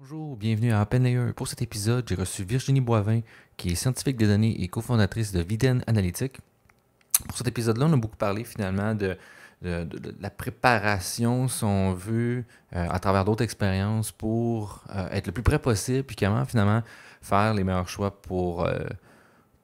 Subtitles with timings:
[0.00, 1.32] Bonjour, bienvenue à OpenAI.
[1.32, 3.22] Pour cet épisode, j'ai reçu Virginie Boivin,
[3.56, 6.38] qui est scientifique des données et cofondatrice de Viden Analytics.
[7.26, 9.16] Pour cet épisode-là, on a beaucoup parlé finalement de
[9.60, 12.44] la préparation, si on veut,
[12.76, 16.84] euh, à travers d'autres expériences pour euh, être le plus près possible, puis comment finalement
[17.20, 18.78] faire les meilleurs choix pour, euh,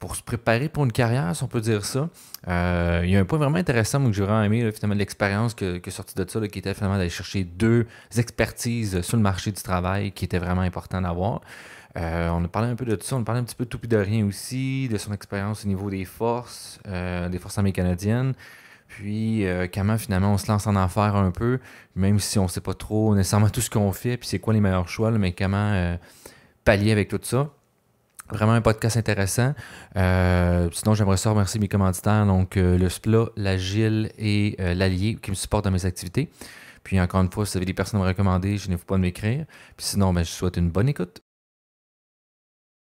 [0.04, 2.10] pour se préparer pour une carrière, si on peut dire ça.
[2.46, 5.78] Euh, il y a un point vraiment intéressant que j'ai vraiment aimé, finalement, l'expérience que,
[5.78, 9.62] que sortie de ça, qui était finalement d'aller chercher deux expertises sur le marché du
[9.62, 11.40] travail qui était vraiment important d'avoir.
[11.96, 13.64] Euh, on a parlé un peu de tout ça, on a parlé un petit peu
[13.64, 17.38] de tout puis de rien aussi, de son expérience au niveau des forces, euh, des
[17.38, 18.34] forces armées canadiennes.
[18.88, 21.60] Puis comment finalement on se lance en affaires un peu,
[21.96, 24.60] même si on sait pas trop nécessairement tout ce qu'on fait, puis c'est quoi les
[24.60, 25.96] meilleurs choix, mais comment
[26.64, 27.48] pallier avec tout ça.
[28.30, 29.54] Vraiment un podcast intéressant.
[29.96, 35.16] Euh, sinon, j'aimerais ça remercier mes commanditaires, donc euh, le SPLA, l'Agile et euh, l'Allier
[35.16, 36.30] qui me supportent dans mes activités.
[36.82, 38.96] Puis encore une fois, si vous avez des personnes à me recommander, je n'ai pas
[38.96, 39.44] de m'écrire.
[39.76, 41.20] Puis sinon, ben, je vous souhaite une bonne écoute.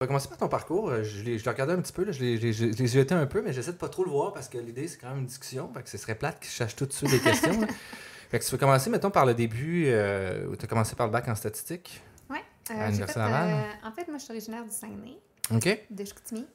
[0.00, 0.90] On va commencer par ton parcours.
[0.90, 2.12] Euh, Je l'ai regardé un petit peu, là.
[2.12, 4.10] je l'ai je l'ai- je l'ai jeté un peu, mais j'essaie de pas trop le
[4.10, 5.70] voir parce que l'idée, c'est quand même une discussion.
[5.72, 7.60] Fait que ce serait plate que je cherche tout de suite des questions.
[7.60, 7.66] là.
[8.30, 11.06] Fait que tu veux commencer, mettons, par le début, euh, où tu as commencé par
[11.06, 12.02] le bac en statistique.
[12.30, 12.38] Oui.
[12.70, 13.50] À l'Université Laval?
[13.52, 15.18] euh, en fait, moi, je suis originaire du Saguenay,
[15.52, 15.86] OK?
[15.90, 16.46] de Chicoutimi.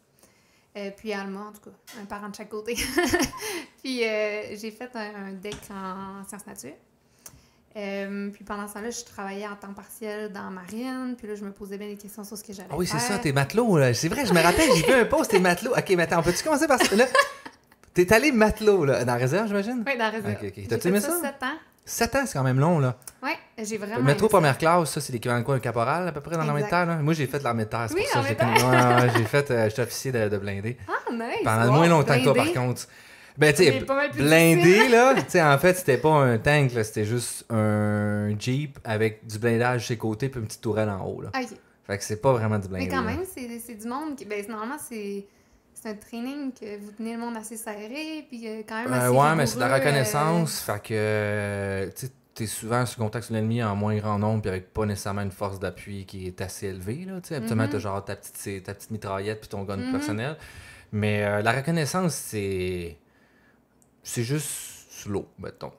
[0.78, 2.76] Euh, puis allemand, en tout cas, un parent de chaque côté.
[3.84, 6.73] puis euh, j'ai fait un, un DEC en sciences nature.
[7.76, 11.16] Euh, puis pendant ce temps-là, je travaillais en temps partiel dans la marine.
[11.18, 12.98] Puis là, je me posais bien des questions sur ce que j'allais Ah oui, c'est
[13.00, 13.08] faire.
[13.08, 13.78] ça, t'es matelot.
[13.78, 13.94] là.
[13.94, 15.72] C'est vrai, je me rappelle, j'ai vu un post, t'es matelot.
[15.76, 16.96] OK, mais attends, peux-tu commencer par ça?
[16.96, 17.06] Là,
[17.94, 19.84] t'es allé matelot, là, dans la réserve, j'imagine?
[19.86, 20.34] Oui, dans la réserve.
[20.34, 20.53] Ok, ok.
[20.56, 21.22] J'ai T'as-tu aimé ça ça?
[21.22, 21.58] 7 ans.
[21.90, 22.95] 7 ans, c'est quand même long, là.
[23.23, 23.98] Oui, j'ai vraiment.
[23.98, 26.44] Le métro première classe, ça, c'est l'équivalent de quoi, un caporal, à peu près, dans
[26.44, 26.98] l'armée de terre, là?
[26.98, 29.23] Moi, j'ai fait de l'armée de terre, c'est Oui, pour ça que j'ai connu- j'ai
[29.26, 30.78] fait, euh, j'étais officier de, de blindé.
[30.88, 31.22] Ah, nice.
[31.44, 32.88] Pendant wow, moins longtemps que toi, par contre.
[33.38, 33.86] Ben, tu sais,
[34.18, 38.78] blindé, là, tu sais, en fait, c'était pas un tank, là, c'était juste un Jeep
[38.84, 41.30] avec du blindage les côtés puis une petite tourelle en haut, là.
[41.34, 41.48] Ok.
[41.88, 42.86] Fait que c'est pas vraiment du blindé.
[42.86, 44.26] Mais quand même, c'est c'est du monde qui.
[44.26, 45.25] Ben, normalement, c'est.
[45.81, 48.97] C'est un training que vous tenez le monde assez serré, puis euh, quand même Euh,
[48.97, 50.59] assez ouais, mais c'est de la rigoureux, euh, reconnaissance.
[50.59, 54.73] Fait que, tu t'es souvent sur contact de l'ennemi en moins grand nombre, puis avec
[54.73, 57.39] pas nécessairement une force d'appui qui est assez élevée, là, tu sais.
[57.39, 57.69] Mhm.
[57.69, 59.91] t'as genre ta petite, ta petite mitraillette puis ton gun Mhm.
[59.91, 60.38] personnel.
[60.91, 62.97] Mais euh, la reconnaissance, c'est...
[64.03, 64.50] C'est juste
[64.89, 65.72] slow, mettons.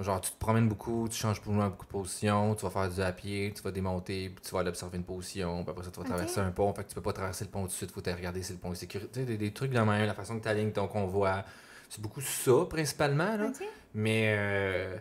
[0.00, 3.12] Genre, tu te promènes beaucoup, tu changes beaucoup de position, tu vas faire du à
[3.12, 6.00] pied, tu vas démonter, puis tu vas aller observer une position, puis après ça, tu
[6.00, 7.92] vas traverser un pont, fait que tu peux pas traverser le pont tout de suite,
[7.92, 10.36] faut te regarder si le pont est sais, des, des trucs de même, la façon
[10.38, 11.44] que tu alignes ton convoi.
[11.88, 13.52] C'est beaucoup ça, principalement, là.
[13.94, 14.96] Mais euh,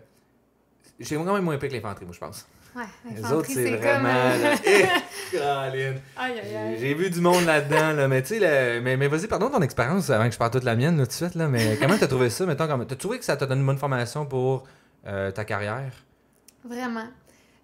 [0.99, 2.45] j'ai quand même moins pire que l'infanterie, moi, je pense.
[2.75, 2.83] Ouais,
[3.15, 4.31] Les autres, c'est vraiment.
[5.31, 10.09] J'ai vu du monde là-dedans, là, mais tu sais, mais, mais vas-y, pardon ton expérience
[10.09, 12.07] avant que je parle toute la mienne, là, tout de suite, là, mais comment t'as
[12.07, 12.85] trouvé ça, mettons, comme...
[12.85, 14.63] t'as trouvé que ça t'a donné une bonne formation pour
[15.05, 15.93] euh, ta carrière?
[16.63, 17.07] Vraiment.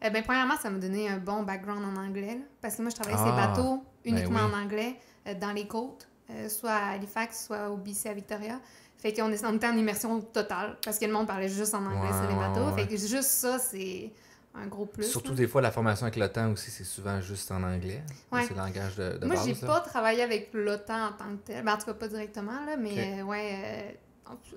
[0.03, 2.35] Euh, ben, premièrement, ça m'a donné un bon background en anglais.
[2.35, 4.53] là, parce que moi, je travaillais sur Ah, les bateaux uniquement oui.
[4.53, 4.95] en anglais,
[5.27, 8.59] euh, dans les côtes, euh, soit à Halifax, soit au BC à Victoria.
[8.97, 11.85] Fait qu'on est- on était en immersion totale, parce que le monde parlait juste en
[11.85, 12.65] anglais Ouais, sur les bateaux.
[12.75, 12.81] ouais.
[12.83, 14.11] Fait que juste ça, c'est
[14.55, 15.03] un gros plus.
[15.05, 15.37] Surtout là.
[15.37, 18.03] des fois, la formation avec l'OTAN aussi, c'est souvent juste en anglais.
[18.31, 18.43] Ouais.
[18.43, 21.63] C'est le langage de, de Moi, j'ai pas travaillé avec l'OTAN en tant que tel.
[21.63, 23.19] Ben, en tout cas, pas directement, là, mais Ok.
[23.19, 23.99] euh, ouais.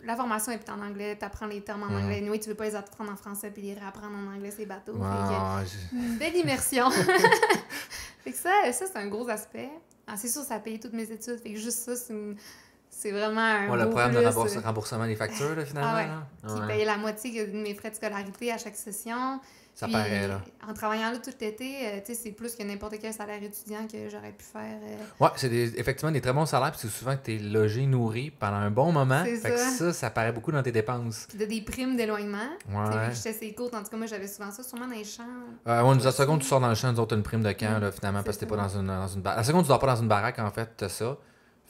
[0.05, 2.05] La formation est en anglais, t'apprends les termes en Mhm.
[2.05, 2.27] anglais.
[2.31, 4.93] Oui, tu veux pas les apprendre en français puis les réapprendre en anglais, ces bateaux.
[4.93, 6.91] Ouais, Fait que, une belle immersion.
[8.25, 9.71] fait que ça, ça c'est un gros aspect.
[10.07, 11.39] Ah, c'est sûr, ça a payé toutes mes études.
[11.41, 12.37] Fait que juste ça, c'est une-
[12.91, 15.91] c'est vraiment un Ouais, le programme de rembourse- euh, remboursement des factures, là, finalement.
[15.95, 16.07] Ah ouais.
[16.07, 16.55] là.
[16.55, 16.67] qui Ouais.
[16.67, 19.41] payait la moitié de mes frais de scolarité à chaque session.
[19.75, 20.41] Ça Puis, paraît, là.
[20.69, 24.11] En travaillant là tout l'été, euh, sais, c'est plus que n'importe quel salaire étudiant que
[24.11, 24.79] j'aurais pu faire.
[24.83, 27.39] euh, Ouais, c'est des- effectivement des très bons salaires, puis c'est souvent que tu es
[27.39, 29.23] logé, nourri pendant un bon moment.
[29.25, 29.71] C'est Fait que ça.
[29.71, 31.25] ça, ça paraît beaucoup dans tes dépenses.
[31.29, 32.39] Puis de des primes d'éloignement.
[32.61, 33.09] Tu sais, vu Ouais.
[33.09, 35.23] que J'étais côtes, en tout cas, moi, j'avais souvent ça, sûrement dans les champs.
[35.67, 37.53] Euh, ouais, nous, la seconde, tu sors dans le champ, nous autres, une prime de
[37.53, 38.57] camp, là, finalement, parce que t'es ça.
[38.57, 39.39] pas dans une, dans une baraque.
[39.39, 41.17] La seconde, tu dors pas dans une baraque, en fait, t'as ça.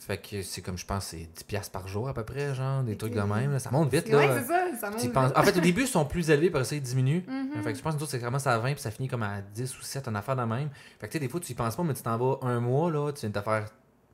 [0.05, 2.83] Fait que c'est comme, je pense, c'est 10$ piastres par jour, à peu près, genre,
[2.83, 3.53] des trucs de même.
[3.53, 3.59] là.
[3.59, 4.17] Ça monte vite, C'est- là.
[4.17, 5.13] Ouais, c'est ça, ça monte vite.
[5.13, 7.23] penses- En fait, au début, ils sont plus élevés, pour essayer de diminuer.
[7.27, 7.63] Mhm.
[7.63, 9.23] Fait que je pense que nous autres, c'est commence à 20 puis ça finit comme
[9.23, 10.69] à 10 ou 7, une affaire de même.
[10.99, 12.59] Fait que tu sais, des fois, tu y penses pas, mais tu t'en vas un
[12.59, 13.65] mois, là, tu viens de te faire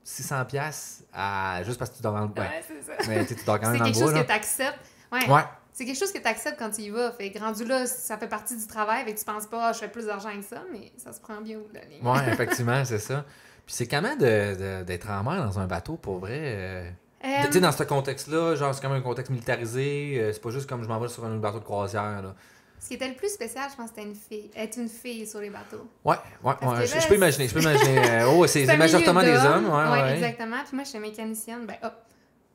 [0.03, 1.61] 600$ piastres à...
[1.63, 2.27] juste parce que tu dors dans le.
[2.27, 2.39] Ouais.
[2.39, 3.09] Ouais, c'est ça.
[3.09, 4.79] Mais tu dors quand C'est même dans le quelque chose bois, que tu acceptes.
[5.11, 5.27] Ouais.
[5.29, 5.43] Ouais.
[5.73, 7.11] C'est quelque chose que tu acceptes quand tu y vas.
[7.13, 9.05] Fait que rendu là, ça fait partie du travail.
[9.05, 11.19] Fait que tu penses pas, Ah, je fais plus d'argent que ça, mais ça se
[11.21, 12.05] prend bien au bout de la ligne.
[12.05, 13.23] Ouais, effectivement, c'est ça.
[13.69, 16.39] Puis c'est comment de- de- d'être en mer dans un bateau, pour vrai?
[16.41, 16.89] euh,
[17.23, 20.41] Euh, Tu sais, dans ce contexte-là, genre, c'est quand même un contexte militarisé, euh, c'est
[20.41, 22.33] pas juste comme je m'en vais sur un bateau de croisière, là.
[22.79, 24.49] Ce qui était le plus spécial, je pense, c'était une fille.
[24.55, 25.85] Être une fille sur les bateaux.
[26.03, 27.99] Ouais, ouais, Je, là, je peux imaginer, je peux imaginer.
[28.21, 30.13] euh, oh, c'est majoritairement des hommes, ouais, Ouais, ouais.
[30.15, 30.63] exactement.
[30.65, 31.65] Puis moi, je suis mécanicienne.
[31.67, 31.93] Ben, hop,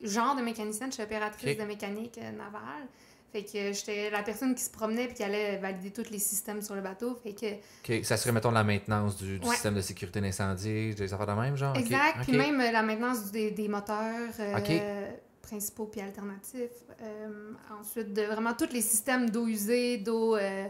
[0.01, 2.87] genre de mécanicienne, je suis opératrice de mécanique euh, navale.
[3.35, 6.61] Fait que j'étais la personne qui se promenait puis qui allait valider tous les systèmes
[6.61, 7.19] sur le bateau.
[7.21, 8.01] Fait que...
[8.03, 9.53] Ça serait, mettons, la maintenance du, du Ouais.
[9.55, 11.75] système de sécurité d'incendie, des affaires de même, genre?
[11.75, 12.19] Exact.
[12.21, 15.11] Puis même euh, la maintenance des, des moteurs euh,
[15.41, 16.79] principaux puis alternatifs.
[17.01, 20.67] Euh, ensuite, de vraiment tous les systèmes d'eau usée, d'eau euh,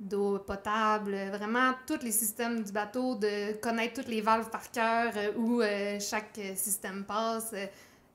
[0.00, 5.12] d'eau potable, vraiment tous les systèmes du bateau, de connaître toutes les valves par cœur,
[5.16, 7.50] euh, où euh, chaque système passe.
[7.52, 7.66] euh,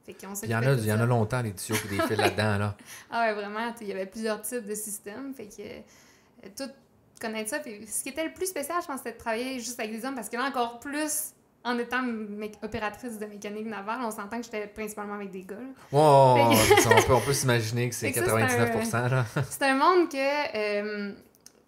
[0.05, 2.17] fait Il y en a, il y en a longtemps, les tuyaux et des fils
[2.17, 2.77] là-dedans, là.
[3.09, 5.33] Ah ouais, vraiment, il y avait plusieurs types de systèmes.
[5.33, 6.69] Fait que euh, tout
[7.21, 7.59] connaître ça.
[7.59, 10.05] Puis ce qui était le plus spécial, je pense, c'était de travailler juste avec des
[10.05, 11.33] hommes parce que là, encore plus,
[11.63, 12.03] en étant
[12.61, 15.55] opératrice de mécanique navale, on s'entend que j'étais principalement avec des gars.
[15.91, 16.51] Wow,
[17.11, 19.25] on peut, s'imaginer que c'est Fait que ça, c'est 99%, là.
[19.49, 21.13] C'est un monde que euh,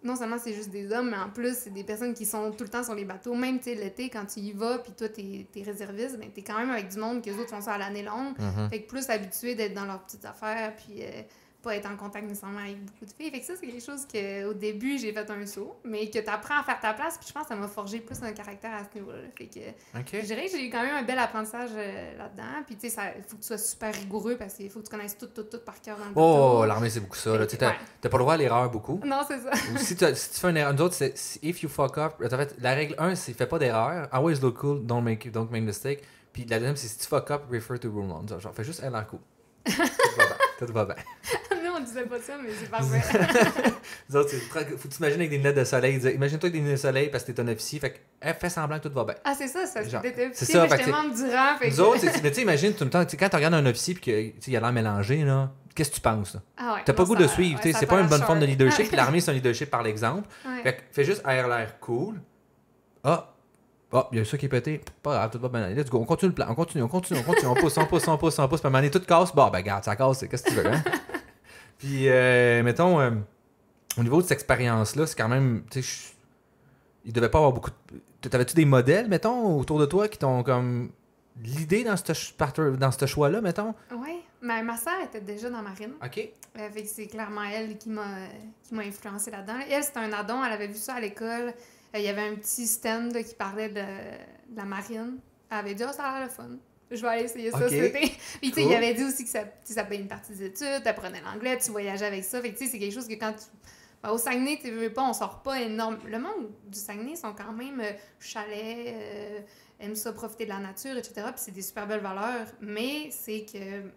[0.06, 2.64] non seulement c'est juste des hommes, mais en plus, c'est des personnes qui sont tout
[2.64, 3.34] le temps sur les bateaux.
[3.34, 6.42] Même, tu sais, l'été, quand tu y vas, puis toi, t'es es réserviste, ben, t'es
[6.42, 8.38] quand même avec du monde que les autres font ça à l'année longue.
[8.38, 8.70] Mhm.
[8.70, 11.22] Fait que plus habitué d'être dans leurs petites affaires, puis euh,
[11.62, 13.30] pas être en contact nécessairement avec beaucoup de filles.
[13.30, 16.18] Fait que ça, c'est quelque chose que au début, j'ai fait un saut, mais que
[16.18, 18.32] tu apprends à faire ta place, puis je pense que ça m'a forgé plus un
[18.32, 19.18] caractère à ce niveau-là.
[19.36, 22.62] Fait que je dirais que j'ai eu quand même un bel apprentissage euh, là-dedans.
[22.66, 24.90] Puis tu sais, il faut que tu sois super rigoureux parce qu'il faut que tu
[24.90, 26.66] connaisses tout, tout, tout par cœur dans le Oh, bateau.
[26.66, 27.74] l'armée, c'est beaucoup ça, Tu t'as ouais.
[28.02, 29.00] pas le droit à l'erreur beaucoup.
[29.04, 29.50] Non, c'est ça.
[29.74, 31.98] Ou si, tu si tu fais une erreur, nous autres, c'est si- if you fuck
[31.98, 34.08] up, en fait, la règle 1, c'est fais pas d'erreur.
[34.12, 36.02] Always look cool, don't make, don't make mistake.
[36.32, 38.38] Puis la deuxième, c'est si tu fuck up, refer to rule 1.
[38.38, 39.20] Genre, fais juste un l'air cool.
[39.66, 40.36] tout va bien.
[40.66, 40.94] Tout va bien.
[41.76, 43.02] On disait pas ça, mais c'est parfait.
[44.10, 45.96] Nous autres, c'est très- faut t'imaginer avec des lunettes de soleil.
[45.96, 47.78] Imagine-toi avec des lunettes de soleil parce que t'es un officier.
[47.80, 49.14] Fait que, eh, fais semblant que tout va bien.
[49.24, 51.24] ah, c'est ça, ça petit, ça, mais que j'étais membre Nous
[51.76, 53.94] que- autres, mais tu sais, imagine tout le temps, tu quand tu regardes un officier
[54.06, 56.34] et qu'il a l'air mélangé, là, qu'est-ce que tu penses?
[56.34, 56.40] là?
[56.56, 58.22] Ah ouais, T'as pas non, goût ça- de suivre, ouais, tu c'est pas une bonne
[58.22, 60.28] forme de leadership, puis l'armée c'est un leadership par l'exemple.
[60.46, 60.62] Ouais.
[60.62, 62.20] Fait que fais juste avoir l'air cool.
[63.04, 63.32] Ah,
[63.92, 64.80] ah, il y a ça qui est pété.
[65.02, 65.68] Pas grave, tout va bien.
[65.68, 65.98] Let's go.
[66.00, 66.46] On continue le plan.
[66.50, 67.46] On continue, on continue, on continue.
[67.50, 68.60] On pousse, on pousse, on pousse, on pousse.
[68.60, 69.32] Puis à un moment donné, tout casse.
[69.34, 70.24] Bon, ben, regarde, ça casse.
[70.28, 70.82] Qu'est-ce que tu veux, hein?
[71.78, 73.10] Puis, euh, mettons, euh,
[73.98, 75.64] au niveau de cette expérience-là, c'est quand même.
[75.70, 76.12] Tu sais,
[77.04, 78.28] il devait pas avoir beaucoup de.
[78.28, 80.90] T'avais-tu des modèles, mettons, autour de toi qui t'ont comme.
[81.42, 83.74] L'idée dans ce dans ce choix-là, mettons?
[83.90, 85.92] Ouais, mais ma sœur était déjà dans Marine.
[86.02, 86.18] OK.
[86.58, 88.06] Euh, fait que c'est clairement elle qui m'a
[88.62, 89.58] qui m'a influencé là-dedans.
[89.70, 91.52] Elle, c'était un addon, elle avait vu ça à l'école.
[91.94, 95.18] Euh, Il y avait un petit stand qui parlait de, de la marine.
[95.50, 96.48] Elle avait dit Ah, ça a l'air le fun.
[96.90, 97.70] Je vais aller essayer ça Ok.
[97.70, 98.12] cet été.
[98.40, 100.82] Puis tu sais, il avait dit aussi que ça, ça payait une partie des études,
[100.82, 102.40] tu apprenais l'anglais, tu voyageais avec ça.
[102.40, 103.44] Fait que tu sais, c'est quelque chose que quand tu.
[104.02, 105.98] ben, au Saguenay, tu veux pas, on sort pas énorme.
[106.06, 107.90] Le monde du Saguenay sont quand même euh,
[108.20, 109.40] chalets, euh,
[109.80, 111.14] aiment ça profiter de la nature, etc.
[111.32, 112.46] Puis c'est des super belles valeurs.
[112.60, 113.90] Mais c'est que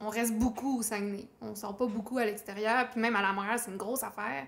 [0.00, 1.26] on reste beaucoup au Saguenay.
[1.40, 2.90] On sort pas beaucoup à l'extérieur.
[2.90, 4.46] Puis même à la Montréal, c'est une grosse affaire.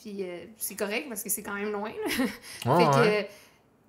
[0.00, 1.90] Puis euh, c'est correct parce que c'est quand même loin.
[2.66, 3.32] Ouais, fait que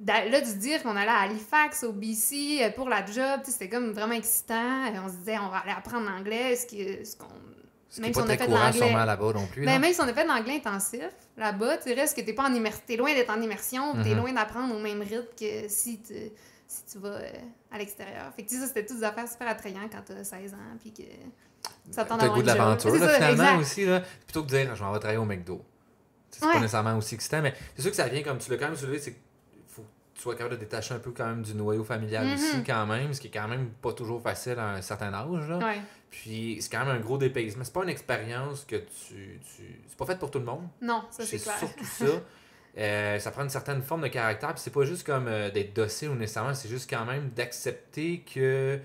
[0.06, 3.70] là, de se dire qu'on allait à Halifax, au BC, euh, pour la job, c'était
[3.70, 4.86] comme vraiment excitant.
[4.88, 6.56] Euh, On se disait, on va aller apprendre l'anglais.
[6.56, 7.26] Ce qu'on
[7.90, 9.06] Ce même si pas on a fait l'anglais.
[9.06, 9.66] là-bas non plus.
[9.66, 9.80] ben, là.
[9.80, 12.54] même si on a fait de l'anglais intensif, là-bas, tu restes que t'es pas en
[12.54, 12.82] immersion.
[12.86, 14.18] T'es loin d'être en immersion, t'es Mhm.
[14.18, 16.14] loin d'apprendre au même rythme que si tu,
[16.68, 17.32] si tu vas euh,
[17.72, 18.32] à l'extérieur.
[18.36, 21.04] Fait que ça, c'était toutes des affaires super attrayantes quand t'as 16 ans, puis que
[21.92, 23.86] ça t'en le goût de l'aventure, finalement, aussi.
[23.86, 24.02] Là.
[24.26, 25.64] Plutôt que de dire, je m'en vais travailler au McDo.
[26.30, 28.68] C'est pas nécessairement aussi excitant, mais c'est sûr que ça vient, comme tu l'as quand
[28.68, 29.18] même soulevé, c'est que
[30.18, 32.34] tu sois capable de détacher un peu quand même du noyau familial Mhm.
[32.34, 35.48] aussi, quand même, ce qui est quand même pas toujours facile à un certain âge.
[35.48, 35.58] Là.
[35.60, 35.80] Ouais.
[36.10, 37.64] Puis c'est quand même un gros dépaysement.
[37.64, 39.40] C'est pas une expérience que tu.
[39.56, 39.81] tu...
[39.88, 40.68] C'est pas fait pour tout le monde.
[40.81, 41.60] Non, ça c'est C'est clair.
[41.60, 42.06] surtout ça.
[42.80, 44.53] Euh, ça prend une certaine forme de caractère.
[44.53, 48.24] Puis c'est pas juste comme euh, d'être docile ou nécessairement, c'est juste quand même d'accepter
[48.34, 48.80] que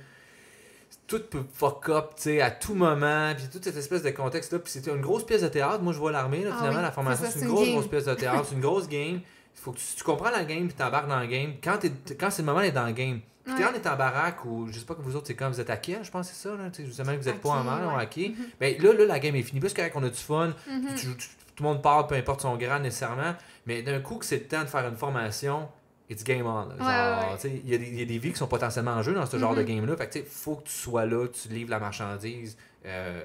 [1.07, 3.33] tout peut fuck up, tu sais, à tout moment.
[3.37, 4.59] Puis toute cette espèce de contexte-là.
[4.59, 5.83] Puis c'était une grosse pièce de théâtre.
[5.83, 8.05] Moi, je vois l'armée, Ah finalement, oui, la formation, c'est une une grosse, grosse pièce
[8.07, 8.47] de théâtre.
[8.49, 9.21] c'est une grosse game.
[9.55, 11.53] Il faut que tu, tu comprends la game puis t'embarques dans la game.
[11.63, 11.79] Quand,
[12.19, 13.21] quand c'est le moment d'être dans la game.
[13.45, 15.49] Puis quand on est en baraque ou je sais pas que vous autres, c'est quand
[15.51, 16.71] vous êtes à quai, je pense que c'est ça, là.
[16.77, 18.35] Justement, que vous êtes pas en mer ou à quai.
[18.61, 19.61] Ben là, là, la game est finie.
[19.61, 20.53] Plus correct qu'on a du fun.
[20.69, 20.95] Mhm.
[20.97, 23.35] Tu tu- tout le monde parle, peu importe son grade nécessairement.
[23.67, 25.69] Mais d'un coup, que c'est le temps de faire une formation,
[26.09, 26.63] it's game on.
[26.63, 28.93] Genre, Ouais, ouais, Il y, a des- il y a des vies qui sont potentiellement
[28.93, 29.67] en jeu dans ce genre de Mhm.
[29.69, 29.97] game-là.
[29.97, 32.57] Fait que, faut que tu sois là, tu livres la marchandise
[32.87, 33.23] euh,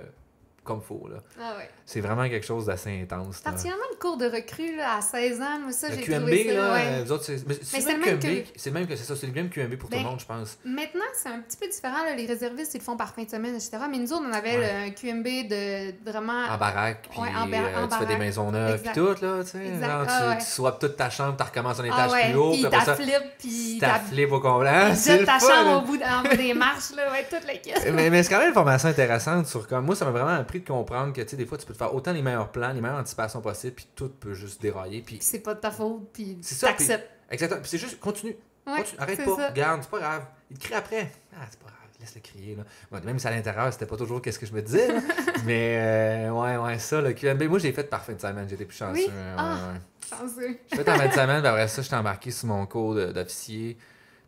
[0.67, 1.07] comme faut.
[1.09, 1.17] Là.
[1.41, 1.69] Ah ouais.
[1.86, 3.39] C'est vraiment quelque chose d'assez intense.
[3.39, 6.47] Particulièrement le cours de recrue là, à 16 ans, moi ça Le j'ai QMB, trouvé
[6.47, 6.53] ça.
[6.53, 6.81] là, ouais.
[6.86, 9.27] euh, vous autres, c'est mais c'est même que- C'est le même que c'est ça, c'est
[9.27, 10.57] le même QMB pour tout Ben, le monde, je pense.
[10.65, 12.03] Maintenant, c'est un petit peu différent.
[12.03, 13.77] là, Les réservistes, ils le font par fin de semaine, etc.
[13.89, 14.81] Mais nous autres, on avait Ouais.
[14.81, 16.45] le- un QMB de vraiment.
[16.51, 19.43] En baraque, puis en bar- euh, en tu fais des maisons neuves, puis tout, là,
[19.43, 19.65] tu sais.
[19.65, 19.86] Exact.
[19.88, 22.36] Genre, Ah tu, tu swaps toute ta chambre, tu recommences un étage ah ouais, plus
[22.38, 22.95] haut, puis après ça,
[23.39, 24.89] puis ta flip au complet.
[25.17, 25.97] Le ta chambre au bout,
[26.38, 27.53] des marches, là, ouais, toute la
[28.09, 30.67] mais c'est quand même une formation intéressante sur comme moi ça m'a vraiment appris de
[30.67, 32.81] comprendre que tu sais des fois tu peux te faire autant les meilleurs plans les
[32.81, 36.39] meilleures anticipations possibles puis tout peut juste dérailler puis c'est pas de ta faute, puis
[36.59, 37.09] t'acceptes.
[37.29, 38.35] exactement puis c'est juste continue,
[38.65, 39.51] Ouais, continue arrête pas ça.
[39.51, 42.55] garde c'est pas grave il te crie après ah c'est pas grave laisse-le crier.
[42.55, 42.63] Là.
[42.91, 44.87] Bon, même si à l'intérieur, c'était pas toujours qu'est-ce que je me disais.
[44.87, 45.01] là.
[45.45, 47.41] mais euh, ouais, ouais, ça, le QMB.
[47.45, 48.47] Moi, j'ai fait par fin de semaine.
[48.47, 48.99] J'étais plus chanceux.
[48.99, 49.07] Oui?
[49.07, 49.71] ouais, Ah.
[49.73, 49.79] ouais.
[50.07, 50.59] Chanceux.
[50.69, 53.79] J'ai fait en fin de semaine, puis après ça, j'étais embarqué sur mon cours d'officier.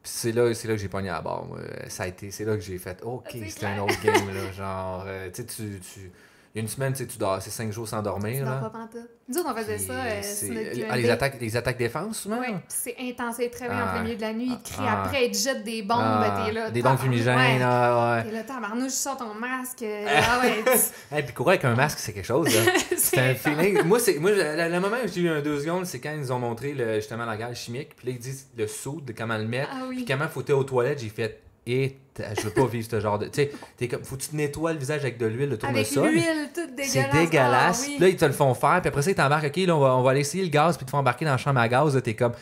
[0.01, 1.45] Puis c'est là, c'est là que j'ai pogné à bord.
[1.47, 1.59] moi.
[1.87, 4.51] Ça a été, c'est là que j'ai fait, OK, C'est c'est un autre game, là.
[4.51, 6.11] Genre, euh, tu sais, tu.
[6.53, 8.59] Tu- Il y a une semaine, tu dors, c'est cinq jours sans dormir, dors là.
[8.61, 9.09] pas pantoute.
[9.27, 12.17] Nous autres, on faisait Puis ça euh, sur notre ah, les attaques, les attaques défense,
[12.21, 12.41] souvent?
[12.41, 13.91] Puis c'est intense, très bien en Ah.
[13.93, 14.47] plein milieu de la nuit.
[14.49, 15.03] Ils te crient Ah.
[15.03, 16.71] après, ils te jettent des bombes, Ah, t'es là.
[16.71, 17.59] Des bombes fumigènes, ouais.
[17.61, 18.23] ah, ouais.
[18.23, 19.83] T'es là, tabarnouche, sors ton masque.
[19.83, 20.63] euh, ah ouais,
[21.11, 22.71] Hey, puis courir avec un masque, c'est quelque chose, là.
[22.97, 23.83] C'est un feeling.
[23.83, 26.33] Moi, c'est, moi le, le moment où j'ai eu un deux secondes, c'est quand ils
[26.33, 27.95] ont montré le, justement la gage chimique.
[27.95, 29.69] Puis là, ils disent le saut, de comment le mettre.
[29.71, 30.05] Ah Puis oui.
[30.07, 31.41] comment faut aux toilettes, j'ai fait.
[31.71, 31.97] Et
[32.37, 33.25] je veux pas vivre ce genre de.
[33.27, 35.65] Tu sais, t'es comme, faut que tu te nettoies le visage avec de l'huile de
[35.65, 36.09] Avec tournesol.
[36.11, 36.91] l'huile toute dégueulasse.
[36.91, 37.81] C'est dégueulasse.
[37.85, 37.97] Ah, oui.
[37.99, 38.81] Là, ils te le font faire.
[38.81, 39.45] Puis après ça, ils t'embarquent.
[39.47, 40.75] OK, là, on va, on va aller essayer le gaz.
[40.77, 41.95] Puis te font embarquer dans la chambre à gaz.
[41.95, 42.33] Là, t'es comme.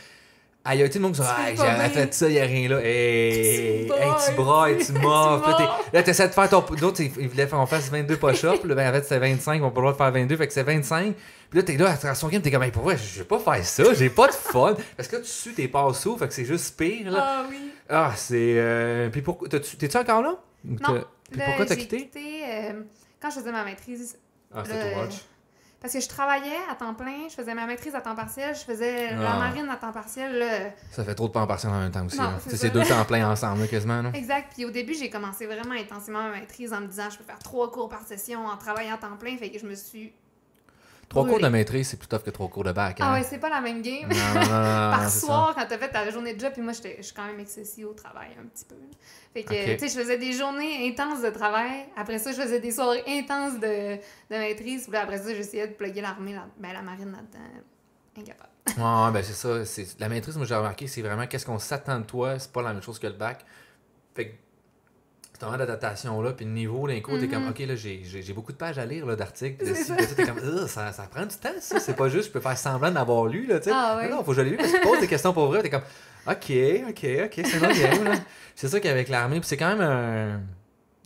[0.66, 1.90] Aïe, aïe, tout le monde qui dit, Tu j'aurais bien.
[1.90, 2.80] fait ça, y a rien là.
[2.84, 4.78] Hey, Tu hey, tu brailles.
[4.78, 4.94] tu Tu.
[4.94, 5.78] Puis là.
[5.94, 6.62] Là, t'essaies de faire ton.
[6.76, 8.64] D'autres, ils voulaient qu'on fasse 22 push-ups.
[8.66, 9.56] Là, ben, en fait, c'est 25.
[9.56, 10.36] Ils ont pas le droit de faire 22.
[10.38, 11.14] Fait que c'est 25.
[11.50, 13.40] Puis là, t'es là, à son game, t'es comme, hey, pour vrai, je vais pas
[13.40, 13.94] faire ça.
[13.94, 14.76] J'ai pas de fun.
[14.98, 16.18] Parce que là, tu sues tes passes sous.
[16.18, 17.24] Fait que c'est juste pire, là.
[17.24, 17.72] Ah oui.
[17.90, 18.56] Ah, c'est.
[18.58, 19.10] Euh...
[19.10, 19.48] Puis pourquoi.
[19.48, 20.36] T'es-tu encore là?
[20.66, 21.04] Non.
[21.32, 22.10] Puis pourquoi t'as j'ai quitté?
[22.46, 22.82] euh,
[23.22, 24.18] quand je faisais ma maîtrise.
[24.54, 25.14] Ah, c'était too much.
[25.80, 28.62] Parce que je travaillais à temps plein, je faisais ma maîtrise à temps partiel, je
[28.62, 29.38] faisais la Ah.
[29.38, 30.40] marine à temps partiel.
[30.40, 30.72] là.
[30.92, 32.18] Ça fait trop de temps partiel en même temps aussi.
[32.18, 34.02] Non, c'est deux temps plein ensemble, là, quasiment.
[34.02, 34.12] Là.
[34.16, 34.54] Exact.
[34.56, 37.38] Puis au début, j'ai commencé vraiment intensément ma maîtrise en me disant je peux faire
[37.40, 39.38] trois cours par session en travaillant à temps plein.
[39.38, 40.14] Fait que je me suis.
[41.10, 42.98] Trois cours de maîtrise, c'est plus tough que trois cours de bac.
[43.00, 43.14] Ah hein.
[43.14, 44.10] ouais, c'est pas la même game.
[44.50, 47.40] Par soir, quand t'as fait ta journée de job, puis moi, je suis quand même
[47.40, 48.76] excessive au travail un petit peu.
[49.34, 51.86] Fait que, tu sais, je faisais des journées intenses de travail.
[51.96, 54.88] Après ça, je faisais des soirées intenses de, de maîtrise.
[54.88, 57.46] Puis après ça, j'essayais de plugger l'armée, ben, la marine là-dedans.
[58.18, 58.50] Incapable.
[58.78, 59.94] Ouais, ouais, ben c'est ça.
[60.00, 62.38] La maîtrise, moi, j'ai remarqué, c'est vraiment qu'est-ce qu'on s'attend de toi.
[62.38, 63.46] C'est pas la même chose que le bac.
[64.14, 64.34] Fait que
[65.38, 66.32] c'est un moment d'adaptation là.
[66.34, 67.50] Puis le niveau d'un cours, t'es comme, Mhm.
[67.52, 69.66] OK, là, j'ai beaucoup de pages à lire d'articles.
[69.66, 69.92] de ci.
[70.16, 71.80] T'es comme, ça, ça prend du temps, ça.
[71.80, 73.72] C'est pas juste, je peux faire semblant d'avoir lu, là, tu sais.
[73.74, 74.10] Ah ouais.
[74.10, 75.62] Non, faut que je l'ai lu parce que tu poses des questions pour vrai.
[75.62, 75.82] T'es comme,
[76.28, 76.52] OK,
[76.90, 78.16] OK, OK, c'est bon, game, là.
[78.56, 80.42] C'est ça qu'avec l'armée, puis c'est quand même un.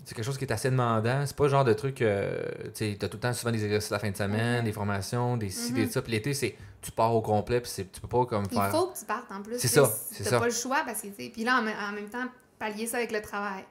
[0.04, 1.26] C'est quelque chose qui est assez demandant.
[1.26, 2.02] C'est pas le genre de truc.
[2.02, 2.42] euh,
[2.74, 4.66] tu sais, t'as tout le temps souvent des exercices la fin de semaine, Mhm.
[4.66, 5.76] des formations, des ci, Mhm.
[5.86, 6.02] des ça.
[6.02, 8.72] Puis l'été, c'est tu pars au complet, puis c'est- tu peux pas comme Il faire.
[8.72, 9.60] faut que tu partes en plus.
[9.60, 9.84] C'est ça,
[10.28, 12.26] T'as pas le choix parce que, tu sais, puis là, en même temps,
[12.58, 13.64] pallier ça avec le travail.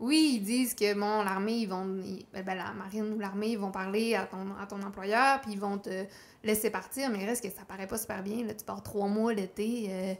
[0.00, 3.48] Oui, ils disent que, bon, l'armée, ils vont, ils- ben, ben, la marine ou l'armée,
[3.50, 6.04] ils vont parler à ton, à ton employeur, puis ils vont te
[6.42, 8.44] laisser partir, mais reste que ça paraît pas super bien.
[8.44, 9.86] Là, tu pars trois mois l'été.
[9.90, 10.14] euh,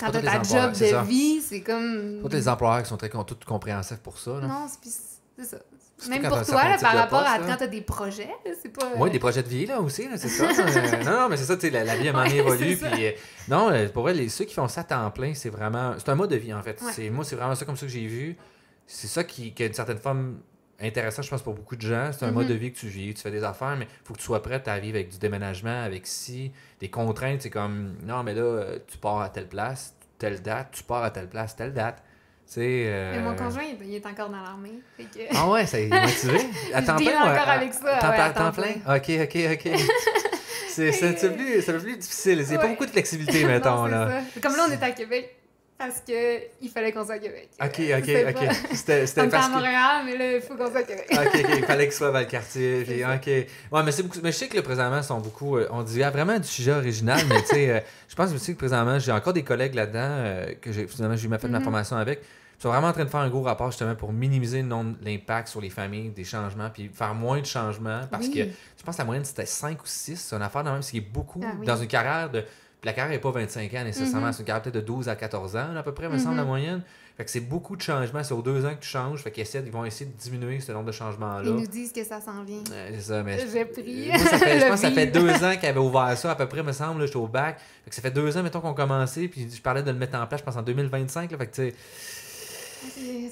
[0.00, 1.02] quand pas t'as ta job ça.
[1.02, 2.20] de vie, c'est comme.
[2.22, 4.40] Pas tous les employeurs qui sont très tous compréhensifs pour ça.
[4.40, 4.46] Là.
[4.46, 5.58] Non, c'est ça.
[6.10, 8.28] Même pour toi, là, par rapport à poste, quand t'as des projets,
[8.62, 8.86] c'est pas.
[8.96, 10.44] Oui, euh, des projets de vie, là, aussi, c'est ça.
[10.50, 12.76] Euh, non, non, mais c'est ça, tu sais, la, la vie, à un Ouais, évolue.
[12.76, 13.12] Puis, euh,
[13.48, 15.94] non, euh, pour vrai, les, ceux qui font ça à temps plein, c'est vraiment.
[15.98, 16.78] C'est un mode de vie, en fait.
[16.82, 17.10] Ouais.
[17.10, 18.36] Moi, c'est vraiment ça comme ça que j'ai vu.
[18.86, 20.38] C'est ça qui, qui a une certaine forme
[20.80, 22.10] intéressant, je pense, pour beaucoup de gens.
[22.12, 24.14] C'est un mode de vie que tu vis, tu fais des affaires, mais il faut
[24.14, 27.42] que tu sois prête à vivre avec du déménagement, avec si, des contraintes.
[27.42, 31.10] C'est comme, non, mais là, tu pars à telle place, telle date, tu pars à
[31.10, 32.02] telle place, telle date.
[32.58, 34.78] Euh, Mais mon conjoint, il, est encore dans l'armée.
[34.98, 35.20] Que.
[35.34, 36.38] Ah ouais, ça est motivé.
[36.74, 38.74] À temps plein, encore à- avec ça, temps, ouais, à temps plein?
[38.86, 39.80] Ok, ok, ok.
[40.68, 42.38] c'est plus, plus difficile.
[42.40, 43.86] Il n'y a pas beaucoup de flexibilité, mettons.
[43.86, 44.22] là.
[44.22, 44.40] ça.
[44.40, 45.35] Comme là, on était à Québec
[45.78, 47.48] parce que il fallait qu'on soit à Québec.
[47.60, 48.52] Ok, ok, c'était ok.
[48.72, 49.54] C'était On c'était était parce à que.
[49.54, 51.06] Montréal, mais là, il faut qu'on soit à Québec.
[51.12, 52.84] Ok, ok, il fallait que ce soit Valcartier.
[52.86, 53.14] C'est Puis, ça.
[53.14, 53.26] ok.
[53.72, 54.18] Ouais, mais c'est beaucoup.
[54.22, 55.56] Mais je sais que là, présentement, sont beaucoup.
[55.58, 58.52] euh, on dit ah, vraiment du sujet original, mais tu sais, euh, je pense aussi
[58.54, 61.58] que présentement, j'ai encore des collègues là-dedans euh, que j'ai finalement, j'ai fait de ma
[61.58, 61.64] Mhm.
[61.64, 62.20] formation avec.
[62.58, 64.68] Ils sont vraiment en train de faire un gros rapport justement pour minimiser le
[65.04, 68.32] l'impact sur les familles des changements, puis faire moins de changements parce Oui.
[68.34, 68.40] que
[68.78, 70.16] je pense que la moyenne c'était 5 ou 6.
[70.16, 71.66] C'est une affaire dans même, ce qui est beaucoup Ah oui.
[71.66, 72.42] dans une carrière de.
[72.80, 74.32] Puis la carrière n'est pas 25 ans nécessairement, Mhm.
[74.32, 76.36] c'est une carrière peut-être de 12 à 14 ans, là, à peu près, me semble,
[76.36, 76.48] la Mhm.
[76.48, 76.82] moyenne.
[77.16, 78.22] Fait que c'est beaucoup de changements.
[78.22, 79.22] C'est aux deux ans que tu changes.
[79.22, 81.44] Fait qu'ils ils vont essayer de diminuer ce nombre de changements-là.
[81.48, 82.62] Ils nous disent que ça s'en vient.
[82.68, 83.38] C'est ça, mais.
[83.50, 84.08] J'ai pris.
[84.08, 86.34] Moi, ça fait, je pense que ça fait deux ans qu'ils avaient ouvert ça, à
[86.34, 87.06] peu près, me semble.
[87.06, 87.58] J'étais au bac.
[87.84, 89.28] Fait que ça fait deux ans, mettons, qu'on commençait.
[89.28, 91.30] Puis je parlais de le mettre en place, je pense, en 2025.
[91.30, 91.74] Là, fait que, tu sais,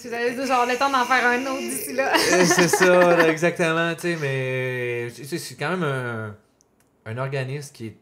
[0.08, 2.12] dire, genre, le temps d'en faire un autre d'ici là.
[2.14, 3.94] euh, c'est ça, là, exactement.
[3.94, 6.34] Tu sais, mais tu sais, c'est quand même un,
[7.06, 7.96] un organisme qui, est-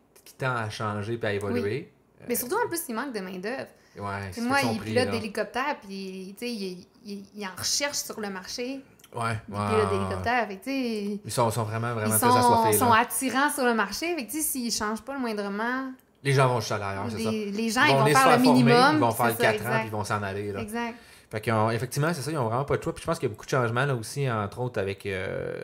[0.45, 1.93] à changer puis à évoluer.
[2.29, 3.67] Mais surtout, en plus, il manque de main-d'œuvre.
[3.99, 5.11] Ouais, Puis Moi, il pilote là.
[5.11, 8.81] d'hélicoptères, puis, il, il, il en recherche sur le marché.
[9.15, 9.99] Ouais, Il ouais, pilote ouais.
[9.99, 10.47] d'hélicoptères.
[10.49, 12.79] Fait que, tu sais, Ils sont, sont vraiment, vraiment ils très sont, assoiffés.
[12.79, 14.15] sont attirants sur le marché.
[14.17, 17.31] Fait que, s'ils changent pas le moindrement, Les gens vont cher à c'est ça.
[17.31, 18.95] les, gens, Ils ils vont faire le former, minimum.
[18.95, 19.79] Ils vont faire ça, 4 ans, exact.
[19.81, 20.53] puis ils vont s'en aller.
[20.53, 20.61] Là.
[20.61, 20.95] Exact.
[21.33, 22.95] Fait qu'effectivement, c'est ça, ils n'ont vraiment pas de choix.
[22.95, 25.55] Puis je pense qu'il y a beaucoup de changements là aussi, entre autres avec euh,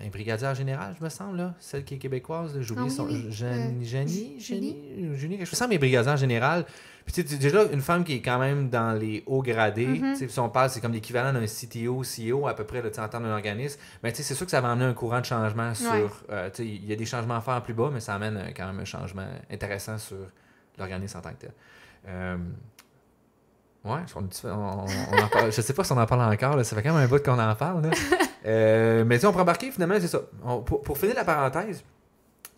[0.00, 2.56] un brigadier général, je me semble, là, celle qui est québécoise.
[2.60, 3.08] J'ai oublié son.
[3.08, 3.30] Euh,
[3.84, 4.76] Jeannie, Julie?
[5.36, 5.58] Quelque chose.
[5.58, 6.64] Je me semble, brigadier général.
[7.04, 10.12] Puis tu sais, déjà, une femme qui est quand même dans les hauts gradés, Mhm.
[10.12, 12.90] tu sais, si on parle, c'est comme l'équivalent d'un CTO, CEO à peu près, là,
[12.96, 13.80] en termes d'un organisme.
[14.04, 15.90] Mais tu sais, c'est sûr que ça va amener un courant de changement sur.
[15.90, 16.04] Ouais.
[16.30, 18.36] euh, tu sais, il y a des changements à faire plus bas, mais ça amène
[18.36, 20.16] euh, quand même un changement intéressant sur
[20.78, 21.50] l'organisme en tant que tel.
[23.84, 26.62] Ouais, on, on- on en parle- je sais pas si on en parle encore, là,
[26.64, 27.82] ça fait quand même un bout qu'on en parle.
[27.86, 27.90] là.
[28.44, 30.20] Euh, mais tu sais, on peut embarquer finalement, c'est ça.
[30.44, 31.84] On- pour, pour finir la parenthèse,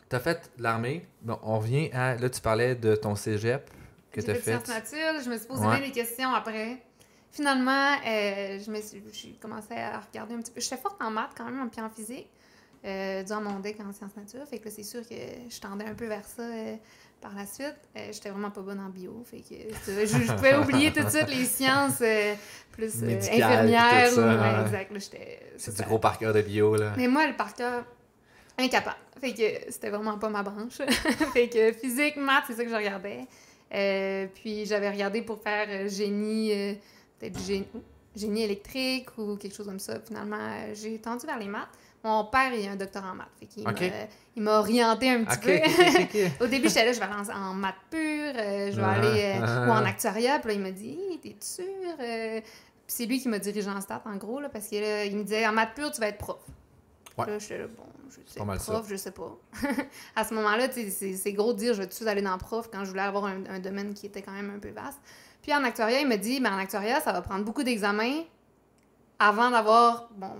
[0.08, 1.06] tu as fait l'armée.
[1.20, 2.14] Bon, on revient à.
[2.14, 3.68] Là, tu parlais de ton cégep
[4.10, 4.50] que tu as fait fait.
[4.52, 5.76] sciences naturelles, je me suis posé Ouais.
[5.78, 6.78] bien des questions après.
[7.32, 10.60] Finalement, euh, je me suis, j'ai commencé à regarder un petit peu.
[10.62, 12.30] J'étais forte en maths quand même, puis en physique,
[12.86, 14.46] euh, durant mon deck en sciences naturelles.
[14.46, 15.14] Fait que là, c'est sûr que
[15.50, 16.76] je tendais un peu vers ça euh,
[17.24, 17.74] par la suite.
[17.96, 19.24] Euh, J'étais vraiment pas bonne en bio.
[19.24, 19.54] Fait que
[19.86, 22.34] je, je pouvais oublier tout de suite les sciences euh,
[22.70, 23.88] plus euh, infirmières.
[24.08, 24.92] puis tout ça, ou- ouais, exact.
[25.56, 26.92] C'est du gros par cœur de bio, là.
[26.98, 27.84] mais moi, le par cœur,
[28.58, 28.96] incapable.
[29.22, 30.76] Fait que c'était vraiment pas ma branche.
[31.32, 33.20] fait que physique, maths, c'est ça que je regardais.
[34.34, 36.52] Puis j'avais regardé pour faire génie,
[37.18, 37.66] peut-être génie,
[38.14, 39.98] génie électrique ou quelque chose comme ça.
[40.06, 41.68] Finalement, j'ai tendu vers les maths.
[42.04, 43.28] Mon père, il a un doctorat en maths.
[43.40, 43.72] Fait qu'il m'a-
[44.36, 45.58] il m'a orienté un petit peu.
[46.44, 47.98] Au début, j'étais là, je vais aller en, en maths pure,
[48.36, 49.66] euh, je vais Ah, aller euh, ah.
[49.66, 50.38] ou en actuariat.
[50.38, 51.64] Puis là, il m'a dit, Hi, t'es sûr?
[52.00, 52.40] Euh,
[52.86, 55.22] c'est lui qui m'a dirigé en stats, en gros, là, parce que là, il me
[55.24, 56.36] disait, en maths pure, tu vas être prof.
[57.16, 57.26] Ouais.
[57.26, 59.38] Là, j'étais là, bon, je sais, pas prof, je sais pas.
[60.16, 62.90] à ce moment-là, c'est gros de dire, je vais tout aller dans prof quand je
[62.90, 64.98] voulais avoir un, un domaine qui était quand même un peu vaste.
[65.40, 68.24] Puis en actuariat, il m'a dit, ben, en actuariat, ça va prendre beaucoup d'examens
[69.18, 70.32] avant d'avoir, bon,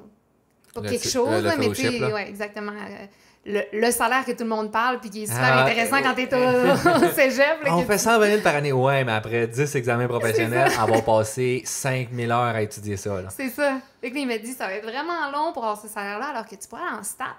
[0.75, 2.73] pas Le quelque chose, le- le là, mais tu ouais, exactement.
[2.73, 3.07] euh,
[3.47, 6.00] Le, le salaire que tout le monde parle, puis qui est super Ah, intéressant euh,
[6.02, 7.62] quand t'es au, au cégep.
[7.62, 8.73] là, On fait tu- 120 000 par année.
[8.73, 13.21] Ouais, mais après 10 examens professionnels, on va passer 5000 heures à étudier ça.
[13.21, 13.28] Là.
[13.28, 13.81] C'est ça.
[14.00, 16.47] Fait que il m'a dit, ça va être vraiment long pour avoir ce salaire-là, alors
[16.47, 17.37] que tu pourrais aller en stats.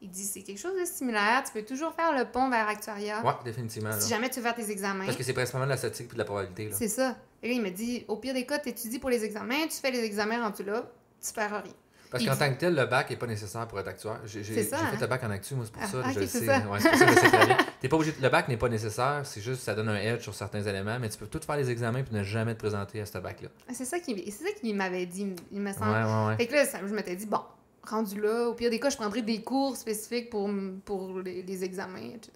[0.00, 3.22] Il dit, c'est quelque chose de similaire, tu peux toujours faire le pont vers actuariat.
[3.24, 3.88] Ouais, définitivement.
[3.90, 4.00] là.
[4.00, 5.04] Si jamais tu veux faire tes examens.
[5.06, 6.68] Parce que c'est principalement de la statistique et de la probabilité.
[6.68, 6.76] Là.
[6.78, 7.14] C'est ça.
[7.42, 9.76] Et là, il m'a dit, au pire des cas, tu étudies pour les examens, tu
[9.80, 10.82] fais les examens rendus là,
[11.26, 11.72] tu perds rien.
[12.18, 14.20] Parce qu'en tant que tel, le bac n'est pas nécessaire pour être actuaire.
[14.24, 14.98] J'ai j'ai- C'est ça, j'ai fait hein?
[15.00, 15.98] le bac en actu, moi, c'est pour Ah, ça.
[16.04, 16.46] ah, je ok, le c'est sais.
[16.46, 16.58] ça.
[16.68, 17.56] Ouais, c'est pour ça que je le sais très bien.
[17.80, 20.34] T'es pas obligé, le bac n'est pas nécessaire, c'est juste ça donne un edge sur
[20.34, 23.06] certains éléments, mais tu peux tout faire les examens puis ne jamais te présenter à
[23.06, 23.48] ce bac-là.
[23.68, 25.90] Ah, C'est ça qu'il m'avait dit, il me semble.
[25.90, 26.36] ouais, ouais.
[26.36, 27.40] Fait que là, ça- je m'étais dit, bon,
[27.86, 30.48] rendu là, au pire des cas, je prendrais des cours spécifiques pour,
[30.84, 32.30] pour les, les examens, etc.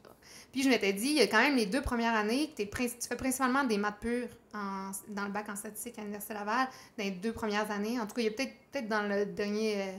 [0.53, 2.69] Puis je m'étais dit, il y a quand même les deux premières années, que tu
[3.09, 7.05] fais principalement des maths pures en- dans le bac en statistique à l'Université Laval, dans
[7.05, 8.01] les deux premières années.
[8.01, 9.75] En tout cas, il y a peut-être peut-être dans le dernier...
[9.83, 9.93] euh,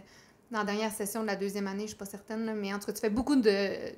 [0.52, 2.80] dans la dernière session de la deuxième année, je suis pas certaine, là, mais en
[2.80, 3.44] tout cas, tu fais beaucoup de...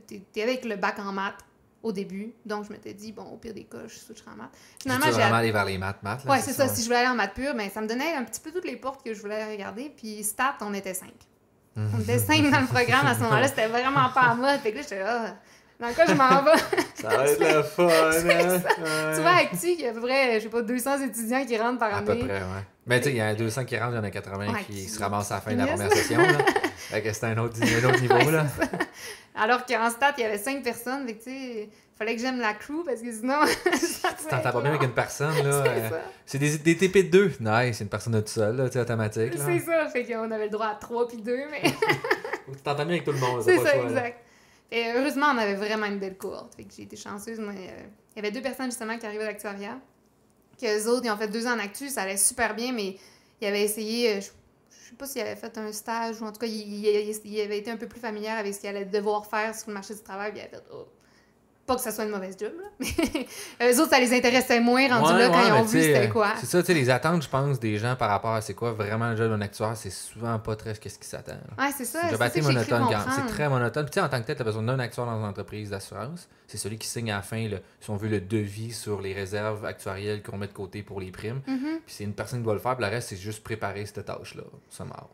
[0.06, 1.40] T'es es avec le bac en maths
[1.82, 4.52] au début, donc je m'étais dit, bon, au pire des cas, je switcherai en maths.
[4.80, 6.26] Tu veux vraiment aller vers les maths, maths.
[6.26, 6.68] Ouais, c'est ça.
[6.76, 8.66] Si je voulais aller en maths pure, ben, ça me donnait un petit peu toutes
[8.66, 9.90] les portes que je voulais regarder.
[9.96, 11.14] Puis stats, on était cinq.
[11.78, 13.48] On était cinq dans le programme à ce moment-là.
[13.48, 14.60] C'était vraiment pas en mode.
[14.60, 15.38] Fait que là, j'étais là,
[15.82, 16.60] dans quoi je m'en vais?
[16.96, 18.62] Ça va être le fun, hein?
[19.16, 21.58] tu vois, Actu, il y a à peu près, je sais pas, 200 étudiants qui
[21.58, 22.24] rentrent par À peu année.
[22.26, 22.64] près, ouais.
[22.86, 24.38] Mais tu sais, il y en a 200 qui rentrent, il y en a 80
[24.54, 26.18] Ouais, qui qui- se ramassent à la fin de la première session.
[26.22, 26.38] Là.
[26.76, 28.46] Fait que c'était un autre, un autre niveau, là.
[29.36, 31.06] Alors qu'en stats, il y avait cinq personnes.
[31.08, 33.40] Fait que, tu sais, fallait que j'aime la crew parce que sinon.
[34.22, 35.64] Tu t'entends pas bien avec une personne, là.
[35.64, 36.02] C'est euh, ça.
[36.26, 37.26] C'est des, des TP de 2.
[37.40, 39.34] Nice, c'est une personne de tout seul, là, tu sais, automatique.
[39.36, 39.88] C'est ça.
[39.88, 41.70] Fait qu'on avait le droit à trois puis deux, mais.
[41.70, 44.04] Faut que tu t'entends bien avec tout le monde, C'est ça, le là.
[44.72, 46.56] Et heureusement, on avait vraiment une belle cohorte.
[46.56, 47.40] Fait que j'ai été chanceuse.
[47.40, 47.84] Moi, euh,
[48.16, 49.78] il y avait deux personnes justement qui arrivaient d'actuariat.
[50.60, 52.96] Qu'eux autres, ils ont fait deux ans en ça allait super bien, mais
[53.42, 56.32] ils avaient essayé, euh, je, je sais pas s'ils avaient fait un stage ou en
[56.32, 59.54] tout cas, ils, avaient été un peu plus familières avec ce qu'ils allaient devoir faire
[59.54, 60.32] sur le marché du travail.
[60.36, 60.88] Ils avaient fait, oh,
[61.72, 62.70] pas que ça soit une mauvaise job, là,
[63.60, 65.82] mais eux autres, ça les intéressait moins rendu Ouais, là quand ouais, ils ont vu
[65.82, 66.34] c'était euh, quoi.
[66.40, 68.74] C'est ça, tu sais, les attentes, je pense, des gens par rapport à c'est quoi
[68.74, 71.34] vraiment le job d'un actuaire, c'est souvent pas très ce qu'est-ce qui s'attend.
[71.34, 71.66] là.
[71.66, 72.00] Ouais, c'est ça.
[72.10, 73.86] C'est assez monotone quand C'est très monotone.
[73.86, 75.70] Puis, tu sais, en tant que tel, tu as besoin d'un actuaire dans une entreprise
[75.70, 76.28] d'assurance.
[76.48, 79.14] C'est celui qui signe à la fin, le- si on veut, le devis sur les
[79.14, 81.42] réserves actuarielles qu'on met de côté pour les primes.
[81.48, 81.80] Mhm.
[81.86, 84.04] Puis c'est une personne qui doit le faire, puis le reste, c'est juste préparer cette
[84.06, 84.44] tâche-là.
[84.70, 85.06] Ça marche.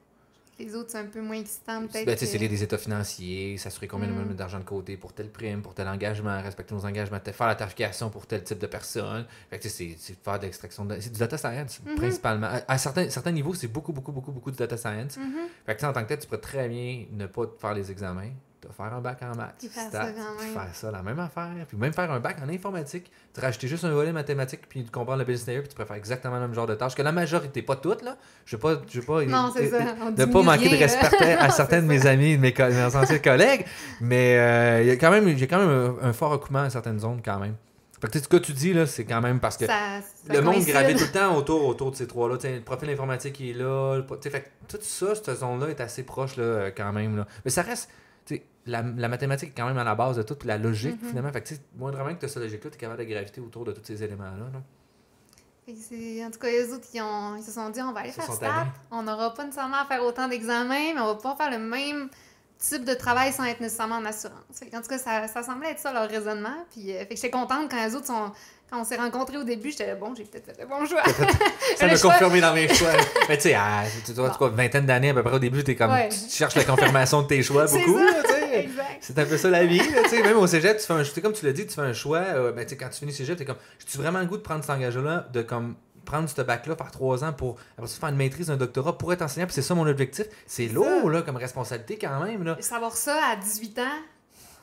[0.60, 2.06] Les autres, c'est un peu moins excitant, peut-être.
[2.06, 4.34] Ben, c'est les des états financiers, s'assurer combien Mm.
[4.34, 8.10] d'argent de côté pour telle prime, pour tel engagement, respecter nos engagements, faire la tarification
[8.10, 9.26] pour tel type de personne.
[9.52, 11.00] Fait que c'est c'est faire de l'extraction de...
[11.00, 11.96] C'est du data science, Mhm.
[11.96, 12.48] principalement.
[12.48, 15.18] À, à certains, certains niveaux, c'est beaucoup, beaucoup, beaucoup, beaucoup de data science.
[15.18, 15.34] Mhm.
[15.66, 17.60] Fait que tu sais, en tant que tel, tu pourrais très bien ne pas te
[17.60, 20.48] faire les examens, te faire un bac en maths, Puis faire stats, ça quand puis
[20.50, 23.84] faire ça, la même affaire, puis même faire un bac en informatique, te rajouter juste
[23.86, 26.42] un volet mathématique, puis de comprendre le business layer, puis tu pourrais faire exactement le
[26.42, 28.18] même genre de tâches que la majorité, pas toutes, là.
[28.46, 28.82] Je veux pas...
[28.90, 29.78] Je veux pas Non, c'est ça.
[30.02, 32.10] on de pas manquer de rien, respect à Non, certains de mes ça.
[32.10, 33.66] amis, de mes, co- mes anciens collègues,
[34.02, 36.70] mais euh, il y a quand même, j'ai quand même un, un fort recoupement à
[36.70, 37.56] certaines zones quand même.
[38.00, 39.74] Fait que, tu sais, ce que tu dis, là, c'est quand même parce que Ça,
[40.28, 42.38] ça le monde gravite tout le temps autour, autour de ces trois-là.
[42.44, 43.96] Le profil informatique qui est là.
[43.98, 47.18] le fait que tout ça, cette zone-là est assez proche là, euh, quand même.
[47.18, 47.26] Là.
[47.44, 47.90] Mais ça reste.
[48.66, 51.08] La, la mathématique est quand même à la base de tout, puis la logique, Mhm.
[51.10, 51.32] finalement.
[51.32, 53.72] Fait que, moindrement que tu as cette logique-là, tu es capable de graviter autour de
[53.72, 54.46] tous ces éléments-là.
[55.70, 58.14] En tout cas, les autres, ils, ont, ils se sont dit, on va aller Ils
[58.22, 58.70] faire tannés.
[58.92, 62.10] On n'aura pas nécessairement à faire autant d'examens, mais on va pouvoir faire le même
[62.58, 64.38] type de travail sans être nécessairement en assurance.
[64.74, 66.66] En tout cas, ça, ça semblait être ça leur raisonnement.
[66.72, 68.32] Puis, euh, fait que j'étais contente quand les autres sont...
[68.70, 71.02] Quand on s'est rencontrés au début, j'étais bon, j'ai peut-être fait le bon choix.
[71.78, 72.90] Ça m'a confirmé dans mes choix.
[73.30, 75.62] Mais tu sais, à- tu vois, tu vois, vingtaine d'années à peu près au début,
[75.66, 76.10] es comme, Ouais.
[76.10, 78.00] tu cherches la confirmation de tes choix beaucoup.
[79.00, 79.78] C'est un peu ça la vie.
[79.78, 80.02] là.
[80.24, 82.20] Même au cégep, tu fais un, comme tu l'as dit, tu fais un choix.
[82.20, 84.62] euh, ben, quand tu finis cégep, tu es comme, j'ai-tu vraiment le goût de prendre
[84.64, 88.16] cet engagement-là, de comme prendre ce bac-là, faire trois ans pour après ça, faire une
[88.16, 90.26] maîtrise, un doctorat pour être enseignant, puis c'est ça mon objectif?
[90.46, 92.44] C'est lourd là, comme responsabilité quand même.
[92.44, 92.58] Là.
[92.62, 93.84] Savoir ça à 18 ans,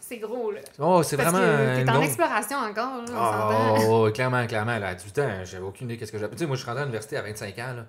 [0.09, 0.61] c'est gros, là.
[0.79, 1.39] Oh, c'est vraiment.
[1.39, 3.89] que t'es en longue- exploration encore, là, on Ah, s'entend.
[3.91, 4.79] oh, oh, clairement, clairement.
[4.79, 6.33] Là, à 18 ans, j'avais aucune idée qu'est-ce que j'avais.
[6.33, 7.73] Tu sais, moi, je suis rentré à l'université à 25 ans.
[7.75, 7.87] Là.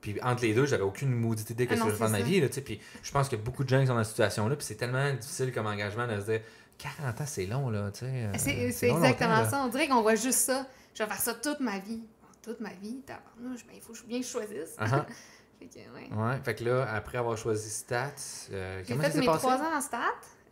[0.00, 2.12] Puis entre les deux, j'avais aucune maudite idée qu'est-ce Ah que je vais faire de
[2.12, 2.40] ma vie.
[2.40, 2.60] Là, tu sais.
[2.60, 4.56] puis je pense a beaucoup de gens qui sont dans cette situation-là.
[4.56, 6.40] Puis c'est tellement difficile comme engagement de se dire
[6.78, 7.70] 40 ans, c'est long.
[7.70, 8.06] là, tu sais.
[8.06, 9.62] euh, C'est c'est long, exactement ça.
[9.64, 10.66] On dirait qu'on voit juste ça.
[10.94, 12.02] Je vais faire ça toute ma vie.
[12.42, 14.76] Toute ma vie, tabarnouche, ben, il faut bien que je choisisse.
[14.78, 15.04] Ah.
[15.58, 16.10] Fait que, ouais.
[16.14, 18.10] Ouais, fait que là, après avoir choisi Stats,
[18.52, 19.38] euh, comment fait ça s'est mes passé?
[19.38, 19.98] trois ans en stat.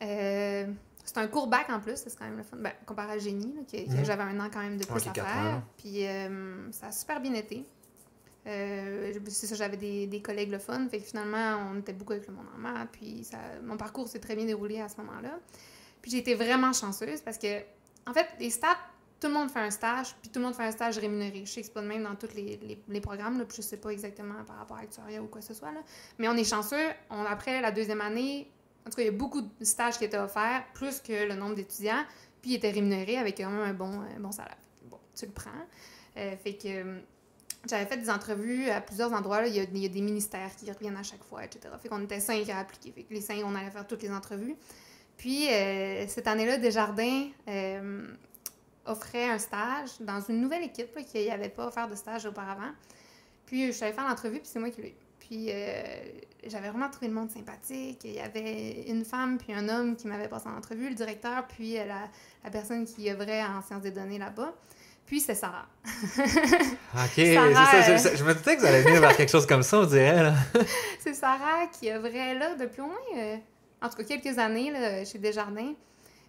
[0.02, 0.66] Euh,
[1.04, 2.56] c'est un court bac en plus, c'est quand même le fun.
[2.56, 4.04] Ben, comparé à génie, là, que, que Mhm.
[4.04, 5.62] j'avais un an quand même de plus Ok, à faire.
[5.76, 7.64] Puis euh, ça a super bien été.
[8.46, 10.86] Euh, c'est ça, j'avais des, des collègues le fun.
[10.88, 12.88] Fait que finalement, on était beaucoup avec le monde en maths.
[12.92, 15.38] Puis ça, mon parcours s'est très bien déroulé à ce moment-là.
[16.02, 17.60] Puis j'ai été vraiment chanceuse parce que,
[18.06, 18.76] en fait, les stats,
[19.20, 21.42] tout le monde fait un stage, puis tout le monde fait un stage rémunéré.
[21.46, 23.56] Je sais que c'est pas le même dans tous les, les, les programmes, là, puis
[23.56, 25.72] je sais pas exactement par rapport à Actuaria ou quoi que ce soit.
[25.72, 25.80] Là.
[26.18, 26.90] Mais on est chanceux.
[27.08, 28.50] On, après la deuxième année,
[28.86, 31.34] en tout cas, il y a beaucoup de stages qui étaient offerts, plus que le
[31.34, 32.04] nombre d'étudiants,
[32.42, 34.58] puis ils étaient rémunérés avec quand même un bon, bon salaire.
[34.90, 35.50] Bon, tu le prends.
[36.18, 37.00] Euh, fait que euh,
[37.68, 39.40] j'avais fait des entrevues à plusieurs endroits.
[39.40, 39.46] là.
[39.46, 41.74] Il, y a, il des ministères qui reviennent à chaque fois, etc.
[41.80, 42.92] Fait qu'on était cinq à appliquer.
[42.92, 44.56] Fait que les cinq, on allait faire toutes les entrevues.
[45.16, 47.28] Puis, euh, cette année-là, Desjardins
[48.84, 52.72] offrait un stage dans une nouvelle équipe là, qui n'avait pas offert de stage auparavant.
[53.46, 55.03] Puis, je suis allée faire l'entrevue, puis c'est moi qui l'ai eu.
[55.28, 55.82] Puis, euh,
[56.46, 58.00] j'avais vraiment trouvé le monde sympathique.
[58.04, 61.46] Il y avait une femme puis un homme qui m'avaient passé en entrevue, le directeur,
[61.46, 62.08] puis euh, la,
[62.42, 64.52] la personne qui œuvrait en sciences des données là-bas.
[65.06, 65.66] Puis, c'est Sarah.
[66.94, 69.30] Ok, c'est Sarah, ça, euh, je, je me doutais que vous allez venir vers quelque
[69.30, 70.22] chose comme ça, on dirait.
[70.22, 70.34] Là.
[71.00, 73.36] C'est Sarah qui œuvrait là depuis au moins, euh,
[73.82, 75.74] en tout cas, quelques années là, chez Desjardins.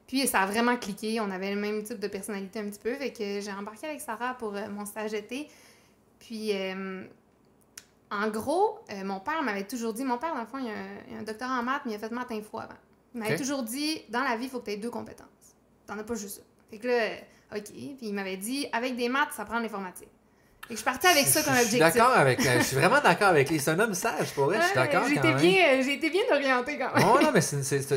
[0.07, 1.19] Puis ça a vraiment cliqué.
[1.19, 2.93] On avait le même type de personnalité un petit peu.
[2.95, 5.47] Fait que j'ai embarqué avec Sarah pour euh, mon stage d'été.
[6.19, 7.03] Puis, euh,
[8.15, 10.03] en gros, euh, mon père m'avait toujours dit...
[10.03, 10.75] Mon père, dans le fond, il a un,
[11.09, 12.73] il a un doctorat en maths, mais il a fait maths info avant.
[13.13, 15.27] Il m'avait toujours dit, dans la vie, il faut que tu aies deux compétences.
[15.87, 16.41] T'en as pas juste ça.
[16.69, 17.63] Fait que là, euh, OK.
[17.63, 20.09] Puis il m'avait dit, avec des maths, ça prend l'informatique.
[20.67, 22.01] Que je partais avec ça comme Je- Je suis objectif.
[22.01, 22.43] d'accord avec.
[22.43, 23.59] euh, Je suis vraiment d'accord avec lui.
[23.59, 24.57] C'est un homme sage, pour vrai.
[24.59, 25.03] Je suis d'accord.
[25.07, 25.37] J'étais quand même.
[25.37, 27.05] bien, j'ai été bien orientée quand même.
[27.07, 27.41] Oh non, mais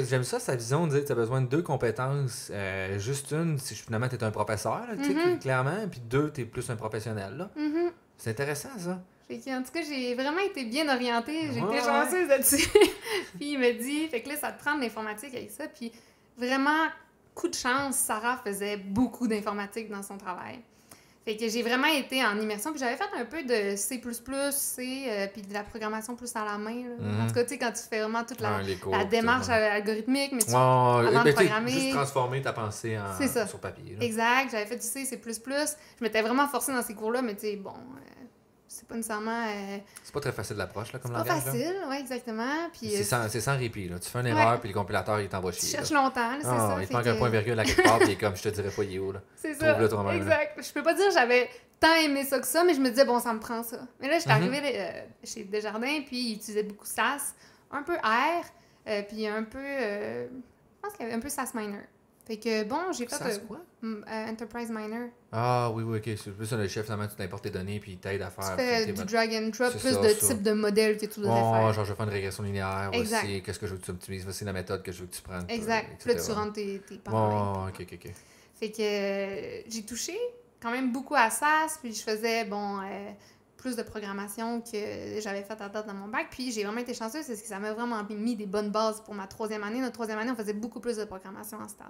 [0.07, 2.48] j'aime ça, sa vision de dire que tu as besoin de deux compétences.
[2.52, 5.38] Euh, juste une, si finalement tu es un professeur, là, Mhm.
[5.38, 7.38] clairement, puis deux, tu es plus un professionnel.
[7.38, 7.50] là.
[7.57, 7.90] Mhm.
[8.18, 9.00] C'est intéressant, ça.
[9.28, 11.50] Fait que, en tout cas, j'ai vraiment été bien orientée.
[11.52, 12.66] J'ai Ouais, été chanceuse là-dessus.
[13.38, 15.68] puis il me dit, fait que là, ça te prend de l'informatique avec ça.
[15.68, 15.92] Puis
[16.38, 16.86] vraiment,
[17.34, 20.60] coup de chance, Sarah faisait beaucoup d'informatique dans son travail.
[21.26, 22.70] Fait que j'ai vraiment été en immersion.
[22.70, 24.00] Puis j'avais fait un peu de C++,
[24.50, 26.84] C, euh, puis de la programmation plus à la main.
[26.88, 26.94] là.
[26.98, 27.20] Mhm.
[27.20, 29.04] En tout cas, tu sais, quand tu fais vraiment toute la, Ouais, les cours, la
[29.04, 33.58] tout, démarche algorithmique, mais tu avant de ben, programmer- Juste transformer ta pensée en, sur
[33.60, 33.94] papier.
[34.00, 34.06] là.
[34.06, 35.20] Exact, j'avais fait du C, C++.
[35.22, 38.17] Je m'étais vraiment forcée dans ces cours-là, mais tu sais, bon, euh,
[38.68, 39.46] c'est pas nécessairement...
[39.48, 41.37] euh, C'est pas très facile l'approche là, comme pas langage.
[41.37, 41.40] là.
[41.52, 42.68] facile, ouais, exactement.
[42.72, 43.88] Puis C'est sans, c'est sans répit.
[43.88, 43.98] Là.
[43.98, 44.33] Tu fais une Ouais.
[44.33, 45.70] erreur, puis le compilateur, il t'envoie tu chier.
[45.78, 46.02] cherches là.
[46.02, 46.83] longtemps, là, c'est Ah, ça.
[46.83, 48.85] il te manque un point virgule à quelque part, puis comme je te dirais pas,
[48.85, 49.11] il est où.
[49.12, 49.20] Là?
[49.37, 50.14] C'est ça, là.
[50.14, 50.62] exact.
[50.62, 51.48] Je peux pas dire que j'avais
[51.81, 53.78] tant aimé ça que ça, mais je me disais, bon, ça me prend ça.
[54.00, 54.42] Mais là, j'étais Mhm.
[54.42, 54.90] arrivée euh,
[55.24, 57.35] chez Desjardins, puis ils utilisaient beaucoup SAS,
[57.70, 58.44] un peu R,
[58.88, 59.59] euh, puis un peu...
[59.59, 60.26] je
[60.83, 61.81] pense qu'il y avait un peu SAS Miner.
[62.28, 63.16] Fait que, bon, j'ai fait...
[63.16, 63.58] Ça, euh, quoi?
[63.82, 65.06] euh, Enterprise Miner.
[65.32, 66.10] Ah oui, oui, ok.
[66.22, 68.54] C'est plus un chef, finalement, tu t'importes tes données, puis il t'aide à Tu faire.
[68.54, 70.28] fais tes du drag and drop, plus ça, de ça.
[70.34, 71.72] type de modèle que tu devrais Ouais, faire.
[71.72, 73.20] genre je vais faire une régression linéaire, Exact.
[73.24, 75.14] voici qu'est-ce que je veux que tu optimises, voici la méthode que je veux que
[75.16, 75.46] tu prennes.
[75.48, 75.88] Exact.
[76.04, 77.64] Puis là, tu rentres tes, tes paramètres.
[77.80, 78.12] Ouais, ok, ok, ok.
[78.60, 80.18] Fait que euh, j'ai touché
[80.60, 83.10] quand même beaucoup à SAS, puis je faisais, bon, euh,
[83.58, 86.28] plus de programmation que j'avais fait à date dans mon bac.
[86.30, 89.14] Puis j'ai vraiment été chanceuse parce que ça m'a vraiment mis des bonnes bases pour
[89.14, 89.80] ma troisième année.
[89.80, 91.88] Notre troisième année, on faisait beaucoup plus de programmation en stade.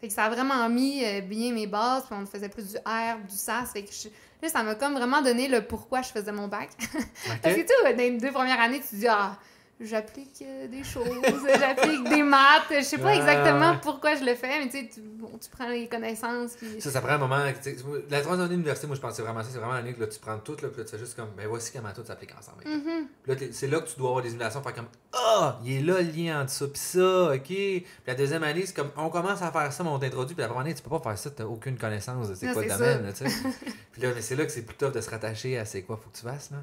[0.00, 2.76] Fait que ça a vraiment mis euh, bien mes bases, puis on faisait plus du
[2.78, 3.70] R, du SAS.
[3.72, 4.08] Fait que je-
[4.42, 6.70] là, ça m'a comme vraiment donné le pourquoi je faisais mon bac.
[7.42, 9.38] Parce que tu sais, dans les deux premières années, tu te dis, ah,
[9.80, 11.08] j'applique euh, des choses,
[11.58, 15.00] j'applique des maths, je sais pas exactement pourquoi je le fais, mais tu sais, tu,
[15.00, 16.80] bon, tu prends les connaissances, puis...
[16.80, 17.38] Ça, ça prend un moment.
[17.38, 19.48] La troisième année d'université, moi, je pensais vraiment ça.
[19.50, 21.30] C'est vraiment l'année que là, tu prends tout, là, puis là, tu fais juste comme,
[21.36, 22.64] ben voici comment tout s'applique ensemble.
[22.66, 23.06] Mhm.
[23.22, 25.82] Puis là, c'est là que tu dois avoir des simulations, faire comme, ah, il est
[25.82, 27.42] là le lien entre ça, puis ça, ok.
[27.46, 30.42] Puis la deuxième année, c'est comme, on commence à faire ça, mais on t'introduit, puis
[30.42, 32.68] la première année, tu peux pas faire ça, t'as aucune connaissance de c'est quoi le
[32.68, 33.48] domaine, là, tu sais.
[33.92, 35.96] puis là, mais c'est là que c'est plus tough de se rattacher à c'est quoi,
[35.96, 36.58] faut que tu fasses, là.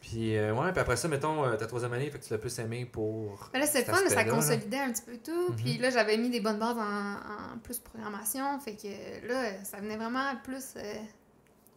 [0.00, 2.38] Puis, euh, ouais, puis après ça, mettons, euh, ta troisième année, fait que tu l'as
[2.38, 3.50] plus aimé pour.
[3.52, 4.24] Mais là, c'est fun, ça là.
[4.24, 5.50] consolidait un petit peu tout.
[5.50, 5.56] Mhm.
[5.56, 8.58] Puis là, j'avais mis des bonnes bases en, en plus programmation.
[8.60, 10.94] Fait que là, ça venait vraiment plus euh,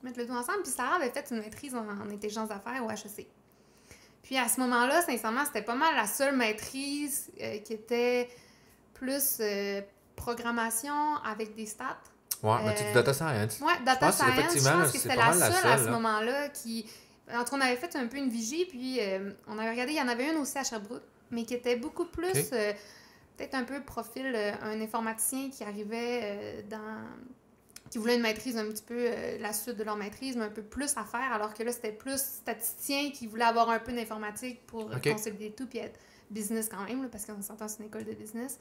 [0.04, 0.62] mettre le tout ensemble.
[0.64, 3.28] Puis Sarah avait fait une maîtrise en, en intelligence d'affaires au HEC.
[4.22, 7.30] Puis à ce moment-là, sincèrement, c'était pas mal la seule maîtrise
[7.66, 8.30] qui était
[8.94, 9.42] plus
[10.16, 12.00] programmation avec des stats.
[12.42, 13.60] Ouais, mais tu data science.
[13.62, 15.92] Ouais, data science, je pense que c'était la la seule à ce là.
[15.92, 16.90] moment-là qui...
[17.32, 20.02] Entre on avait fait un peu une vigie, puis euh, on avait regardé, il y
[20.02, 22.74] en avait une aussi à Sherbrooke, mais qui était beaucoup plus, euh,
[23.38, 27.02] peut-être un peu profil, euh, un informaticien qui arrivait euh, dans...
[27.90, 30.50] qui voulait une maîtrise un petit peu, euh, la suite de leur maîtrise, mais un
[30.50, 33.94] peu plus à faire, alors que là, c'était plus statisticien qui voulait avoir un peu
[33.94, 37.88] d'informatique pour consolider tout, puis être business quand même, là, parce qu'on s'entend, c'est une
[37.88, 38.60] école de business.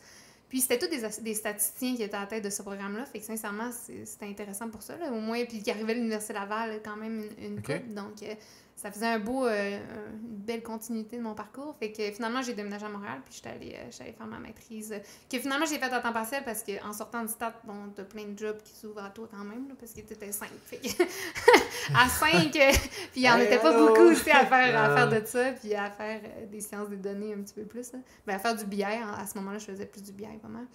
[0.52, 0.86] Puis c'était tous
[1.22, 3.06] des, statisticiens qui étaient à la tête de ce programme-là.
[3.06, 4.98] Fait que sincèrement, c'est- c'était intéressant pour ça.
[4.98, 7.64] Là, au moins, puis qui arrivait à l'Université Laval, quand même une, une Ok.
[7.68, 7.94] couple.
[7.94, 8.34] Donc, euh,
[8.76, 11.76] ça faisait un beau, euh, un- une belle continuité de mon parcours.
[11.78, 14.92] Fait que finalement, j'ai déménagé à Montréal, puis j'étais allée, euh, allée faire ma maîtrise.
[14.92, 14.98] euh,
[15.30, 18.24] que finalement, j'ai faite à temps partiel parce qu'en sortant du stade, bon, t'as plein
[18.24, 20.50] de jobs qui s'ouvrent à toi quand même, là, parce que t'étais cinq.
[20.66, 20.88] Fait que
[21.94, 22.70] à cinq, euh,
[23.12, 25.52] puis il n'y en Hey, était pas beaucoup aussi à faire, à faire de ça,
[25.52, 27.92] puis à faire des sciences des données un petit peu plus.
[27.92, 27.98] là.
[28.26, 30.66] Ben, à faire du BI, à ce moment-là, je faisais plus du BI pas mal.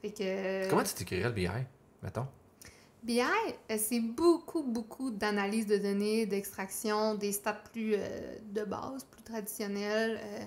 [0.00, 1.48] Fait que, Comment tu t'écrirais le BI,
[2.02, 2.26] mettons?
[3.02, 9.04] BI, euh, c'est beaucoup, beaucoup d'analyse de données, d'extraction, des stats plus euh, de base,
[9.10, 10.44] plus traditionnelles, euh,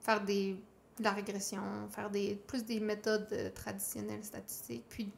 [0.00, 0.56] faire des,
[0.98, 4.84] de la régression, faire des, plus des méthodes traditionnelles statistiques.
[4.88, 5.08] Puis,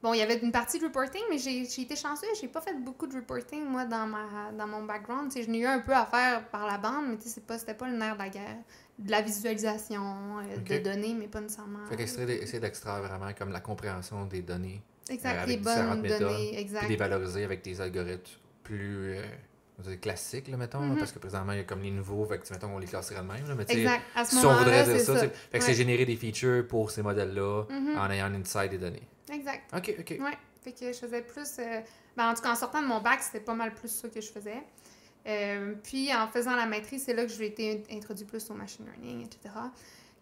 [0.00, 2.74] bon, il y avait une partie de reporting, mais j'ai été chanceuse, j'ai pas fait
[2.74, 5.32] beaucoup de reporting, moi, dans, ma, dans mon background.
[5.34, 7.58] Je n'ai eu un peu à faire par la bande, mais tu sais, c'est pas-
[7.58, 8.58] c'était pas le nerf de la guerre.
[8.98, 11.84] De la visualisation euh, de données, mais pas nécessairement...
[11.86, 15.62] Fait qu'extraire des- essayer d'extraire vraiment comme la compréhension des données, Exact, euh, les avec
[15.62, 16.80] bonnes méthodes, données, exact.
[16.80, 20.98] puis les valoriser avec des algorithmes plus euh, classiques, là, mettons, Mhm.
[20.98, 23.20] parce que présentement, il y a comme les nouveaux, fait que, mettons, on les classerait
[23.20, 24.02] de même, là, mais Exact.
[24.14, 27.02] À ce si on voudrait dire ça, fait que c'est générer des features pour ces
[27.02, 27.98] modèles-là Mhm.
[27.98, 29.02] en ayant un insight des données.
[29.32, 29.62] Exact.
[29.76, 30.10] Ok, ok.
[30.20, 30.38] Ouais.
[30.62, 31.58] Fait que je faisais plus.
[31.58, 31.80] euh,
[32.16, 34.20] ben, en tout cas, en sortant de mon bac, c'était pas mal plus ça que
[34.20, 34.62] je faisais.
[35.26, 38.84] Euh, puis en faisant la maîtrise, c'est là que j'ai été introduit plus au machine
[38.84, 39.54] learning, etc.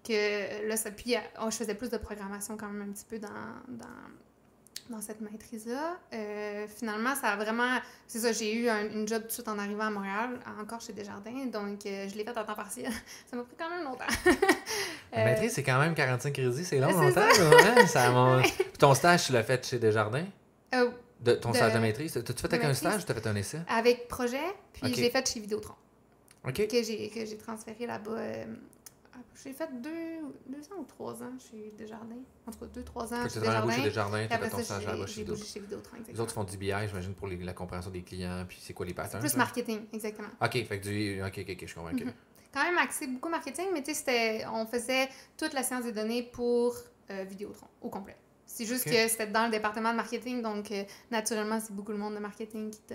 [0.06, 3.18] Que là, ça, puis oh, je faisais plus de programmation quand même un petit peu
[3.18, 3.28] dans,
[3.68, 3.84] dans,
[4.90, 5.96] dans cette maîtrise-là.
[6.12, 7.78] Euh, finalement, ça a vraiment.
[8.06, 10.80] C'est ça, j'ai eu un- une job tout de suite en arrivant à Montréal, encore
[10.80, 11.46] chez Desjardins.
[11.46, 12.90] Donc, euh, je l'ai faite à temps partiel.
[13.30, 14.04] ça m'a pris quand même longtemps.
[15.12, 17.48] La Euh, maîtrise, c'est quand même 45 crédits, c'est long, longtemps, ça.
[17.78, 17.86] hein?
[17.86, 20.26] Ça Puis ton stage, tu l'as fait chez Desjardins?
[21.20, 22.12] De, ton De- stage de maîtrise?
[22.14, 23.60] T'as-tu fait avec un stage ou t'as fait un essai?
[23.68, 24.38] avec projet,
[24.72, 24.96] puis Ok.
[24.96, 25.74] je l'ai faite chez Vidéotron.
[26.46, 26.66] Ok.
[26.68, 28.16] que j'ai que j'ai transféré là-bas.
[29.42, 29.90] J'ai fait deux,
[30.46, 32.16] deux ans ou trois ans chez Desjardins.
[32.46, 34.18] En tout cas, deux, trois ans chez tu travailles chez Desjardins.
[34.20, 35.22] Desjardins, t'as fait ton stage là-bas chez
[35.60, 35.96] Vidéotron.
[36.12, 38.86] Les autres font du BI, j'imagine, pour les- la compréhension des clients, puis c'est quoi
[38.86, 39.20] les patterns?
[39.20, 39.38] Plus là?
[39.38, 40.28] marketing, exactement.
[40.42, 41.22] Ok, fait que du.
[41.22, 42.04] Ok, ok, je suis convaincu.
[42.04, 42.12] Mhm.
[42.52, 46.22] Quand même axé beaucoup marketing, mais tu sais, on faisait toute la science des données
[46.24, 46.74] pour
[47.10, 48.16] euh, Vidéotron, au complet.
[48.46, 51.98] C'est juste que c'était dans le département de marketing, donc euh, naturellement, c'est beaucoup le
[51.98, 52.94] monde de marketing qui te,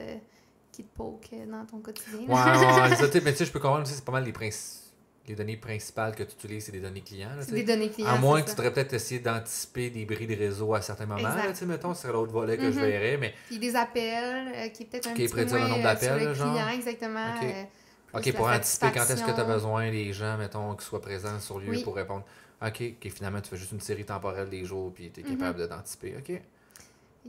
[0.74, 2.20] qui te poke euh, dans ton quotidien.
[2.28, 4.12] Ouais, ouais, ouais, c'est ça, tu sais, mais tu sais, je peux comprendre c'est pas
[4.12, 4.85] mal les, princi-
[5.28, 7.36] les données principales que tu utilises, c'est des données clients.
[7.36, 8.10] là, c'est des données clients.
[8.10, 11.06] À moins c'est que tu devrais peut-être essayer d'anticiper des bris de réseau à certains
[11.06, 11.22] moments.
[11.24, 12.86] Là, mettons, ce serait l'autre volet que je Mhm.
[12.86, 15.60] verrais, mais Puis des appels, euh, qui est peut-être un Qui petit peu prédire le
[15.62, 16.54] moins nombre euh, d'appels, genre?
[16.54, 17.34] client, exactement.
[17.36, 17.44] Ok.
[17.44, 21.40] euh, pour anticiper quand est-ce que tu as besoin des gens, mettons, qui soient présents
[21.40, 21.84] sur lieu Oui.
[21.84, 22.24] pour répondre.
[22.62, 25.38] OK, OK, finalement, tu fais juste une série temporelle des jours, puis tu es Mhm.
[25.38, 26.16] capable d'anticiper.
[26.18, 26.42] OK.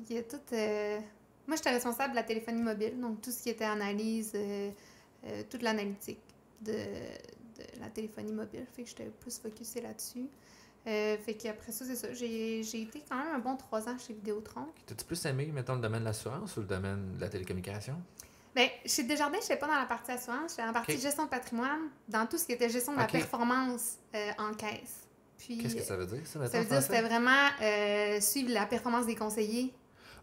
[0.08, 0.36] Il y a tout.
[0.52, 0.98] euh,
[1.46, 4.32] Moi, j'étais responsable de la téléphonie mobile, donc tout ce qui était analyse,
[5.50, 6.18] toute l'analytique
[6.60, 6.72] de,
[7.58, 8.66] de la téléphonie mobile.
[8.74, 10.26] Fait que j'étais plus focusée là-dessus.
[10.86, 12.12] Euh, fait qu'après ça, c'est ça.
[12.12, 14.66] J'ai j'ai été quand même un bon trois ans chez Vidéotron.
[14.86, 18.00] T'as-tu plus aimé, mettons, le domaine de l'assurance ou le domaine de la télécommunication?
[18.54, 21.28] Ben, chez Desjardins, je n'étais pas dans la partie assurance, j'étais la partie gestion de
[21.28, 25.06] patrimoine, dans tout ce qui était gestion de la performance euh, en caisse.
[25.38, 28.52] Qu'est-ce que ça veut dire, ça, Ça veut en dire que c'était vraiment euh, suivre
[28.52, 29.74] la performance des conseillers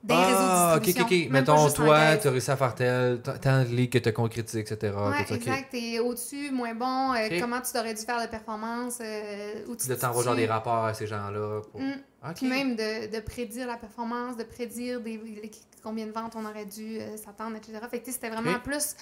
[0.04, 1.32] des ah, réseaux de ok, ok, ok.
[1.32, 4.94] Mettons, toi, tu as réussi à faire tel, tant de que tu as concrétisé, etc.
[4.98, 5.70] Ouais, tout exact.
[5.72, 7.14] T'es au-dessus, moins bon.
[7.14, 7.40] euh.
[7.40, 8.98] Comment tu aurais dû faire la performance?
[9.02, 10.46] Euh, où tu Puis là, te t'envoies genre situes?
[10.46, 11.62] des rapports à ces gens-là.
[11.72, 11.80] Pour...
[11.80, 11.94] Mm.
[12.30, 12.36] Ok.
[12.36, 16.46] Puis même de, de prédire la performance, de prédire des, les- combien de ventes on
[16.46, 17.80] aurait dû euh, s'attendre, etc.
[17.90, 18.96] Fait que c'était vraiment plus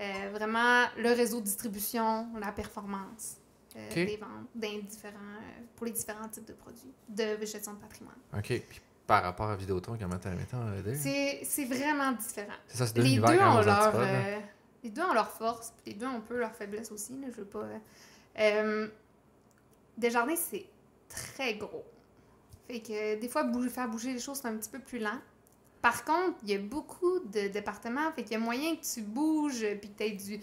[0.00, 3.36] euh, vraiment le réseau de distribution, la performance.
[3.76, 4.48] euh, des ventes
[4.88, 8.16] différents, euh, pour les différents types de produits de gestion de patrimoine.
[8.36, 8.46] OK.
[8.68, 10.94] Puis par rapport à Vidéotron, comment t'as mis en?
[10.94, 12.54] C'est c'est vraiment différent.
[12.68, 14.38] C'est ça, c'est deux Les deux, univers ont leur, euh,
[14.84, 17.14] les deux ont leur force, puis les deux ont un peu leur faiblesse aussi.
[17.20, 17.58] Là, je veux pas.
[17.58, 17.78] euh,
[18.38, 18.88] euh,
[19.98, 20.66] Desjardins, c'est
[21.08, 21.84] très gros.
[22.68, 25.18] Fait que des fois, bouger- faire bouger les choses, c'est un petit peu plus lent.
[25.82, 29.02] Par contre, il y a beaucoup de départements, fait qu'il y a moyen que tu
[29.02, 30.40] bouges, puis que tu du.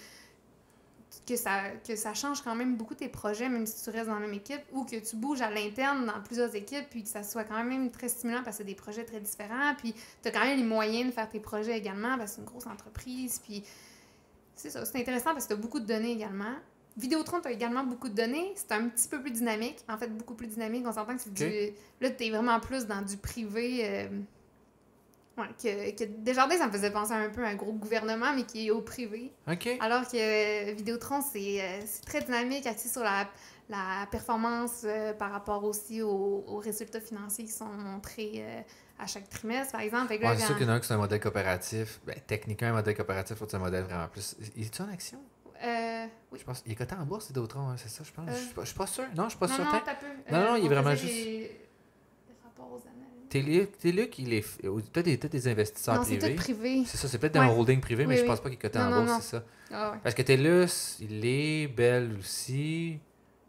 [1.25, 4.13] Que ça, que ça change quand même beaucoup tes projets, même si tu restes dans
[4.13, 7.23] la même équipe, ou que tu bouges à l'interne dans plusieurs équipes, puis que ça
[7.23, 10.31] soit quand même très stimulant parce que c'est des projets très différents, puis tu as
[10.31, 13.39] quand même les moyens de faire tes projets également, parce que c'est une grosse entreprise,
[13.43, 13.63] puis
[14.55, 16.55] c'est ça, c'est intéressant parce que tu as beaucoup de données également.
[16.95, 20.07] Vidéotron, tu as également beaucoup de données, c'est un petit peu plus dynamique, en fait,
[20.07, 21.73] beaucoup plus dynamique, on s'entend que c'est du...
[21.99, 23.81] Là, tu es vraiment plus dans du privé...
[23.83, 24.07] euh,
[25.37, 28.43] Ouais, que, que Desjardins, ça me faisait penser un peu à un gros gouvernement, mais
[28.43, 29.31] qui est au privé.
[29.79, 33.27] Alors que euh, Vidéotron, c'est euh, c'est très dynamique, axé sur la,
[33.69, 38.61] la performance euh, par rapport aussi aux, aux résultats financiers qui sont montrés euh,
[38.97, 40.11] à chaque trimestre, par exemple.
[40.13, 41.99] Ouais, c'est sûr qu'il y en a un qui c'est un modèle coopératif.
[42.07, 44.35] Ben, techniquement, un modèle coopératif, c'est un modèle vraiment plus.
[44.55, 45.19] Il est-tu en action?
[45.63, 46.39] Euh, oui.
[46.39, 46.63] Je pense.
[46.65, 48.25] Il est coté en bourse, Vidéotron, hein, c'est ça, je pense.
[48.29, 49.03] Je suis pas- je suis pas sûr.
[49.15, 49.63] Non, je suis pas non, sûr.
[49.65, 49.71] non.
[50.31, 51.59] Non, non, il est vraiment juste- des-
[52.27, 52.96] des rapports aux analyses.
[53.43, 54.45] T'es Luc, t'es Luc, il est.
[54.91, 56.35] T'as des, t'as des investisseurs Non, c'est tout privés.
[56.35, 56.83] privé.
[56.85, 58.79] C'est ça, c'est peut-être un holding privé, mais Oui, je pense pas qu'il est coté
[58.79, 59.43] en bourse, c'est ça.
[59.71, 59.97] Ah ouais.
[60.01, 62.99] Parce que TELUS, il est, Bell aussi,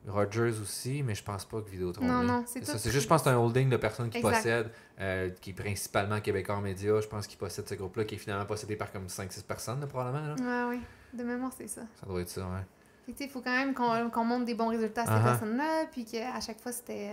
[0.06, 2.04] Rogers aussi, mais je pense pas que Vidéotron.
[2.04, 2.72] Non, non, c'est ça.
[2.72, 4.36] tout C'est juste, je pense, que c'est un holding de personnes qui Exact.
[4.36, 4.70] possèdent,
[5.00, 8.46] euh, qui est principalement Québécois Média, je pense, qui possède ce groupe-là, qui est finalement
[8.46, 10.34] possédé par comme 5-6 personnes, là, probablement.
[10.34, 10.66] Là.
[10.68, 10.82] Ouais, oui.
[11.18, 11.82] De mémoire, c'est ça.
[12.00, 13.14] Ça doit être ça, ouais.
[13.18, 15.22] Il faut quand même qu'on qu'on montre des bons résultats à ces ah.
[15.22, 17.12] personnes-là, puis qu'à chaque fois, c'était.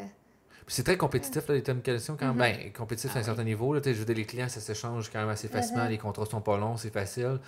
[0.67, 2.57] C'est très compétitif, là, les thèmes de question, quand même.
[2.57, 3.25] Ben, compétitif Ah à un oui.
[3.25, 3.73] certain niveau.
[3.73, 5.83] Là, je veux dire, les clients, ça s'échange quand même assez facilement.
[5.83, 5.89] Mhm.
[5.91, 7.39] Les contrats sont pas longs, c'est facile.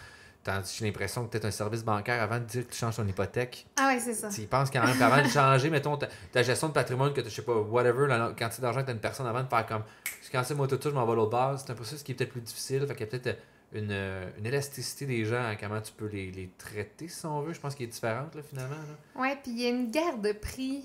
[0.44, 2.96] Tandis que j'ai l'impression que peut-être un service bancaire, avant de dire que tu changes
[2.96, 4.30] ton hypothèque, Ah ouais, c'est ça.
[4.30, 7.30] Tu penses quand même qu'avant de changer, mettons, ta, ta gestion de patrimoine, que tu
[7.30, 9.66] je sais pas, whatever, la quantité d'argent que tu as une personne avant de faire
[9.66, 9.84] comme,
[10.24, 12.12] je cancelle moi tout ça, je m'en vais à l'autre base, c'est un processus qui
[12.14, 13.40] est peut-être plus difficile, fait qu'il y a peut-être
[13.74, 17.42] une, euh, une élasticité des gens à comment tu peux les, les traiter, si on
[17.42, 18.76] veut, je pense qu'il est différente, là, finalement.
[18.76, 19.22] Là.
[19.22, 20.84] Ouais, puis il y a une guerre de prix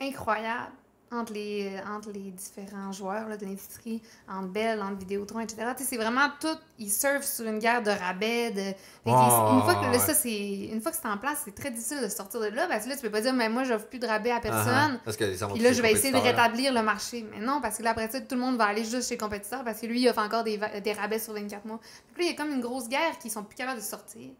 [0.00, 0.72] incroyable
[1.12, 5.62] entre les, entre les différents joueurs là, de l'industrie, entre Bell, entre Vidéotron, etc.
[5.76, 8.50] C'est vraiment tout, ils surfent sur une guerre de rabais.
[8.52, 8.60] De...
[8.62, 9.12] Qu'ils-
[9.56, 10.30] une fois que là, ça, c'est
[10.72, 12.90] une fois que c'est en place, c'est très difficile de sortir de là parce que
[12.90, 14.62] là, tu peux pas dire, mais moi, j'offre plus de rabais à personne.
[14.72, 17.26] Ah, ah, parce que Puis là, je les vais essayer de compétiteurs, rétablir le marché.
[17.32, 19.20] Mais non, parce que là, après ça, tout le monde va aller juste chez le
[19.20, 21.78] compétiteur parce que lui, il offre encore des, des rabais sur 24 mois.
[21.78, 24.30] Donc là, il y a comme une grosse guerre qui sont plus capables de sortir.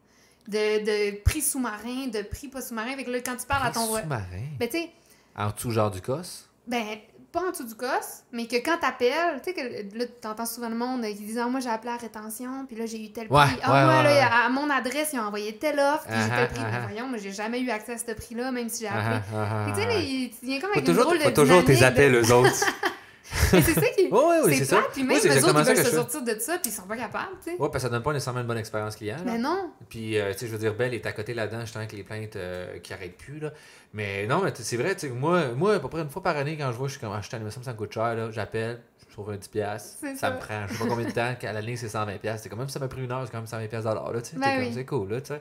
[0.49, 2.95] De, de prix sous-marins, de prix pas sous-marins.
[2.97, 3.87] Fait que là, quand tu parles à ton.
[3.97, 4.25] Sous-marin.
[4.59, 4.91] Ben, tu sais,
[5.37, 6.47] En dessous, genre du COS?
[6.71, 6.85] Ben,
[7.33, 10.69] pas en dessous du COS, mais que quand t'appelles, tu sais, que là, t'entends souvent
[10.69, 13.29] le monde qui dit Ah, moi, j'ai appelé à rétention, puis là, j'ai eu tel
[13.29, 13.37] prix.
[13.37, 16.15] Ouais, ah, ouais, moi, ouais, là, à mon adresse, ils ont envoyé telle offre, puis
[16.17, 16.61] j'ai Ah, tel prix.
[16.65, 16.87] ah, Mais ah.
[16.91, 19.21] voyons, moi, j'ai jamais eu accès à ce prix-là, même si j'ai appelé.
[19.33, 19.99] Ah, ah, ah, que, tu sais, ah.
[20.01, 22.51] il vient comme Faut avec une toujours, drôle de faut toujours tes appels, eux autres.
[23.53, 24.09] Mais c'est ça qui.
[24.11, 26.37] Oui, oui, oui, c'est plate, puis même Oui, eux autres, ils veulent se sortir de
[26.41, 27.57] ça, puis ils sont pas capables, tu sais.
[27.57, 29.17] Ouais, parce que ça donne pas nécessairement une bonne expérience client.
[29.25, 29.33] là.
[29.33, 29.71] Mais non.
[29.89, 32.03] Puis, euh, tu sais, je veux dire, Belle est à côté là-dedans, justement, avec les
[32.03, 33.53] plaintes euh, qui arrêtent plus, là.
[33.93, 36.37] Mais non, mais c'est vrai, tu sais, moi, moi, à peu près une fois par
[36.37, 37.93] année, quand je vois, je suis comme, ah, je t'anime, ça me ça me coûte
[37.93, 40.31] cher, là, j'appelle, je trouve un 10$, piastres, C'est ça ça.
[40.33, 42.43] me prend, je sais pas combien de temps, qu'à la ligne, c'est 120$, piastres.
[42.45, 44.23] c'est quand même, ça m'a pris une heure, c'est quand même 120$ piastres dollars, là,
[44.23, 44.71] tu sais, Ben oui.
[44.75, 45.41] c'est cool, là, tu sais.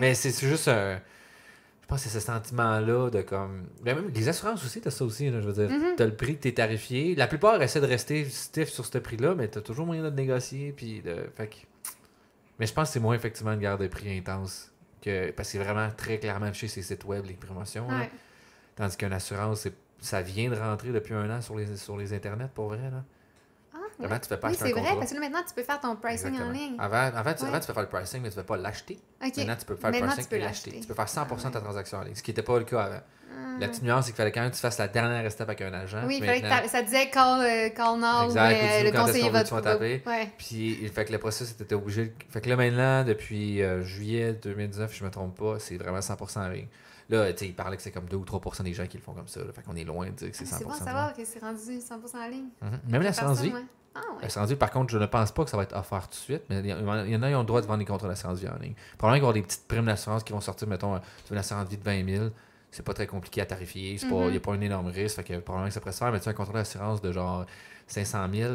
[0.00, 0.98] Mais c'est c'est juste un.
[1.86, 3.68] Je pense que c'est ce sentiment-là de comme.
[3.84, 5.70] Même les assurances aussi, t'as ça aussi, là, je veux dire.
[5.78, 5.94] Mhm.
[5.96, 7.14] T'as le prix t'es tarifié.
[7.14, 10.72] La plupart essaient de rester stiff sur ce prix-là, mais t'as toujours moyen de négocier.
[10.76, 11.14] Puis de...
[11.36, 11.54] fait que-
[12.58, 14.72] Mais je pense que c'est moins effectivement une guerre de prix intense.
[15.00, 15.30] Que...
[15.30, 17.86] Parce que c'est vraiment très clairement affiché sur les sites web, les promotions.
[17.88, 18.10] Ouais.
[18.74, 19.68] Tandis qu'une assurance,
[20.00, 22.90] ça vient de rentrer depuis un an sur les, sur les internets, pour vrai.
[22.90, 23.04] Là.
[24.02, 24.20] Ah, ouais.
[24.20, 25.80] tu fais pas Oui, acheter un c'est vrai, parce que là, maintenant, tu peux faire
[25.80, 26.48] ton pricing Exactement.
[26.48, 26.76] en ligne.
[26.78, 27.48] Avant, avant, tu, Ouais.
[27.48, 28.98] avant, tu peux faire le pricing, mais tu ne peux pas l'acheter.
[29.20, 30.80] Maintenant, tu peux faire le pricing tu peux et l'acheter.
[30.80, 32.64] Tu peux faire 100% de ta Ah, transaction en ligne, ce qui n'était pas le
[32.64, 33.00] cas avant.
[33.38, 33.58] Ah.
[33.60, 35.60] La petite nuance, c'est qu'il fallait quand même que tu fasses la dernière step avec
[35.62, 36.02] un agent.
[36.06, 38.98] Oui, il fallait que ça disait call, euh, call now, Exact, mais ou dis-nous le
[39.06, 40.02] conseiller va te taper.
[40.06, 40.30] Ouais.
[40.38, 42.06] Puis, il fait que le processus était obligé.
[42.06, 45.76] de- Fait que là, maintenant, depuis euh, juillet 2019, si je me trompe pas, c'est
[45.76, 46.68] vraiment 100% en ligne.
[47.08, 49.02] Là, tu sais, il parlait que c'est comme 2 ou 3% des gens qui le
[49.02, 49.40] font comme ça.
[49.40, 49.46] là.
[49.54, 50.58] Fait qu'on est loin de dire que c'est 100%.
[50.58, 52.48] C'est bon de savoir que c'est rendu 100% en ligne.
[52.62, 52.80] Mhm.
[52.88, 53.52] Même l'assurance vie.
[53.52, 53.60] Ouais.
[53.96, 54.22] Ah ouais.
[54.22, 56.14] L'assurance vie, par contre, je ne pense pas que ça va être offert tout de
[56.14, 58.38] suite, mais il y, en a qui ont le droit de vendre des contrats d'assurance
[58.38, 58.74] vie en ligne.
[58.98, 61.32] Probablement qu'il va y avoir des petites primes d'assurance qui vont sortir, mettons, euh, tu
[61.32, 62.24] une assurance vie de 20 000,
[62.70, 65.24] c'est pas très compliqué à tarifier, pas- il n'y a pas un énorme risque, fait
[65.24, 67.46] que probablement que ça pourrait se faire, mais tu as un contrat d'assurance de genre
[67.86, 68.52] 500 000,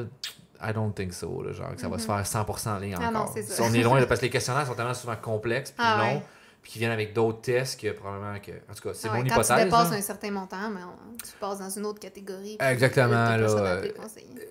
[0.63, 2.15] I don't think so, là, genre que ça va se Mhm.
[2.17, 3.31] faire 100% en ligne Ah non, encore.
[3.33, 3.63] c'est ça.
[3.63, 6.23] on est loin, parce que les questionnaires sont tellement souvent complexes puis Ah longs ouais.
[6.61, 8.51] Puis qui viennent avec d'autres tests que probablement que.
[8.69, 9.57] En tout cas, c'est ouais, mon quand hypothèse.
[9.57, 9.97] tu dépasses là.
[9.97, 12.57] un certain montant, mais on- tu passes dans une autre catégorie.
[12.59, 13.91] Exactement, là, euh.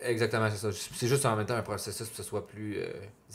[0.02, 0.68] Exactement, c'est ça.
[0.94, 2.86] C'est juste en même temps un processus pour que ce soit plus euh,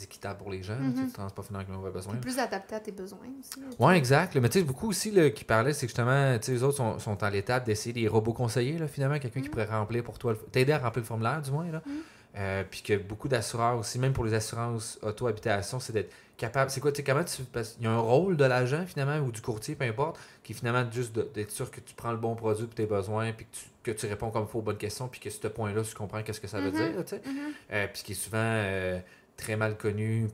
[0.02, 0.76] équitable pour les gens.
[0.94, 2.16] Tu ne transportes pas finalement avec leurs besoins.
[2.16, 3.60] Plus adapté à tes besoins aussi.
[3.78, 4.34] Oui, exact.
[4.34, 4.40] là.
[4.40, 6.76] Mais tu sais, beaucoup aussi là, qui parlaient, c'est que justement, tu sais, les autres
[6.76, 9.52] sont, sont à l'étape d'essayer des robots conseillers, là, finalement, quelqu'un qui Mhm.
[9.52, 11.70] pourrait remplir pour toi, le- t'aider à remplir le formulaire, du moins.
[11.70, 11.82] Là.
[11.86, 11.92] Mhm.
[12.38, 16.70] Euh, puis que beaucoup d'assureurs aussi, même pour les assurances auto-habitation, c'est d'être capable.
[16.70, 17.42] C'est quoi, tu sais, comment tu.
[17.44, 20.52] Parce qu'il y a un rôle de l'agent, finalement, ou du courtier, peu importe, qui
[20.52, 23.46] est finalement juste d'être sûr que tu prends le bon produit pour tes besoins, puis
[23.46, 25.80] que tu, que tu réponds comme il faut aux bonnes questions, puis que ce point-là,
[25.82, 26.76] tu comprends qu'est-ce que ça veut Mhm.
[26.92, 27.22] dire, tu sais.
[27.24, 27.38] Mhm.
[27.72, 28.98] Euh, puis ce qui est souvent euh,
[29.38, 30.28] très mal connu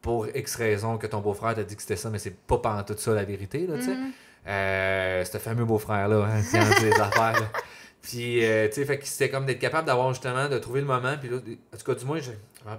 [0.00, 2.84] pour X raison que ton beau-frère t'a dit que c'était ça, mais c'est pas pendant
[2.84, 3.94] tout ça la vérité, là, tu sais.
[3.96, 4.12] Mhm.
[4.46, 7.48] Euh, ce fameux beau-frère-là, hein, qui a dit les affaires, là.
[8.02, 10.86] Puis, euh, tu sais, fait que c'était comme d'être capable d'avoir justement, de trouver le
[10.86, 12.30] moment, puis là, en tout cas, du moins, je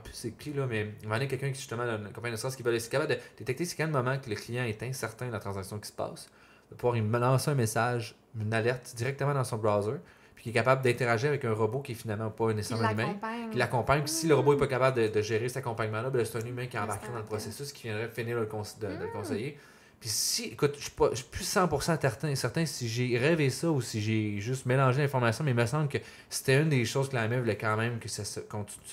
[0.03, 2.55] plus c'est qui, là, mais il m'a donné quelqu'un qui, justement, dans une compagnie d'assurance
[2.55, 5.28] qui veut être capable de détecter c'est quand le moment que le client est incertain
[5.28, 6.30] de la transaction qui se passe,
[6.72, 9.97] de pouvoir lui lancer un message, une alerte directement dans son browser,
[10.36, 12.91] puis qui est capable d'interagir avec un robot qui est finalement pas Qui nécessairement un
[12.91, 13.15] humain
[13.51, 14.03] qui l'accompagne.
[14.03, 16.45] Puis si le robot n'est pas capable de, de gérer cet accompagnement-là, ben, c'est un
[16.45, 18.88] humain qui est Ouais, embarqué dans le un processus qui viendrait finir de le, de-
[18.88, 19.11] de le Mm.
[19.11, 19.57] conseiller.
[20.00, 23.50] Puis si, écoute, je suis pas- je suis plus 100% certain, certain si j'ai rêvé
[23.50, 25.97] ça ou si j'ai juste mélangé l'information, mais il me semble que
[26.30, 28.39] c'était une des choses que la MF voulait quand même que ça, se-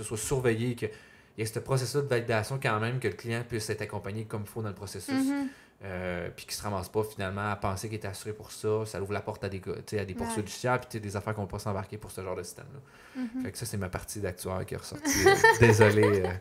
[0.03, 0.91] soit surveillé, qu'il
[1.39, 4.43] y ait ce processus de validation quand même, que le client puisse être accompagné comme
[4.43, 5.15] il faut dans le processus.
[5.15, 5.49] Mhm.
[5.85, 9.01] Euh, puis qui se ramasse pas finalement à penser qu'il est assuré pour ça, ça
[9.03, 11.35] ouvre la porte à des, go- tu sais, à des poursuites judiciaires, puis des affaires
[11.35, 13.23] qu'on peut pas s'embarquer pour ce genre de système-là.
[13.23, 13.43] Mhm.
[13.45, 15.29] Fait que ça, c'est ma partie d'actuaire qui est ressortie.
[15.29, 16.03] euh, Désolé.
[16.25, 16.33] euh.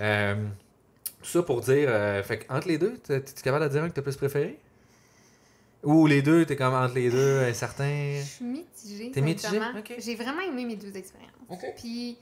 [0.00, 0.34] Euh,
[1.22, 3.94] tout ça pour dire, euh, fait entre les deux, t'es capable de dire un que
[3.94, 4.58] t'as plus préféré?
[5.82, 8.20] Ou les deux, t'es comme entre les deux, incertain?
[8.20, 9.10] Je suis mitigée.
[9.10, 9.60] T'es mitigée?
[9.98, 11.32] J'ai vraiment aimé mes deux expériences.
[11.48, 11.64] Ok.
[11.76, 12.18] Puis,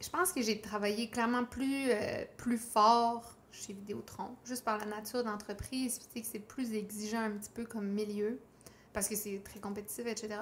[0.00, 4.86] je pense que j'ai travaillé clairement plus, euh, plus fort chez Vidéotron, juste par la
[4.86, 8.38] nature d'entreprise, puis tu sais que c'est plus exigeant un petit peu comme milieu,
[8.92, 10.38] parce que c'est très compétitif, etc.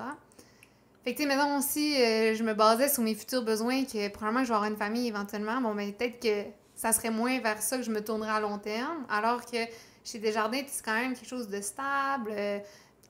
[1.05, 4.09] Fait que, tu sais, maintenant aussi, euh, je me basais sur mes futurs besoins, que
[4.09, 5.61] probablement je vais avoir une famille éventuellement.
[5.61, 8.59] Bon, ben, peut-être que ça serait moins vers ça que je me tournerais à long
[8.59, 9.57] terme, alors que
[10.05, 12.31] chez Desjardins, c'est quand même quelque chose de stable.
[12.33, 12.59] euh,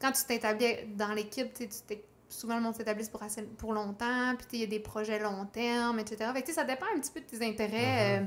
[0.01, 4.35] quand tu t'établis dans l'équipe, tu sais, souvent le monde s'établit pour, assez- pour longtemps,
[4.39, 6.31] puis il y a des projets long terme, etc.
[6.35, 8.21] Fait que, tu sais, ça dépend un petit peu de tes intérêts.
[8.21, 8.25] euh,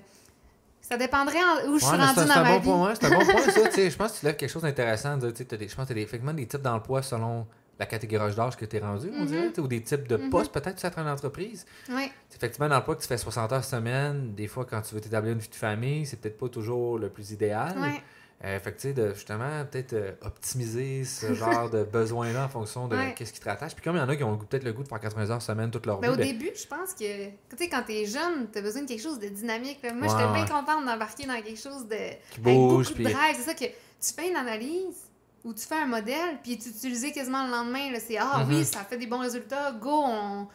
[0.82, 2.98] ça dépendrait en- où je suis un- dans un ma bon vie.
[3.00, 3.70] c'est un bon point, ça.
[3.90, 5.16] Je pense que tu lèves quelque chose d'intéressant.
[5.18, 7.46] des- Je pense que tu as effectivement des types d'emploi selon
[7.82, 9.26] la catégorie d'âge que tu es rendu, on Mhm.
[9.26, 10.30] dirait, tu sais, ou des types de Mhm.
[10.30, 11.66] postes, peut-être, tu travers une entreprise.
[11.88, 14.34] C'est effectivement un emploi que tu fais 60 heures semaine.
[14.36, 17.10] Des fois, quand tu veux t'établir une vie de famille, c'est peut-être pas toujours le
[17.10, 17.76] plus idéal.
[17.80, 18.02] Ouais.
[18.44, 22.50] Euh, fait que, tu sais, de justement, peut-être euh, optimiser ce genre de besoin-là en
[22.50, 23.14] fonction de Ouais.
[23.16, 23.74] qu'est-ce qui te rattache.
[23.76, 25.30] Puis comme il y en a qui ont le peut-être le goût de faire 80
[25.30, 27.84] heures semaine toute leur Ben, vie, au ben, début, je pense que, tu sais, quand
[27.86, 29.80] t'es jeune, t'as besoin de quelque chose de dynamique.
[29.84, 29.94] là.
[29.94, 31.96] Moi, Ouais, j'étais bien contente d'embarquer dans quelque chose de.
[32.32, 32.86] qui avec bouge.
[32.90, 33.06] beaucoup Puis...
[33.06, 33.36] de drive.
[33.38, 34.98] C'est ça que tu fais une analyse
[35.44, 37.92] ou tu fais un modèle, puis tu utilisais quasiment le lendemain.
[38.00, 38.50] C'est Ah Mhm.
[38.56, 40.48] oui, ça fait des bons résultats, go, on,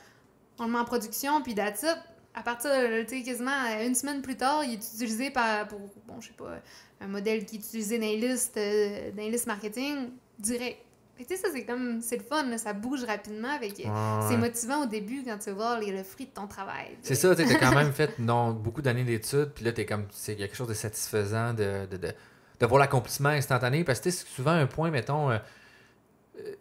[0.58, 1.96] on le met en production, puis that's it.
[2.34, 5.66] À partir de, tu sais, quasiment euh, une semaine plus tard, il est utilisé par,
[5.68, 6.60] pour, bon, je sais pas,
[7.00, 10.78] un modèle qui est utilisé dans les listes, euh, dans les listes marketing, direct.
[11.16, 13.72] Fait tu sais, ça, c'est comme, c'est le fun, là, ça bouge rapidement, Ouais,
[14.28, 16.88] c'est motivant au début quand tu vas voir les- le fruit de ton travail.
[17.00, 20.04] C'est ça, tu as quand même fait non, beaucoup d'années d'études, puis là, t'es comme,
[20.10, 22.12] c'est il y a quelque chose de satisfaisant de, de, de,
[22.60, 25.38] de voir l'accomplissement instantané, parce que c'est souvent un point, mettons, euh,
[26.38, 26.52] euh,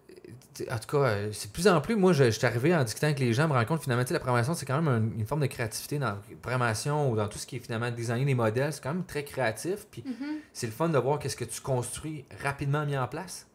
[0.71, 2.83] en tout cas, euh, c'est de plus en plus, moi, je, je suis arrivé en
[2.83, 5.25] discutant avec les gens, me rends compte, finalement, la programmation, c'est quand même un- une
[5.25, 8.35] forme de créativité dans la programmation ou dans tout ce qui est finalement designer des
[8.35, 10.37] modèles, c'est quand même très créatif, puis Mhm.
[10.53, 13.47] c'est le fun de voir qu'est-ce que tu construis rapidement mis en place.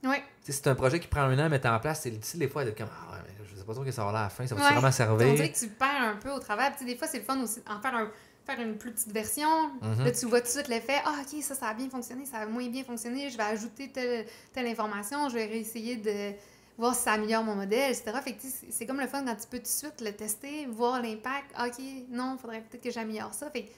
[0.42, 2.64] C'est un projet qui prend un an à mettre en place, c'est difficile des fois
[2.64, 4.28] d'être comme, ah ouais, mais je sais pas trop que ça va là à la
[4.30, 4.72] fin, ça va Ouais.
[4.72, 5.34] vraiment On servir.
[5.34, 6.72] dirait que tu perds un peu au travail.
[6.76, 8.08] Puis, des fois, c'est le fun aussi en faire, un,
[8.46, 9.68] faire une plus petite version.
[9.82, 10.04] Mhm.
[10.04, 11.00] Là, tu vois tout de suite l'effet.
[11.04, 13.30] Ah, OK, ça, ça a bien fonctionné, ça a moins bien fonctionné.
[13.30, 15.28] Je vais ajouter telle, telle information.
[15.28, 16.32] Je vais réessayer de
[16.78, 18.12] voir si ça améliore mon modèle, etc.
[18.24, 21.02] Fait que, c'est- comme le fun quand tu peux tout de suite le tester, voir
[21.02, 21.50] l'impact.
[21.54, 21.78] Ah, OK,
[22.08, 23.50] non, il faudrait peut-être que j'améliore ça.
[23.50, 23.70] Fait que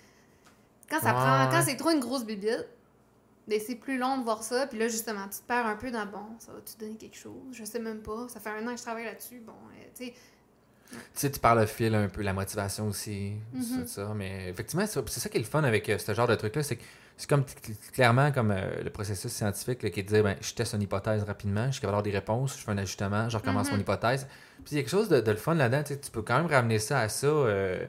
[0.88, 2.66] quand ça Ouais, prend, quand c'est trop une grosse bibite,
[3.48, 4.68] ben, c'est plus long de voir ça.
[4.68, 7.32] Puis là, justement, tu te perds un peu dans bon, ça va-tu donner quelque chose?
[7.50, 8.28] Je sais même pas.
[8.28, 9.40] Ça fait un an que je travaille là-dessus.
[9.40, 10.14] Bon, euh, tu sais,
[10.92, 13.82] Tu sais, tu parles le fil un peu, la motivation aussi, Mhm.
[13.82, 14.12] tout ça.
[14.14, 16.76] Mais effectivement, c'est ça qui est le fun avec euh, ce genre de truc-là, c'est
[16.76, 16.82] que
[17.16, 20.22] c'est comme cl- cl- clairement comme euh, le processus scientifique là, qui est de dire
[20.24, 22.78] ben, je teste une hypothèse rapidement, je suis capable d'avoir des réponses, je fais un
[22.78, 23.74] ajustement, je recommence Mhm.
[23.76, 24.26] mon hypothèse.
[24.64, 26.46] Puis il y a quelque chose de, de le fun là-dedans, tu peux quand même
[26.50, 27.26] ramener ça à ça.
[27.26, 27.84] euh,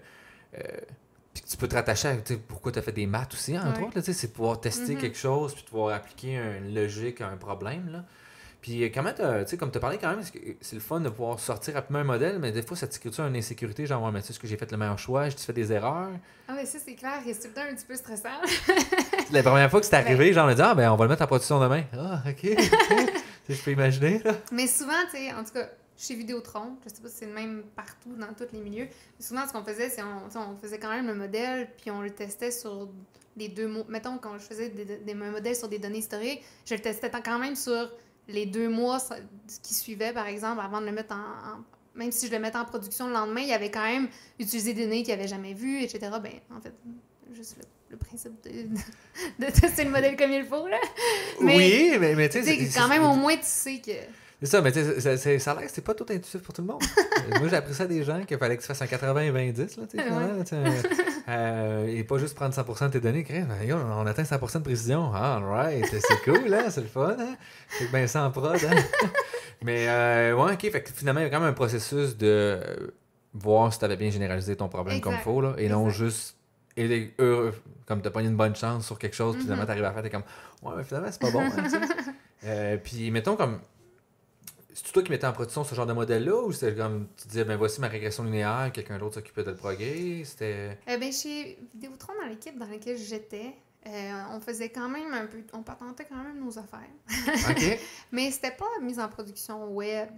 [1.34, 2.16] puis tu peux te rattacher à
[2.48, 3.88] pourquoi tu as fait des maths aussi, entre Ouais.
[3.88, 4.02] autres.
[4.02, 5.02] C'est pouvoir tester Mhm.
[5.02, 7.90] quelque chose, puis pouvoir appliquer une logique à un problème.
[7.92, 8.06] Là.
[8.64, 10.24] Puis comment t'as, tu sais, comme tu parlé quand même,
[10.62, 13.10] c'est le fun de pouvoir sortir rapidement un modèle, mais des fois, ça te crée
[13.28, 15.36] une insécurité, genre, ouais, mais tu sais, est-ce que j'ai fait le meilleur choix, j'ai
[15.36, 16.12] fait des erreurs?
[16.48, 18.30] Ah, mais ça, c'est clair, c'est tout le temps un petit peu stressant.
[19.34, 21.10] la première fois que c'est arrivé, genre, on a dit, ah, ben, on va le
[21.10, 21.84] mettre en production demain.
[21.92, 22.58] Ah, ok.
[23.50, 24.32] je peux imaginer, là.
[24.54, 27.34] Mais souvent, tu sais, en tout cas, chez Vidéotron, je sais pas si c'est le
[27.34, 30.80] même partout dans tous les milieux, mais souvent, ce qu'on faisait, c'est on, on faisait
[30.80, 32.88] quand même le modèle, puis on le testait sur
[33.36, 33.86] les deux mots.
[33.90, 37.40] Mettons, quand je faisais des, des, modèles sur des données historiques, je le testais quand
[37.40, 37.92] même sur
[38.28, 39.00] les deux mois
[39.62, 41.64] qui suivaient, par exemple, avant de le mettre en,
[41.96, 44.08] même si je le mettais en production le lendemain, il y avait quand même
[44.40, 46.00] utilisé des données qu'il n'avait jamais vues, etc.
[46.22, 46.74] Ben, en fait,
[47.34, 47.58] juste
[47.90, 48.52] le, principe de,
[49.46, 50.80] de, tester le modèle comme il faut, là.
[51.42, 52.70] oui, mais, mais tu sais...
[52.76, 53.92] Quand même, au moins, tu sais que
[54.44, 56.68] c'est ça, mais c'est, ça a l'air que c'est pas tout intuitif pour tout le
[56.68, 56.84] monde.
[57.40, 59.98] Moi, j'ai appris ça des gens qu'il fallait que tu fasses un 80-20-10, là, tu
[60.50, 60.56] sais,
[61.30, 63.26] euh, et pas juste prendre 100% de tes données.
[63.72, 65.12] On atteint 100% de précision.
[65.14, 67.16] Ah, right, c'est cool, hein, c'est le fun.
[67.20, 67.36] Hein?
[67.70, 68.56] C'est bien sans prod.
[68.56, 68.76] Hein?
[69.64, 72.60] mais, euh, ouais, OK, fait que finalement, il y a quand même un processus de
[73.34, 76.38] voir si tu avais bien généralisé ton problème comme il faut, là, et non juste
[76.76, 77.54] et heureux,
[77.86, 79.68] comme tu as pas une bonne chance sur quelque chose, puis finalement, mm-hmm.
[79.68, 80.24] tu arrives à faire, tu es comme,
[80.64, 81.42] ouais, mais finalement, c'est pas bon.
[81.42, 81.88] Hein,
[82.46, 83.60] euh, puis, mettons, comme
[84.74, 87.44] c'est toi qui mettais en production ce genre de modèle-là ou c'était comme tu disais,
[87.44, 90.24] ben voici ma régression linéaire, quelqu'un d'autre s'occupait de le progrès?
[90.26, 90.78] C'était.
[90.88, 93.56] Eh ben, chez Vidéotron, dans l'équipe dans laquelle j'étais,
[93.88, 95.44] euh, on faisait quand même un peu.
[95.54, 96.80] On patentait quand même nos affaires.
[97.50, 97.80] OK.
[98.12, 100.10] Mais c'était pas mise en production web.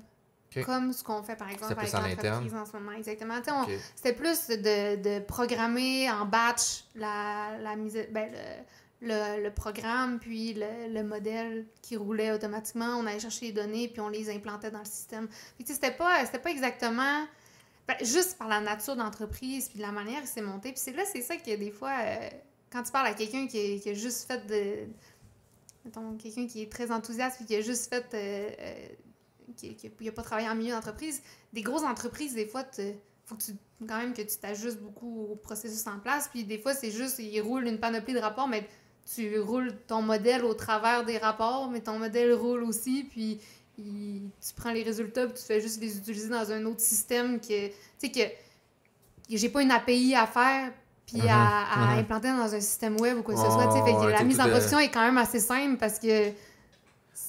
[0.65, 2.93] Comme ce qu'on fait par exemple avec l'entreprise en ce moment.
[2.93, 3.41] Exactement.
[3.93, 7.99] C'était plus de, de, programmer en batch la, la mise.
[8.09, 8.63] Ben, le,
[9.05, 12.97] le, programme, puis le, modèle qui roulait automatiquement.
[12.97, 15.27] On allait chercher les données, puis on les implantait dans le système.
[15.63, 17.25] C'était pas, pas exactement...
[17.87, 20.71] Ben, juste par la nature d'entreprise, puis de la manière que c'est monté.
[20.71, 22.29] Puis c'est là, c'est ça que des fois, euh,
[22.71, 24.91] quand tu parles à quelqu'un qui, qui, a juste fait de...
[25.83, 28.05] Mettons, quelqu'un qui est très enthousiaste, puis qui a juste fait...
[28.15, 28.87] Euh, euh,
[29.55, 31.21] qui n'a pas travaillé en milieu d'entreprise,
[31.53, 33.51] des grosses entreprises, des fois, il faut que tu
[33.85, 36.29] quand même que tu t'ajustes beaucoup au processus en place.
[36.29, 38.67] Puis des fois, c'est juste, ils roulent une panoplie de rapports, mais
[39.13, 43.39] tu roules ton modèle au travers des rapports, mais ton modèle roule aussi, puis
[43.77, 47.67] tu prends les résultats, puis tu fais juste les utiliser dans un autre système que,
[47.67, 48.21] tu sais, que
[49.29, 50.71] j'ai pas une API à faire,
[51.05, 51.27] puis à, mm-hmm.
[51.29, 51.99] Mm-hmm.
[51.99, 53.71] implanter dans un système web ou quoi que ce soit.
[53.71, 56.31] fait la mise en production est quand même assez simple parce que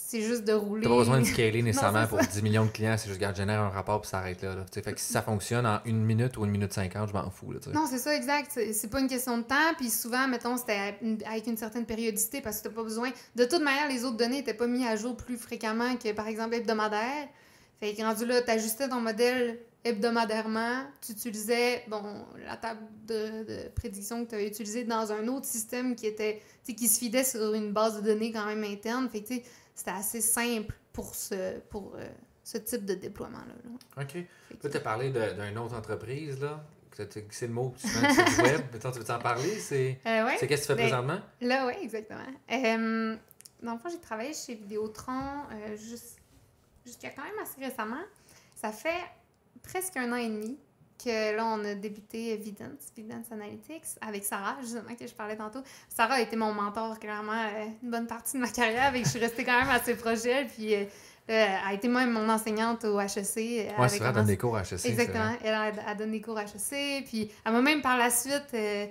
[0.07, 0.83] c'est juste de rouler.
[0.83, 3.61] T'as pas besoin de scaler nécessairement pour 10 millions de clients, c'est juste, regarde, génère
[3.61, 4.55] un rapport puis ça arrête là.
[4.73, 7.51] Fait que si ça fonctionne en une minute ou une minute cinquante, je m'en fous.
[7.51, 8.61] Là, non, c'est ça, exact.
[8.73, 10.97] C'est pas une question de temps, puis souvent, mettons, c'était
[11.29, 13.11] avec une certaine périodicité parce que t'as pas besoin.
[13.35, 16.29] De toute manière, les autres données étaient pas mises à jour plus fréquemment que, par
[16.29, 17.27] exemple, hebdomadaire.
[17.81, 22.03] Fait que rendu là, t'ajustais ton modèle hebdomadairement, tu utilisais bon,
[22.45, 26.89] la table de, prédiction que tu avais utilisée dans un autre système qui était qui
[26.89, 29.09] se fidait sur une base de données quand même interne.
[29.09, 29.35] Fait que,
[29.77, 32.09] c'était assez simple pour ce, pour, euh,
[32.43, 34.03] ce type de déploiement-là.
[34.03, 34.15] OK.
[34.63, 36.65] Là, tu as parlé d'une autre entreprise, là.
[37.31, 38.63] C'est le mot que tu mets, c'est du web.
[38.73, 39.59] tu veux en parler?
[39.59, 40.37] C'est euh, ouais.
[40.39, 41.21] qu'est-ce que tu fais ben, présentement?
[41.43, 42.21] Là, oui, exactement.
[42.51, 43.17] Euh,
[43.63, 48.03] dans le fond, j'ai travaillé chez Vidéotron euh, jusqu'à quand même assez récemment.
[48.55, 49.05] Ça fait
[49.63, 50.59] presque un an et demi
[51.03, 55.61] que là, on a débuté Evidence, Evidence Analytics, avec Sarah, justement, que je parlais tantôt.
[55.89, 59.11] Sarah a été mon mentor, clairement, euh, une bonne partie de ma carrière, avec je
[59.11, 60.85] suis restée quand même à ses projets, puis euh,
[61.29, 63.37] elle a été même mon enseignante au HEC.
[63.37, 64.87] Oui, c'est vrai, elle donne des cours à HEC.
[64.87, 68.49] Exactement, elle a, donné des cours à HEC, puis elle m'a même par la suite
[68.55, 68.87] euh,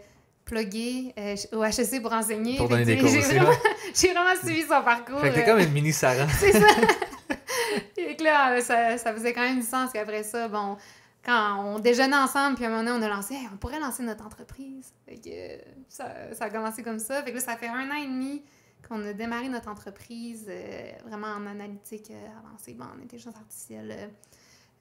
[0.46, 1.14] plugué
[1.54, 2.58] au HEC pour enseigner.
[2.58, 3.10] Pour donner des cours
[3.96, 5.20] J'ai vraiment suivi son parcours.
[5.20, 6.28] Fait que t'es comme une mini Sarah.
[6.40, 6.68] c'est ça.
[7.98, 10.78] Et là, ça, ça faisait quand même du sens qu'après ça, bon,
[11.26, 14.04] quand on déjeunait ensemble, puis à un moment donné, on a lancé, on pourrait lancer
[14.04, 14.94] notre entreprise.
[15.06, 17.24] Fait que, ça, ça, a commencé comme ça.
[17.24, 18.44] Fait que là, ça fait un an et demi
[18.88, 24.12] qu'on a démarré notre entreprise euh, vraiment en analytique euh, avancée, bon, en intelligence artificielle.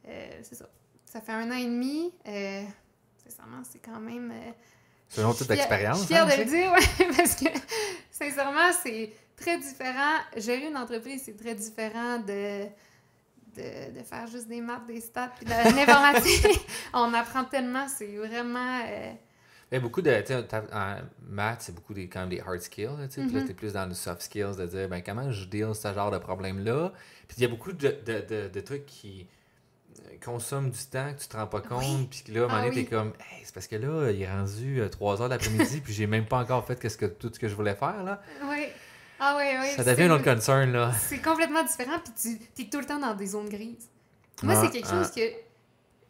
[0.07, 0.69] Euh, c'est ça.
[1.07, 2.13] Ça fait un an et demi.
[3.17, 4.33] sincèrement, c'est quand même.
[5.09, 6.01] c'est une autre d'expérience.
[6.01, 7.49] Je suis fière hein, de le dire, oui, parce que
[8.11, 10.19] sincèrement, c'est très différent.
[10.37, 12.67] Gérer une entreprise, c'est très différent de
[13.57, 16.67] de, de, faire juste des maths, des stats, puis de l'informatique.
[16.93, 18.83] on apprend tellement, c'est vraiment...
[18.87, 19.13] Euh...
[19.73, 20.23] A beaucoup de.
[20.73, 20.97] En
[21.29, 22.97] maths, c'est beaucoup des, quand même des hard skills.
[22.99, 23.51] Là, tu mm-hmm.
[23.51, 26.19] es plus dans le soft skills de dire ben, comment je deal ce genre de
[26.19, 26.93] problème-là?
[27.27, 29.27] Puis il y a beaucoup de, de, de, trucs qui
[30.25, 32.09] consomment du temps que tu te rends pas compte.
[32.09, 34.23] Puis là, à un moment ah donné, t'es comme hey, c'est parce que là, il
[34.23, 37.31] est rendu 3 euh, heures l'après-midi, puis j'ai même pas encore fait ce que, tout
[37.33, 38.05] ce que je voulais faire.
[38.05, 38.23] là.
[38.45, 38.67] Oui.
[39.21, 39.69] Ah oui, oui.
[39.77, 40.93] Ça devient un autre concern, là.
[41.09, 43.89] C'est complètement différent, puis tu es tout le temps dans des zones grises.
[44.43, 45.21] Moi, c'est quelque chose que,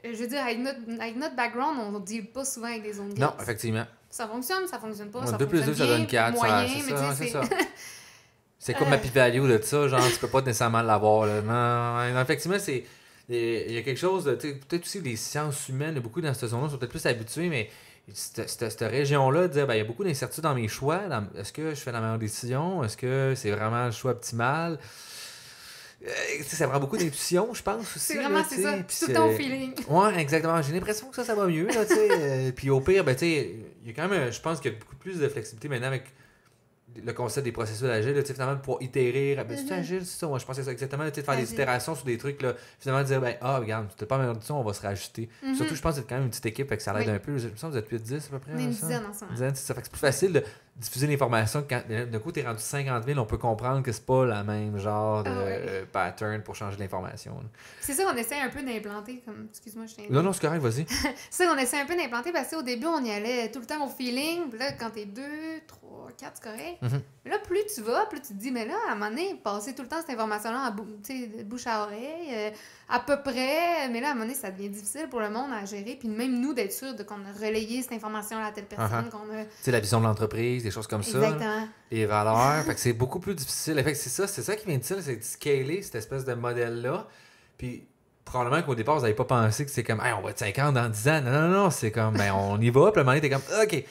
[0.04, 2.94] je veux dire, avec notre, avec notre background, on ne dit pas souvent avec des
[2.94, 3.20] zones grises.
[3.20, 3.84] Non, effectivement.
[4.10, 5.20] Ça fonctionne, ça fonctionne pas.
[5.32, 6.34] 2 plus 2, ça donne 4.
[6.34, 7.40] Moyen, c'est ça, c'est ça.
[8.78, 8.90] Comme Euh.
[8.90, 11.26] ma p-value de ça, genre, tu peux pas nécessairement l'avoir.
[11.26, 11.42] là.
[11.42, 12.84] Non, non, effectivement, c'est.
[13.28, 14.34] Il y a quelque chose de.
[14.34, 17.68] Peut-être aussi les sciences humaines, beaucoup dans cette zone-là sont peut-être plus habitués, mais
[18.12, 21.02] cette, région-là, ben, il y a beaucoup d'incertitudes dans mes choix.
[21.38, 22.84] Est-ce que je fais la meilleure décision?
[22.84, 24.78] Est-ce que c'est vraiment le choix optimal?
[26.06, 26.10] Euh,
[26.46, 27.96] ça prend beaucoup d'intuition, je pense.
[27.96, 28.72] aussi, C'est vraiment, c'est ça.
[28.74, 29.72] Puis tout c'est- feeling.
[29.88, 30.60] Ouais, exactement.
[30.60, 32.08] J'ai l'impression que ça, ça va mieux, là, tu sais.
[32.10, 34.78] Euh, puis au pire, ben, il y a quand même, je pense qu'il y a
[34.78, 36.04] beaucoup plus de flexibilité maintenant avec
[37.04, 39.34] le concept des processus agiles, là, tu finalement, pour itérer.
[39.36, 39.80] Ben, c'est Mhm.
[39.80, 40.26] agile, c'est ça.
[40.26, 42.40] Moi, je pense que c'est ça exactement, tu de faire des itérations sur des trucs,
[42.42, 42.54] là.
[42.78, 45.28] Finalement, dire, ben, ah, regarde, c'était pas meilleur de ça, on va se rajuster.
[45.42, 45.54] Mhm.
[45.54, 47.14] Surtout, je pense que c'est quand même une petite équipe, fait que ça l'aide Oui.
[47.14, 47.38] un peu.
[47.38, 48.52] Je me sens que vous êtes 8-10 à peu près.
[48.52, 49.32] Une dizaine en ce moment.
[49.32, 49.74] Dizaine, c'est ça.
[49.74, 50.42] Fait que c'est plus facile de
[50.76, 54.24] diffuser l'information quand d'un coup, t'es rendu 50 000, on peut comprendre que c'est pas
[54.26, 55.86] la même genre de Ah ouais.
[55.92, 57.36] pattern pour changer l'information.
[57.80, 60.84] C'est ça qu'on essaie un peu d'implanter, comme, excuse-moi, je Non, non, c'est correct, vas-y.
[61.30, 63.66] C'est ça qu'on essaie un peu d'implanter parce qu'au début, on y allait tout le
[63.66, 64.48] temps au feeling.
[64.50, 65.22] Puis là, quand t'es 2,
[65.66, 66.82] 3, 4, c'est correct.
[66.82, 67.00] Mhm.
[67.24, 69.34] Mais là, plus tu vas, plus tu te dis, mais là, à un moment donné,
[69.42, 72.50] passer tout le temps cette information-là bou- tu bouche à oreille, euh,
[72.88, 73.88] à peu près.
[73.90, 75.96] Mais là, à un moment donné, ça devient difficile pour le monde à gérer.
[75.98, 79.06] Puis même nous, d'être sûr de qu'on a relayé cette information-là à telle personne.
[79.06, 79.10] Uh-huh.
[79.10, 79.44] qu'on a...
[79.44, 81.18] Tu sais, la vision de l'entreprise, des choses comme ça.
[81.18, 81.28] là.
[81.28, 81.68] Exactement.
[81.90, 82.64] les valeurs.
[82.64, 83.74] fait que c'est beaucoup plus difficile.
[83.82, 86.24] Fait que c'est ça, c'est ça qui vient de ça, c'est de scaler cette espèce
[86.24, 87.06] de modèle-là.
[87.58, 87.86] Puis
[88.24, 90.74] probablement qu'au départ, vous n'avez pas pensé que c'est comme, hey, on va être 50
[90.74, 91.20] dans 10 ans.
[91.22, 92.90] Non, non, non, c'est comme, ben, on y va.
[92.90, 93.84] Puis à un moment donné, t'es comme, OK.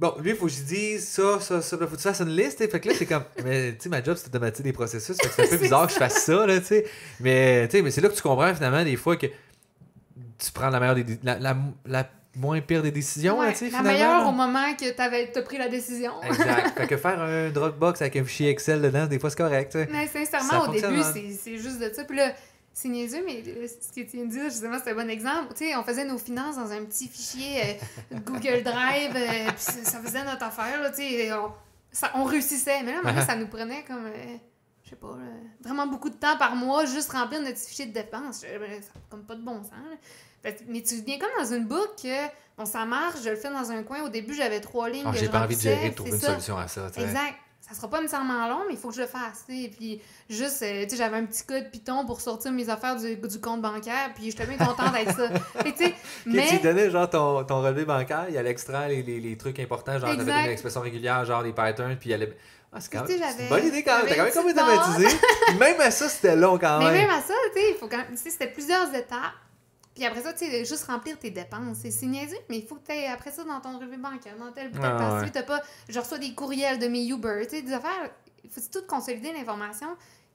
[0.00, 1.76] Bon, lui, il faut que je dise ça, ça, ça.
[1.76, 2.58] Là, faut que tu fasses une liste.
[2.62, 5.14] et Fait que là, c'est comme, mais tu sais, ma job, c'est d'automatiser des processus.
[5.20, 6.86] Fait que c'est un peu bizarre que je fasse ça, là, tu sais.
[7.20, 10.70] Mais, tu sais, mais c'est là que tu comprends finalement des fois que tu prends
[10.70, 11.04] la meilleure des.
[11.22, 13.90] La, la, la moins pire des décisions, tu sais, la finalement.
[13.92, 14.28] meilleure là.
[14.28, 16.12] au moment que t'avais as pris la décision.
[16.22, 16.70] Exact.
[16.78, 19.78] fait que faire un Dropbox avec un fichier Excel dedans, des fois, c'est correct, tu
[19.80, 19.88] sais.
[19.92, 21.12] Mais Ça sincèrement, au fonctionne, début, hein.
[21.12, 22.04] c'est c'est juste de ça.
[22.04, 22.32] Puis là,
[22.72, 25.52] c'est niaiseux, mais euh, ce que tu viens de dire, justement, c'est un bon exemple.
[25.54, 27.78] Tu sais, on faisait nos finances dans un petit fichier
[28.12, 31.32] euh, Google Drive, euh, puis ça faisait notre affaire, là, tu sais.
[31.32, 31.52] On,
[31.92, 32.82] ça- on réussissait.
[32.84, 34.36] Mais là, maintenant, ça nous prenait comme, euh,
[34.84, 35.24] je sais pas, là,
[35.62, 38.42] vraiment beaucoup de temps par mois, juste remplir notre fichier de dépenses.
[38.42, 39.96] Ben, Ça comme pas de bon sens, là.
[40.42, 43.50] Fait Mais tu viens comme dans une boucle que, bon, ça marche, je le fais
[43.50, 44.00] dans un coin.
[44.04, 45.04] Au début, j'avais trois lignes.
[45.12, 46.28] Que J'ai pas envie de gérer, de trouver une ça.
[46.28, 46.86] solution à ça.
[46.96, 47.34] Exact.
[47.70, 49.44] Ça sera pas nécessairement long, mais il faut que je le fasse.
[49.48, 49.68] tu sais.
[49.68, 53.16] Puis juste, euh, tu sais, j'avais un petit code Python pour sortir mes affaires du,
[53.16, 55.28] du compte bancaire, puis j'étais bien contente avec ça.
[55.62, 55.94] Fait que, tu
[56.26, 59.98] mais donnais genre ton, ton relevé bancaire, il allait extraire les, les, les trucs importants,
[60.00, 62.36] genre t'avais une expression régulière, genre des patterns, puis il allait.
[62.72, 64.06] Ah, c'est quand même une bonne idée quand même.
[64.08, 65.08] T'as quand même comme automatisé.
[65.58, 66.94] Même à ça, c'était long quand mais même.
[67.02, 69.32] même à ça, tu sais, il faut quand tu sais, c'était plusieurs étapes.
[69.94, 71.78] Puis après ça, tu sais, juste remplir tes dépenses.
[71.90, 74.52] C'est niaiseux, mais il faut que tu aies après ça dans ton relevé bancaire, dans
[74.52, 75.42] tel tel Ah, parce ouais.
[75.42, 75.62] pas.
[75.88, 78.10] Je reçois des courriels de mes Uber, tu sais, des affaires.
[78.44, 79.88] Il faut tout consolider l'information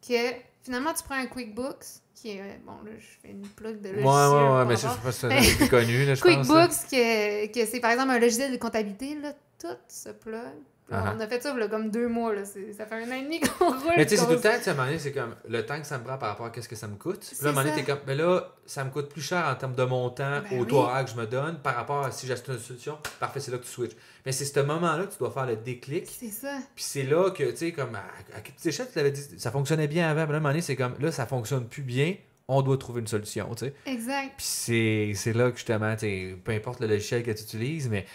[0.07, 0.13] que
[0.61, 2.41] finalement tu prends un QuickBooks qui est.
[2.41, 4.13] euh, Bon, là, je fais une plug de Ouais, logiciel.
[4.13, 5.19] ouais, ouais, par mais je sais pas si
[5.51, 6.29] c'est plus connu, là, je pense.
[6.29, 6.35] là.
[6.35, 10.41] QuickBooks, que, que c'est par exemple un logiciel de comptabilité, là, tout se plug.
[10.87, 11.13] Là, Uh-huh.
[11.17, 12.45] On a fait ça là, comme deux mois, là.
[12.45, 13.93] c'est- Ça fait un an et demi qu'on roule.
[13.97, 15.35] Mais tu sais, c'est tout le temps, tu sais, à un moment donné, c'est comme
[15.49, 17.21] le temps que ça me prend par rapport à ce que ça me coûte.
[17.21, 19.47] Puis là, à un moment donné, t'es comme, mais là, ça me coûte plus cher
[19.47, 21.05] en termes de montant Ben au oui.
[21.05, 22.99] que je me donne par rapport à si j'achète une solution.
[23.19, 23.95] Parfait, c'est là que tu switches.
[24.27, 26.05] Mais c'est ce moment-là que tu dois faire le déclic.
[26.07, 26.55] C'est ça.
[26.75, 28.03] Puis c'est là que, tu sais, comme à,
[28.37, 30.21] à petite échelle, tu l'avais dit, ça fonctionnait bien avant.
[30.27, 32.15] Mais là, à un moment donné, c'est comme, là, ça fonctionne plus bien.
[32.47, 33.73] On doit trouver une solution, tu sais.
[33.87, 34.33] Exact.
[34.37, 37.89] Puis c'est, c'est là que justement, tu sais, peu importe le logiciel que tu utilises,
[37.89, 38.05] mais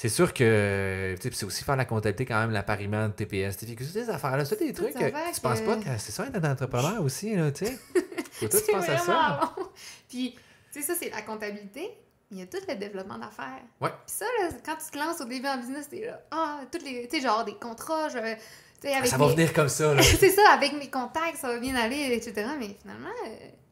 [0.00, 4.44] c'est sûr que, c'est aussi faire la comptabilité quand même, l'appariement de TPS, ces affaires-là,
[4.44, 7.50] c'est des trucs que tu penses pas que c'est ça être un entrepreneur aussi, là,
[7.50, 7.76] tu sais?
[8.30, 9.40] Faut tout penser à ça.
[9.56, 9.64] long.
[10.08, 10.36] Puis,
[10.72, 11.90] tu sais, ça, c'est la comptabilité.
[12.30, 13.60] Il y a tout le développement d'affaires.
[13.80, 13.88] Ouais.
[14.06, 16.84] Puis ça, là, quand tu te lances au début en business, t'es là, ah, toutes
[16.84, 20.02] les, tu sais, genre des contrats, je, avec Ça va venir comme ça, là.
[20.20, 22.46] c'est ça, avec mes contacts, ça va bien aller, etc.
[22.56, 23.08] Mais finalement,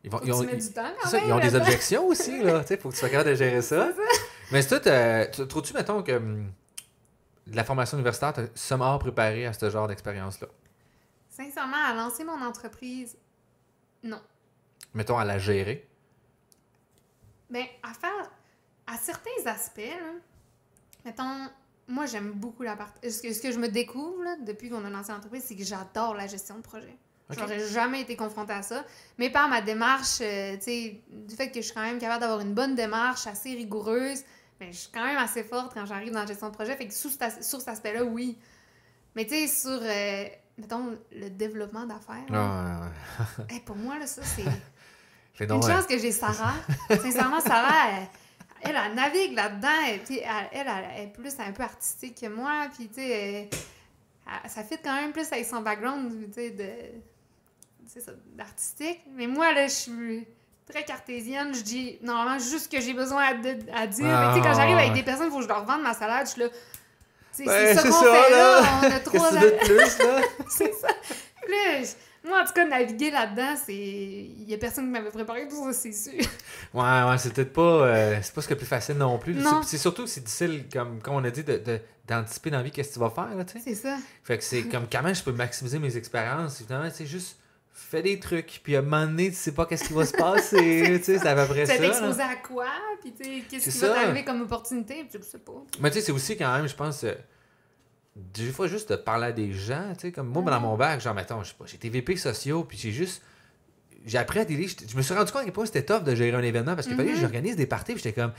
[0.02, 1.28] Ils, vont, ils ont, tu mets ils- du temps quand ça, même.
[1.28, 2.62] ils ont des objections aussi, là.
[2.62, 3.90] Tu sais, faut que tu sois capable de gérer ça.
[4.52, 6.52] Mais c'est tout, euh, tu- trouves-tu, mettons, que hum,
[7.48, 10.48] la formation universitaire, t'as sommaire préparé à ce genre d'expérience-là?
[11.30, 13.16] Sincèrement, à lancer mon entreprise,
[14.02, 14.20] non.
[14.94, 15.88] Mettons, à la gérer?
[17.50, 18.30] Ben, à faire,
[18.86, 20.12] à certains aspects, là,
[21.04, 21.48] mettons,
[21.88, 23.10] moi, j'aime beaucoup la partie.
[23.10, 25.62] Ce que, ce que je me découvre, là, depuis qu'on a lancé l'entreprise, c'est que
[25.64, 26.96] j'adore la gestion de projet.
[27.30, 27.36] Ok.
[27.38, 28.84] J'aurais jamais été confrontée à ça.
[29.18, 32.20] Mais par ma démarche, euh, tu sais, du fait que je suis quand même capable
[32.20, 34.22] d'avoir une bonne démarche assez rigoureuse,
[34.58, 36.76] ben, je suis quand même assez forte quand j'arrive dans la gestion de projet.
[36.76, 38.38] Fait que sous sur cet aspect-là, oui.
[39.14, 40.24] Mais tu sais, sur, euh,
[40.58, 42.90] mettons, le développement d'affaires, Ah,
[43.48, 44.44] hey, pour moi, là, ça, c'est.
[45.44, 46.54] Une euh, chance que j'ai Sarah.
[46.88, 49.68] Sincèrement, Sarah, elle, elle, elle navigue là-dedans.
[49.86, 50.00] Elle,
[50.52, 52.68] elle, elle, est plus un peu artistique que moi.
[52.74, 53.50] Puis, tu sais,
[54.42, 56.70] elle- ça fit quand même plus avec son background, tu sais, de.
[58.34, 59.02] D'artistique.
[59.14, 60.26] Mais moi, là, je suis
[60.70, 61.54] très cartésienne.
[61.54, 64.06] Je dis normalement juste ce que j'ai besoin à, de- à dire.
[64.08, 65.82] Ah, Mais tu sais, quand j'arrive avec des personnes, il faut que je leur vende
[65.82, 66.26] ma salade.
[66.26, 66.48] Je suis là.
[67.38, 68.60] Ben, c'est ça qu'on fait là.
[68.62, 68.66] là.
[68.82, 70.20] On a trois que de plus, là?
[70.48, 70.88] c'est ça.
[70.88, 71.82] Là,
[72.24, 73.74] moi, en tout cas, naviguer là-dedans, c'est.
[73.74, 76.14] Il y a personne qui m'avait préparé pour ça, c'est sûr.
[76.74, 79.36] Ouais, ouais, c'est peut-être pas, euh, c'est pas ce le plus facile non plus.
[79.64, 82.62] C'est- surtout que c'est difficile, comme, comme on a dit, de- de- d'anticiper dans la
[82.64, 83.60] vie qu'est-ce que tu vas faire, là, tu sais.
[83.64, 83.96] C'est ça.
[84.24, 86.60] Fait que c'est comme comment je peux maximiser mes expériences.
[86.60, 87.36] Évidemment, c'est juste
[87.86, 90.12] fais des trucs, puis à un moment donné, tu sais pas qu'est-ce qui va se
[90.12, 91.78] passer, tu sais, c'est à peu près Tu ça.
[91.80, 91.88] là.
[91.88, 92.66] t'exposer à quoi?
[93.00, 95.04] Puis, tu sais, qu'est-ce qui va t'arriver comme opportunité?
[95.08, 95.52] Puis, je sais pas.
[95.80, 97.14] Mais tu sais, c'est aussi quand même, je pense, euh,
[98.16, 101.00] des fois juste de parler à des gens, tu sais, comme moi, dans mon bac,
[101.00, 103.22] genre, mettons, je sais pas, j'étais VP sociaux, puis j'ai juste.
[104.06, 104.70] J'ai appris à délire.
[104.88, 106.86] Je me suis rendu compte à quel point c'était tough de gérer un événement parce
[106.86, 107.20] qu'il fallait que Mhm.
[107.22, 108.32] j'organise des parties, j'étais comme,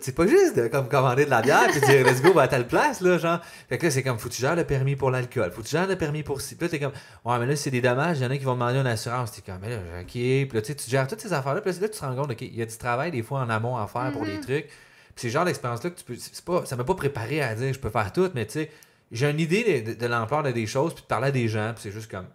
[0.00, 2.48] c'est pas juste de comme, commander de la bière puis dire let's go, va à
[2.48, 3.38] telle place, là, genre.
[3.68, 5.66] Fait que là, c'est comme, faut que tu gères le permis pour l'alcool, faut que
[5.66, 6.54] tu gères le permis pour ci.
[6.56, 6.92] Puis là, t'es comme,
[7.26, 9.32] ouais, mais là, c'est des dommages, il y en a qui vont demander une assurance.
[9.32, 10.06] T'es comme, mais là, ok.
[10.10, 12.30] Puis là, tu sais, tu gères toutes ces affaires-là, puis là, tu te rends compte,
[12.30, 14.40] ok, il y a du travail des fois en amont à faire pour des Mhm.
[14.40, 14.66] trucs.
[14.68, 14.72] Puis
[15.16, 16.16] c'est genre d'expérience-là que tu peux.
[16.46, 18.70] pas, ça m'a pas préparé à dire je peux faire tout, mais tu sais,
[19.12, 21.46] j'ai une idée de, de- de l'ampleur de des choses, puis de parler à des
[21.46, 22.26] gens, puis c'est juste comme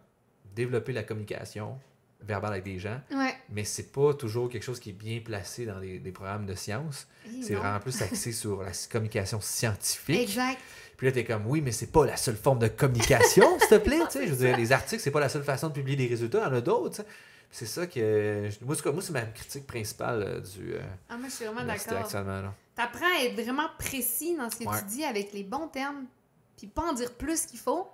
[0.56, 1.78] développer la communication
[2.28, 3.34] verbale avec des gens, Ouais.
[3.50, 6.56] mais c'est pas toujours quelque chose qui est bien placé dans des, des programmes de
[6.56, 7.08] sciences.
[7.42, 10.20] C'est vraiment plus axé sur la communication scientifique.
[10.22, 10.60] Exact.
[10.98, 13.76] Puis là, t'es comme, oui, mais c'est pas la seule forme de communication, s'il te
[13.76, 14.00] plaît.
[14.14, 16.44] Je veux dire, les articles, c'est pas la seule façon de publier des résultats, il
[16.44, 17.04] y en a d'autres.
[17.52, 18.50] C'est ça que.
[18.64, 20.74] Moi, c'est ma critique principale euh, du.
[20.74, 22.08] euh, Ah, moi, je suis vraiment d'accord.
[22.76, 24.78] T'apprends à être vraiment précis dans ce que Ouais.
[24.80, 26.06] tu dis avec les bons termes,
[26.58, 27.88] puis pas en dire plus qu'il faut.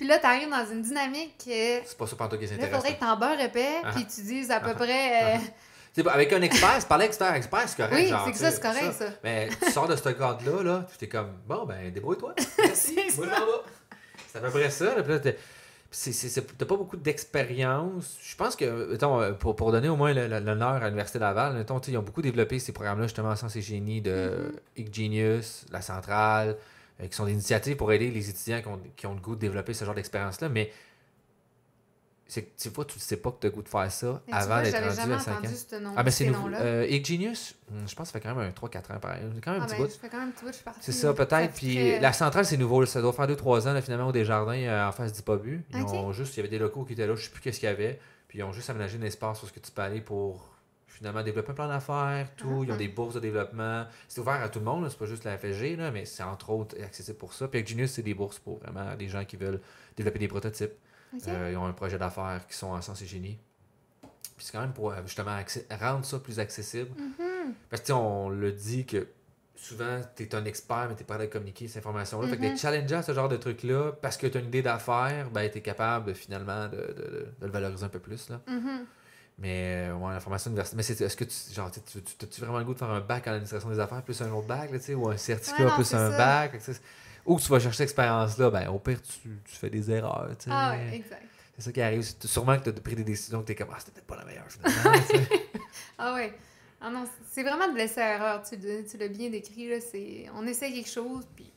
[0.00, 1.84] Puis là, t'arrives dans une dynamique que.
[1.84, 2.76] C'est pas ça pour toi qui est Là, intéressant.
[2.78, 3.90] faudrait que t'en beurres épais, Ah.
[3.94, 4.74] puis tu dises à peu Ah.
[4.74, 5.34] près.
[5.34, 5.38] euh,
[5.94, 7.94] Tu sais, avec un expert, c'est parler expert, expert, c'est correct.
[7.96, 9.04] Oui, c'est que ça, c'est correct, ça.
[9.22, 12.34] Mais tu sors de ce cadre-là, là, tu t'es comme, bon, ben, débrouille-toi.
[12.58, 13.26] Merci, C'est ça.
[14.32, 14.84] C'est à peu près ça.
[14.96, 15.32] Là, puis
[16.56, 18.16] T'as pas beaucoup d'expérience.
[18.22, 21.80] Je pense que, mettons, euh, pour, pour donner au moins l'honneur à l'Université Laval, mettons,
[21.80, 24.54] ils ont beaucoup développé ces programmes-là, justement, en sciences et génie, de
[24.92, 26.54] Genius, la centrale, euh,
[27.08, 29.40] qui sont des initiatives pour aider les étudiants qui ont, qui ont le goût de
[29.40, 30.48] développer ce genre d'expérience-là.
[30.48, 30.70] Mais
[32.26, 34.22] c'est que, tu vois, tu sais pas que tu as le goût de faire ça
[34.28, 35.38] mais avant d'être rendu à 5 ans.
[35.38, 36.48] entendu ce nom, Ah, ben c'est ces nouveau.
[36.54, 39.22] Euh, Genius, hmm, je pense que ça fait quand même un 3-4 ans pareil.
[39.34, 39.90] C'est quand même un Ah, petit ben, bout.
[39.92, 40.80] je fais quand même un petit bout, je suis partie.
[40.80, 41.36] C'est ça, peut-être.
[41.36, 42.86] fait Puis très- la centrale, c'est nouveau.
[42.86, 45.64] Ça doit faire 2-3 ans, là, finalement, au Desjardins, euh, en face d'Ipabu.
[45.74, 45.88] Ils Ok.
[45.92, 47.68] ont juste, il y avait des locaux qui étaient là, je sais plus qu'est-ce qu'il
[47.68, 47.98] y avait.
[48.28, 50.49] Puis ils ont juste aménagé un espace où ce que tu peux aller pour
[51.00, 52.62] finalement développer un plan d'affaires, tout.
[52.64, 52.76] Ils ont Ah.
[52.76, 53.86] des bourses de développement.
[54.06, 56.22] C'est ouvert à tout le monde, là, c'est pas juste la FSG, là, mais c'est
[56.22, 57.48] entre autres accessible pour ça.
[57.48, 59.60] Puis avec Genius, c'est des bourses pour vraiment des gens qui veulent
[59.96, 60.72] développer des prototypes.
[61.26, 63.38] Euh, ils ont un projet d'affaires qui sont en sciences et génie.
[64.36, 65.36] Puis c'est quand même pour euh, justement
[65.80, 66.90] rendre ça plus accessible.
[66.98, 67.54] Mhm.
[67.70, 69.08] Parce que on le dit que
[69.56, 72.28] souvent, tu es un expert, mais tu pas de communiquer cette information-là.
[72.28, 74.62] Fait que d'être challengé à ce genre de truc-là, parce que tu as une idée
[74.62, 76.82] d'affaires, ben, tu es capable finalement de, de-
[77.40, 78.28] de- le valoriser un peu plus.
[78.30, 78.40] Là.
[79.40, 80.76] Mais euh, ouais, la formation universitaire.
[80.76, 83.00] Mais est-ce que tu, genre, tu, tu, tu- as-tu vraiment le goût de faire un
[83.00, 85.74] bac en administration des affaires plus un autre bac, là, ou un certificat Ouais, non,
[85.76, 86.16] plus un ça.
[86.18, 86.60] bac?
[86.60, 86.78] Fait que
[87.24, 90.28] Ou tu vas chercher cette expérience-là, ben, au pire, tu, tu fais des erreurs.
[90.38, 90.50] tu sais.
[90.52, 91.24] Ah ouais, exact.
[91.56, 92.02] C'est ça qui arrive.
[92.02, 94.06] C'est Sûrement que tu as pris des décisions que tu es comme, ah, c'était peut-être
[94.06, 94.98] pas la meilleure finalement.
[95.98, 96.34] Ah ouais.
[96.82, 98.42] Ah non, c'est vraiment de laisser erreur.
[98.42, 99.76] Tu, tu l'as bien décrit, là.
[99.80, 101.50] C'est, on essaie quelque chose, puis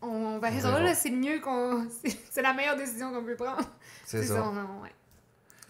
[0.00, 0.82] on verra, verra.
[0.82, 0.94] là.
[0.94, 1.86] C'est le mieux qu'on...
[2.30, 3.62] C'est, la meilleure décision qu'on peut prendre.
[4.04, 4.42] c'est ça.
[4.42, 4.90] on- ouais.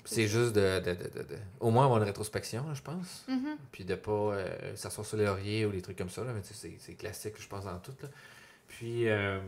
[0.04, 3.24] C'est juste de, de, de, de- Au moins avoir une rétrospection, là, je pense.
[3.28, 3.56] Mhm.
[3.70, 6.24] Puis de pas euh, s'asseoir sur les lauriers ou des trucs comme ça.
[6.24, 7.94] Là, mais tu sais, c'est, classique, je pense, dans tout.
[8.02, 8.08] Là.
[8.68, 9.38] Puis, euh,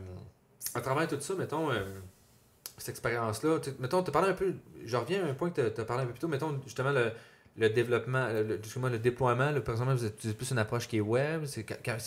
[0.74, 1.82] à travers tout ça, mettons, euh,
[2.78, 4.54] cette expérience-là, mettons, tu parlé un peu.
[4.84, 6.28] Je reviens à un point que tu as parlé un peu plus tôt.
[6.28, 7.10] Mettons, justement, le,
[7.56, 9.50] le développement, le, le- déploiement.
[9.50, 11.44] Là, par exemple, vous utilisez plus une approche qui est web.
[11.46, 11.64] C'est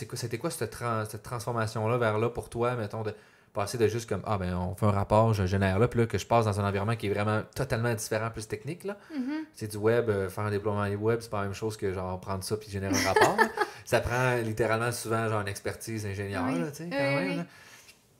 [0.07, 3.13] quoi, c'était quoi cette, tran- cette transformation-là vers là pour toi, mettons, de
[3.57, 6.05] passer de juste comme Ah, ben, on fait un rapport, je génère là, puis là,
[6.05, 8.97] que je passe dans un environnement qui est vraiment totalement différent, plus technique, là.
[9.13, 9.45] Mhm.
[9.53, 12.19] C'est du web, euh, faire un déploiement web, c'est pas la même chose que genre
[12.21, 13.37] prendre ça puis générer un rapport.
[13.85, 16.59] ça prend littéralement souvent genre une expertise ingénieur, Oui.
[16.59, 17.37] là, tu sais, quand Oui, même.
[17.37, 17.45] là.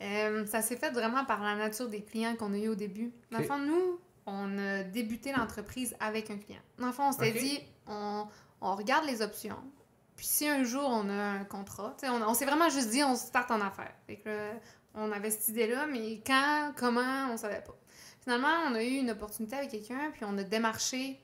[0.00, 3.12] Euh, ça s'est fait vraiment par la nature des clients qu'on a eu au début.
[3.32, 6.60] Dans le fond, nous, on a débuté l'entreprise avec un client.
[6.78, 7.38] Dans le fond, on s'était Ok.
[7.38, 8.26] dit, on,
[8.60, 9.56] on regarde les options.
[10.14, 12.90] Puis si un jour on a un contrat, tu sais, on, on s'est vraiment juste
[12.90, 13.92] dit, on start en affaires.
[14.06, 14.30] Fait que,
[14.98, 17.76] on avait cette idée-là, mais quand, comment, on savait pas.
[18.22, 21.18] Finalement, on a eu une opportunité avec quelqu'un, puis on a démarché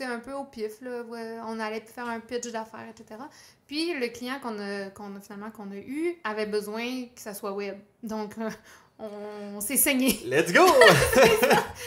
[0.00, 0.80] un peu au pif.
[0.80, 1.02] Là,
[1.46, 3.20] on allait faire un pitch d'affaires, etc.
[3.66, 7.34] Puis le client qu'on a, qu'on a finalement qu'on a eu avait besoin que ça
[7.34, 7.78] soit web.
[8.02, 8.50] Donc, euh,
[8.98, 10.20] on, s'est saigné.
[10.24, 10.66] Let's go!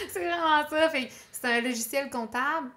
[0.10, 0.90] c'est vraiment ça.
[0.90, 2.70] Fait c'est un logiciel comptable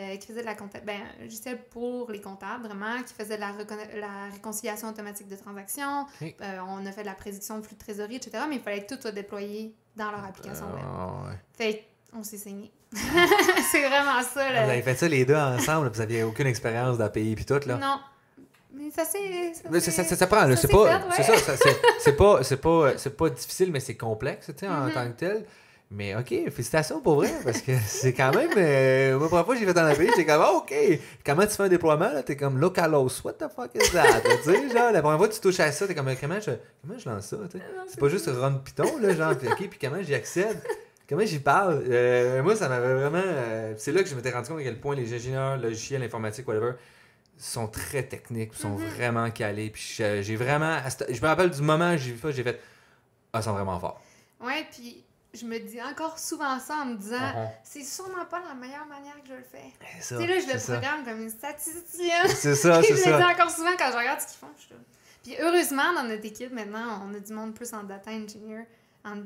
[0.00, 3.36] euh, qui faisait de la compta- ben, un logiciel pour les comptables, vraiment, qui faisait
[3.36, 3.52] de la,
[4.00, 6.06] la réconciliation automatique de transactions.
[6.22, 6.32] Euh,
[6.68, 8.44] on a fait de la prédiction de flux de trésorerie, etc.
[8.48, 10.84] Mais il fallait que tout soit déployé dans leur application web.
[11.28, 11.34] Ouais.
[11.56, 12.70] Fait qu'on s'est saigné.
[13.70, 14.46] c'est vraiment ça.
[14.48, 17.60] Vous le- avez fait ça les deux ensemble, vous aviez aucune expérience d'API puis tout,
[17.66, 17.76] là?
[17.76, 18.00] Non.
[18.72, 19.52] Mais ça c'est.
[19.54, 20.54] Ça, ça, ça, ça prend, là.
[20.56, 21.12] C'est pas, fait, ouais.
[21.16, 21.56] c'est ça,
[21.98, 24.92] c'est, pas, pas, pas difficile, mais c'est complexe, tu sais, en Mhm.
[24.92, 25.46] tant que tel.
[25.92, 28.50] Mais ok, félicitations pour vrai, parce que c'est quand même.
[28.56, 30.72] Euh, moi, première fois que j'ai fait en API, j'étais comme, ah, ok,
[31.26, 32.22] comment tu fais un déploiement, là?
[32.22, 34.20] T'es comme localos, what the fuck is that?
[34.20, 36.52] tu sais, genre, la première fois que tu touches à ça, t'es comme, comment je,
[36.80, 37.36] comment je lance ça?
[37.88, 40.62] C'est pas juste run Python, là, genre, puis, ok, puis comment j'y accède?
[41.08, 41.82] Comment j'y parle?
[41.88, 43.20] Euh, moi, ça m'avait vraiment.
[43.24, 46.46] euh, c'est là que je m'étais rendu compte à quel point les ingénieurs logiciels, informatiques,
[46.46, 46.74] whatever,
[47.36, 48.86] sont très techniques, sont Mhm.
[48.94, 49.70] vraiment calés.
[49.70, 50.78] Puis j'ai vraiment.
[51.08, 52.60] Je me rappelle du moment où j'ai vu ça, j'ai fait,
[53.32, 54.00] ah, ils sont vraiment forts.
[54.40, 57.48] Ouais, puis je me dis encore souvent ça en me disant, Mhm.
[57.62, 59.72] c'est sûrement pas la meilleure manière que je le fais.
[60.00, 60.72] C'est Tu sais, là, je le ça.
[60.78, 62.26] programme comme une statisticienne.
[62.28, 63.28] C'est ça, c'est je le dis ça.
[63.28, 64.48] encore souvent quand je regarde ce qu'ils font.
[64.56, 64.80] Je suis là.
[65.22, 68.66] Puis heureusement, dans notre équipe, maintenant, on a du monde plus en data engineer,
[69.04, 69.16] en,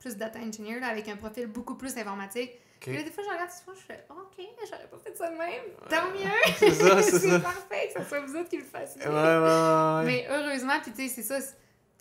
[0.00, 2.50] plus data engineer, là, avec un profil beaucoup plus informatique.
[2.52, 2.80] Ok.
[2.90, 5.16] Puis là, des fois, je regarde ce qu'ils font, je fais, OK, j'aurais pas fait
[5.16, 5.62] ça de même.
[5.88, 6.54] Tant mieux.
[6.58, 7.38] C'est ça, c'est ça.
[7.40, 9.00] parfait que ce soit vous autres qui le fassiez.
[9.00, 10.04] Ouais, ouais, ouais, ouais.
[10.04, 11.46] Mais heureusement, puis tu sais, c'est ça.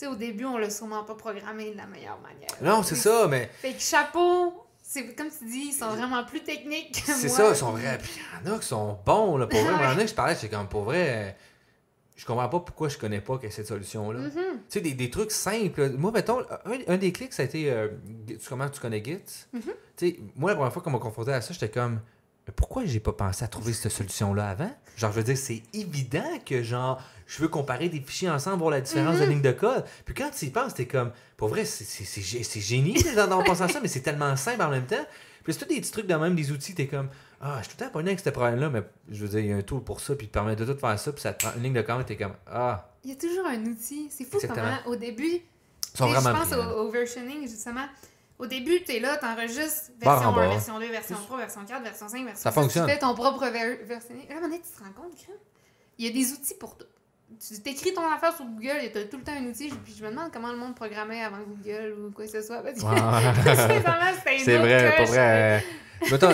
[0.06, 2.49] Sais, au début, on l'a sûrement pas programmé de la meilleure manière.
[2.62, 6.41] Non, c'est ça, mais Fait que chapeau, c'est comme tu dis, ils sont vraiment plus
[6.43, 7.20] techniques que moi.
[7.20, 7.97] c'est ça, ils sont vrais.
[7.97, 8.12] Puis
[8.43, 9.74] il y en a qui sont bons, là, pour vrai.
[9.78, 11.36] Il y en a que je parlais, c'est comme, pour vrai,
[12.16, 14.20] je comprends pas pourquoi je connais pas cette solution-là.
[14.20, 14.32] Mhm.
[14.32, 14.39] Tu
[14.70, 15.89] sais, des, des trucs simples.
[15.97, 17.72] Moi, mettons, un, un des clics, ça a été.
[17.72, 17.88] euh,
[18.28, 19.20] tu, comment tu connais Git?
[19.51, 19.62] Mhm.
[19.62, 21.99] Tu sais, moi, la première fois qu'on m'a confronté à ça, j'étais comme.
[22.48, 24.72] Mais pourquoi j'ai pas pensé à trouver cette solution-là avant?
[24.98, 28.72] Genre, je veux dire, c'est évident que, genre, je veux comparer des fichiers ensemble, voir
[28.72, 29.30] la différence de Mhm.
[29.30, 29.86] ligne de code.
[30.06, 32.96] Puis quand tu y penses, t'es comme, pour vrai, c'est- c'est c'est gé- c'est génie
[33.16, 35.06] dans, dans pensant ça, mais c'est tellement simple en même temps.
[35.44, 37.10] Puis c'est tous des petits trucs de même, des outils, t'es comme,
[37.41, 39.48] ah, je suis tout le temps pas avec ce problème-là, mais je veux dire, il
[39.48, 41.34] y a un tool pour ça, puis te permet de tout faire ça, puis ça
[41.34, 44.08] te prend une ligne de commande, t'es comme, ah, Il y a toujours un outil.
[44.10, 44.66] C'est fou Exactement.
[44.84, 45.41] comment, au début,
[45.96, 47.86] je pense au versioning, justement.
[48.40, 50.54] Au début, tu es là, tu enregistres Barre version en 1, bas.
[50.54, 52.56] version 2, version 3, version 4, version 5, version Ça 6.
[52.56, 52.86] fonctionne.
[52.88, 54.28] Tu fais ton propre ver versionning.
[54.28, 55.32] Là, à un moment donné, tu te rends compte que
[56.00, 56.86] il y a des outils pour tout.
[57.40, 59.70] Tu t'écris ton affaire sur Google et tu as tout le temps un outil.
[59.84, 62.62] Puis je me demande comment le monde programmait avant Google ou quoi que ce soit.
[62.64, 63.56] Parce que Ouais.
[63.56, 65.10] sincèrement, c'était une C'est autre vrai, pour coche.
[65.10, 65.64] vrai.
[66.04, 66.32] euh, mettons,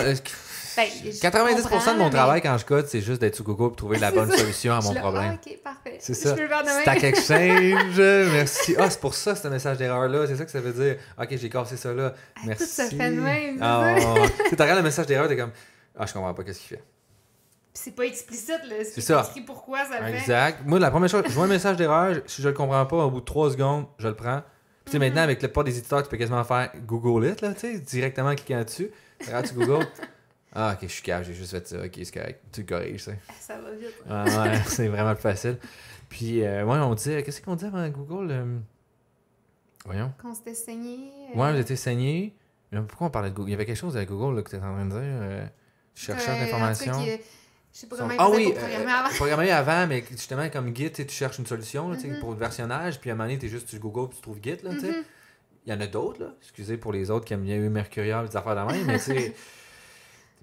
[0.80, 3.44] Ben, je 90% comprends, de mon mais- travail quand je code, c'est juste d'être sur
[3.44, 4.38] Google pour trouver la bonne ça.
[4.38, 5.38] solution à mon problème.
[5.38, 5.96] Ah, ok, parfait.
[6.00, 6.34] C'est Je ça.
[6.34, 6.82] peux le faire de même.
[6.82, 7.96] Stack Exchange,
[8.32, 8.74] merci.
[8.78, 10.26] Ah, c'est pour ça, ce message d'erreur-là.
[10.26, 10.96] C'est ça que ça veut dire.
[11.20, 12.14] Ok, j'ai cassé ça là.
[12.36, 12.64] Ah, Merci.
[12.64, 13.54] Tout se fait de même.
[13.58, 13.80] c'est ça.
[14.14, 14.28] ouais.
[14.48, 15.52] tu regardé le message d'erreur, t'es comme.
[15.98, 16.84] Ah, je comprends pas qu'est-ce qu'il fait.
[17.72, 18.76] C'est pas explicite, là.
[18.84, 19.24] C'est ça.
[19.28, 20.18] écrit pourquoi ça le fait.
[20.18, 20.58] Exact.
[20.66, 23.10] Moi, la première chose, je vois un message d'erreur, si je le comprends pas, au
[23.10, 24.42] bout de 3 secondes, je le prends.
[24.84, 25.04] Puis tu sais, Mhm.
[25.04, 27.78] maintenant, avec le pas des éditeurs, tu peux quasiment faire Google It, là, tu sais,
[27.78, 28.90] directement en cliquant dessus.
[29.24, 29.86] Regarde, tu Google?
[30.52, 31.76] Ah, ok, je suis calme, j'ai juste fait ça.
[31.84, 32.40] Ok, c'est correct.
[32.52, 33.12] Tu le corriges, ça.
[33.38, 33.94] Ça va vite.
[34.08, 35.58] Ah, ouais, c'est vraiment facile.
[36.08, 38.58] Puis, euh, ouais, on dit, qu'est-ce qu'on dit avant Google euh,
[39.84, 40.12] Voyons.
[40.20, 40.98] Qu'on s'était saigné.
[41.34, 42.34] euh, Ouais, vous étiez saigné.
[42.72, 43.48] Mais pourquoi on parlait de Google?
[43.48, 44.98] Il y avait quelque chose à Google là, que tu étais en train de dire.
[45.02, 45.46] Euh,
[45.94, 46.44] chercheur euh,
[46.74, 47.20] qui-
[47.72, 49.08] Je sais pas comment Ah oui, pour programmer avant.
[49.08, 52.18] euh, programmer avant, mais justement, comme Git, tu cherches une solution là, Mhm.
[52.20, 54.22] pour le versionnage, puis à un moment donné, tu es juste, tu Google, puis tu
[54.22, 54.56] trouves Git.
[54.64, 54.72] Là.
[54.72, 55.04] Mhm.
[55.66, 56.34] Il y en a d'autres, là.
[56.42, 59.04] Excusez pour les autres qui aiment bien eu Mercurial, des affaires de même, mais tu
[59.04, 59.34] sais.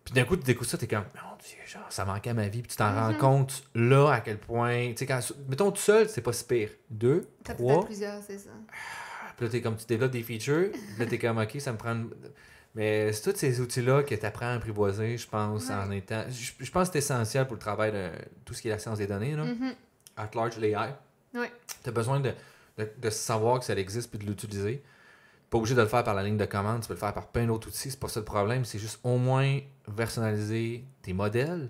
[0.07, 2.47] Puis d'un coup, tu découvres ça, t'es comme, mon Dieu, genre, ça manquait à ma
[2.47, 2.97] vie, puis tu t'en Mhm.
[2.99, 4.91] rends compte là à quel point.
[4.91, 5.19] Tu sais, quand.
[5.49, 6.69] Mettons tout seul, c'est pas si pire.
[6.89, 8.51] Deux, T'as trois, plusieurs, c'est ça.
[9.35, 11.77] puis là, t'es comme, tu développes des features, puis là, t'es comme, ok, ça me
[11.77, 11.91] prend.
[11.93, 12.09] une-
[12.75, 15.73] Mais c'est tous ces outils-là que tu apprends à apprivoiser, je pense, Ouais.
[15.75, 16.23] en étant.
[16.29, 18.09] Je, je pense que c'est essentiel pour le travail de
[18.45, 19.45] tout ce qui est la science des données, là.
[19.45, 19.73] Mhm.
[20.15, 20.93] At large, l'AI.
[21.33, 21.51] Ouais.
[21.83, 22.31] Tu as besoin de,
[22.77, 24.83] de, de savoir que ça existe puis de l'utiliser.
[25.49, 27.27] Pas obligé de le faire par la ligne de commande, tu peux le faire par
[27.27, 28.63] plein d'autres outils, c'est pas ça le problème.
[28.65, 29.59] C'est juste au moins
[29.95, 31.69] personnaliser tes modèles,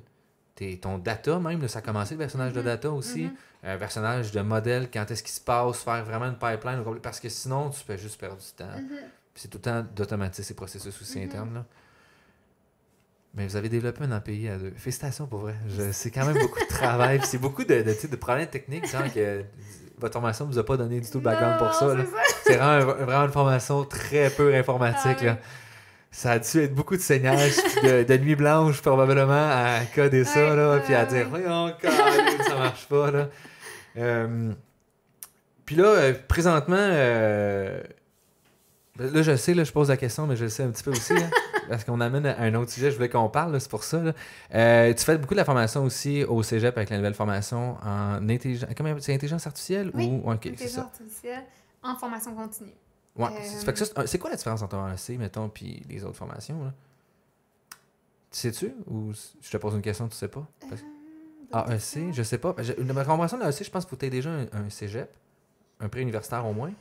[0.55, 2.65] tes, ton data même, là, ça a commencé le versionnage de Mhm.
[2.65, 3.23] data aussi.
[3.25, 3.31] Mhm.
[3.63, 7.29] Un versionnage de modèles, quand est-ce qu'il se passe, faire vraiment une pipeline, parce que
[7.29, 8.65] sinon tu peux juste perdre du temps.
[8.75, 8.87] Mhm.
[9.33, 11.53] Puis c'est tout le temps d'automatiser ces processus aussi internes.
[11.53, 11.65] Là.
[13.35, 14.71] Mais vous avez développé un API à deux.
[14.75, 15.55] Félicitations pour vrai.
[15.91, 17.19] C'est quand même beaucoup de travail.
[17.23, 19.43] c'est beaucoup de, de, de problèmes techniques, genre que
[19.99, 21.93] votre formation ne vous a pas donné du tout le background pour ça.
[21.93, 22.03] là.
[22.43, 25.17] c'est vraiment, vraiment une formation très peu informatique.
[25.21, 25.31] Ah là.
[25.33, 25.37] ouais.
[26.17, 30.55] Ça a dû être beaucoup de saignage, de, de nuit blanche probablement à coder ça,
[30.55, 33.11] là, puis à dire, voyons, calme, ça marche pas.
[33.11, 33.29] Là.
[33.97, 34.51] Euh,
[35.63, 37.83] puis là, euh, présentement, euh,
[38.95, 40.81] ben là, je sais, là, je pose la question, mais je le sais un petit
[40.81, 41.29] peu aussi, là,
[41.69, 44.01] parce qu'on amène à un autre sujet, je voulais qu'on parle, c'est pour ça.
[44.01, 44.13] là.
[44.55, 48.27] Euh, tu fais beaucoup de la formation aussi au cégep avec la nouvelle formation en
[48.27, 51.43] intelligence, c'est intelligence artificielle Oui, ou ok, c'est Intelligence artificielle
[51.83, 52.73] en formation continue.
[53.17, 56.73] Ouais, Euh, c'est- quoi la différence entre un AEC, mettons, puis les autres formations là?
[58.31, 59.11] Tu sais-tu ou
[59.41, 60.45] je te pose une question, tu sais pas?
[60.69, 60.81] Parce-
[61.53, 62.53] Euh, AEC, je sais pas.
[62.93, 65.09] Ma compréhension de l'AEC, je pense qu'il faut que déjà un, un cégep,
[65.79, 66.73] un pré-universitaire au moins.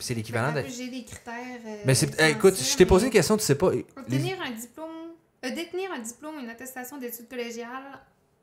[0.00, 1.34] c'est l'équivalent de- J'ai des critères.
[1.64, 3.70] euh, Mais eh, écoute, je t'ai posé une question, tu sais pas.
[3.70, 4.90] les- Obtenir un diplôme,
[5.42, 8.00] détenir un diplôme, une attestation d'études collégiales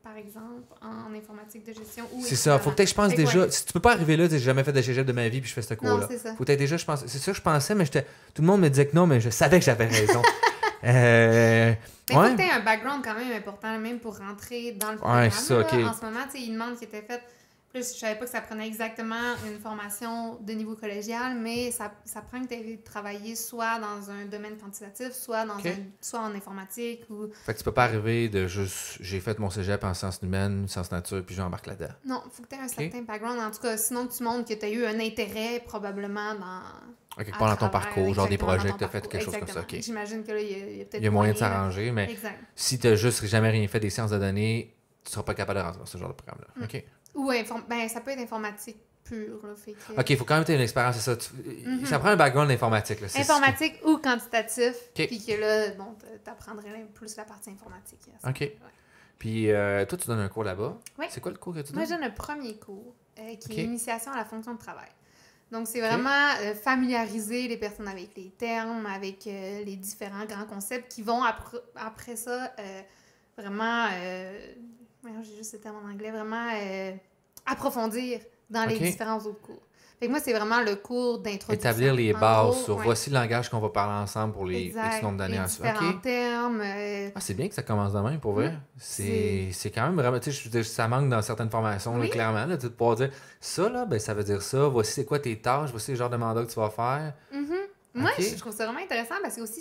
[0.08, 2.58] par exemple, en informatique de gestion C'est ça.
[2.58, 3.40] Faut peut-être que je pense Fait que déjà.
[3.40, 3.50] ouais.
[3.50, 5.50] Si tu peux pas arriver là, j'ai jamais fait de cégep de ma vie puis
[5.50, 6.06] je fais ce cours-là.
[6.10, 6.34] c'est ça.
[6.34, 7.04] Faut peut-être déjà, je pense.
[7.06, 8.06] C'est ça que je pensais, mais j'étais.
[8.32, 10.22] Tout le monde me disait que non, mais je savais que j'avais raison.
[10.84, 11.74] euh,
[12.08, 12.36] Mais ouais.
[12.36, 15.30] que un background quand même important, même pour rentrer dans le Ouais, programme.
[15.30, 15.88] c'est ça, là.
[15.90, 17.22] En ce moment, tu sais, ils demandent qui était faite.
[17.78, 21.92] Plus, je savais pas que ça prenait exactement une formation de niveau collégial, mais ça,
[22.04, 26.20] ça prend que tu aies travaillé soit dans un domaine quantitatif, soit, dans un, soit
[26.20, 27.28] en informatique ou.
[27.46, 28.96] Fait que tu peux pas arriver de juste.
[29.00, 31.94] J'ai fait mon cégep en sciences humaines, sciences nature, puis j'embarque là-dedans.
[32.04, 33.38] Non, faut que tu aies un certain background.
[33.38, 36.62] En tout cas, sinon que tu montres que tu as eu un intérêt probablement dans.
[37.16, 39.34] À quelque part dans ton parcours, genre des projets que tu as fait, quelque chose
[39.34, 39.60] comme ça.
[39.60, 39.78] Exactement.
[39.78, 39.84] ok.
[39.84, 41.02] J'imagine que là, il y a, il y a peut-être.
[41.02, 41.48] Il y a moyen de là.
[41.48, 42.38] s'arranger, mais Exact.
[42.56, 44.74] si tu juste jamais rien fait des sciences de données,
[45.08, 46.48] tu seras pas capable de rentrer dans ce genre de programme-là.
[46.56, 46.64] Mm.
[46.64, 46.84] OK.
[47.18, 49.40] Ou inform- ben, ça peut être informatique pure.
[49.46, 51.16] Là, fait que- OK, il faut quand même que tu aies une expérience, c'est ça.
[51.16, 51.30] Tu-
[51.66, 51.86] Mhm.
[51.86, 53.00] Ça prend un background d'informatique.
[53.00, 54.74] là, Informatique ou quantitatif.
[54.96, 55.06] Ok.
[55.06, 58.00] Puis que là, bon, t'apprendrais plus la partie informatique.
[58.26, 58.40] Ok.
[58.40, 58.56] ouais.
[59.18, 60.78] Puis euh, toi, tu donnes un cours là-bas.
[60.98, 61.06] Oui.
[61.10, 61.90] C'est quoi le cours que tu Moi, donnes?
[61.90, 64.88] je donne un premier cours euh, qui est Initiation à la fonction de travail.
[65.50, 70.44] Donc, c'est vraiment euh, familiariser les personnes avec les termes, avec euh, les différents grands
[70.44, 72.82] concepts qui vont apr- après ça euh,
[73.36, 73.88] vraiment.
[75.24, 76.50] J'ai juste ce terme en anglais, vraiment
[77.50, 78.20] approfondir
[78.50, 79.62] dans les différents autres cours.
[80.00, 81.52] Fait que moi, c'est vraiment le cours d'introduction.
[81.70, 82.84] Établir les bases gros, sur ouais.
[82.84, 84.92] voici le langage qu'on va parler ensemble pour les Exact.
[84.94, 85.62] X nombre d'années ensuite.
[85.62, 86.02] différents OK.
[86.02, 86.60] termes.
[86.64, 88.54] euh, Ah, c'est bien que ça commence de même, pour vrai.
[88.76, 92.10] C'est c'est quand même vraiment, tu sais, je ça manque dans certaines formations, là, Oui.
[92.10, 95.04] clairement, là, tu de pouvoir dire, ça, là, ben, ça veut dire ça, voici c'est
[95.04, 97.12] quoi tes tâches, voici le genre de mandat que tu vas faire.
[97.32, 97.54] Mhm.
[97.94, 98.24] Moi, Ok.
[98.24, 99.60] je trouve ça vraiment intéressant parce que aussi,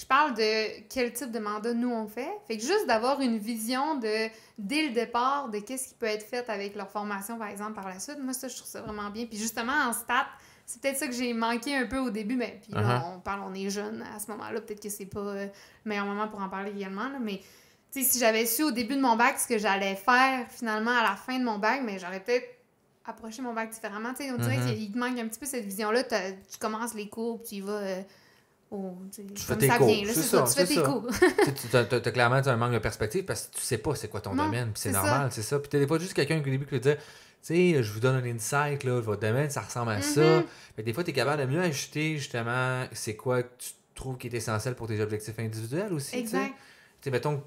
[0.00, 2.30] je parle de quel type de mandat nous on fait.
[2.46, 6.24] Fait que juste d'avoir une vision de, dès le départ, de qu'est-ce qui peut être
[6.24, 9.10] fait avec leur formation, par exemple, par la suite, moi, ça, je trouve ça vraiment
[9.10, 9.26] bien.
[9.26, 10.28] Puis justement, en stats,
[10.66, 13.16] c'est peut-être ça que j'ai manqué un peu au début, mais puis là, Uh-huh.
[13.16, 16.06] on parle, on est jeune à ce moment-là, peut-être que c'est pas euh, le meilleur
[16.06, 17.40] moment pour en parler également, là, mais
[17.90, 20.90] tu sais, si j'avais su au début de mon bac ce que j'allais faire finalement
[20.96, 22.46] à la fin de mon bac, mais j'aurais peut-être
[23.06, 24.10] approché mon bac différemment.
[24.14, 26.04] Tu sais, on dirait qu'il te manque un petit peu cette vision-là.
[26.04, 27.72] T'as- Tu commences les cours, puis tu y vas.
[27.72, 28.02] euh,
[28.70, 30.82] au- tu fais tes ça cours, c'est ça, ça, tu fais tes ça.
[30.82, 31.06] cours.
[31.70, 34.08] tu as, clairement tu as un manque de perspective parce que tu sais pas c'est
[34.08, 35.58] quoi ton Non, domaine, c'est normal, c'est ça.
[35.58, 37.02] Puis des fois juste quelqu'un qui au début qui veut dire, tu
[37.40, 40.20] sais, je vous donne un insight, là, votre domaine, ça ressemble à ça.
[40.20, 40.44] Mhm.
[40.76, 43.70] Fait que des fois, tu es capable de mieux ajuster justement c'est quoi que tu
[43.94, 46.16] trouves qui est essentiel pour tes objectifs individuels aussi.
[46.16, 46.52] exact.
[47.00, 47.42] Tu sais, mettons,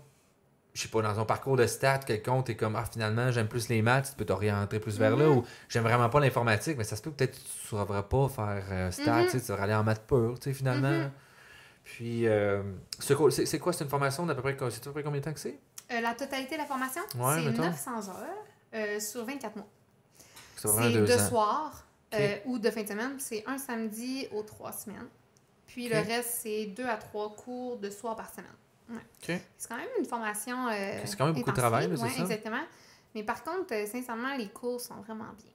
[0.74, 3.68] je sais pas, dans ton parcours de stats, quelconque, t'es comme, ah, finalement, j'aime plus
[3.70, 5.38] les maths, tu peux t'orienter plus vers là, Mhm.
[5.38, 8.30] ou j'aime vraiment pas l'informatique, mais ça se peut peut-être que tu ne sauras pas
[8.30, 9.30] faire euh, stats, Mhm.
[9.30, 10.90] tu vas aller en maths pur, tu sais, finalement.
[10.90, 11.12] Mhm.
[11.84, 12.62] Puis, euh,
[13.00, 13.32] c'est quoi,
[13.74, 15.60] c'est une formation d'à peu près, c'est à peu près combien de temps que c'est?
[15.92, 17.64] Euh, la totalité de la formation, Ouais, c'est mettons.
[17.64, 19.68] 900 heures euh, sur 24 mois.
[20.56, 21.28] C'est deux de ans.
[21.28, 22.20] soir Ok.
[22.20, 23.16] euh, ou de fin de semaine.
[23.20, 25.08] C'est un samedi aux trois semaines.
[25.68, 28.52] Puis le reste, c'est deux à trois cours de soir par semaine.
[28.92, 29.42] Ouais.
[29.58, 30.68] C'est quand même une formation.
[30.68, 32.22] euh, C'est quand même beaucoup de travail, c'est ouais, ça?
[32.22, 32.62] exactement.
[33.16, 35.52] Mais par contre, euh, sincèrement, les cours sont vraiment bien.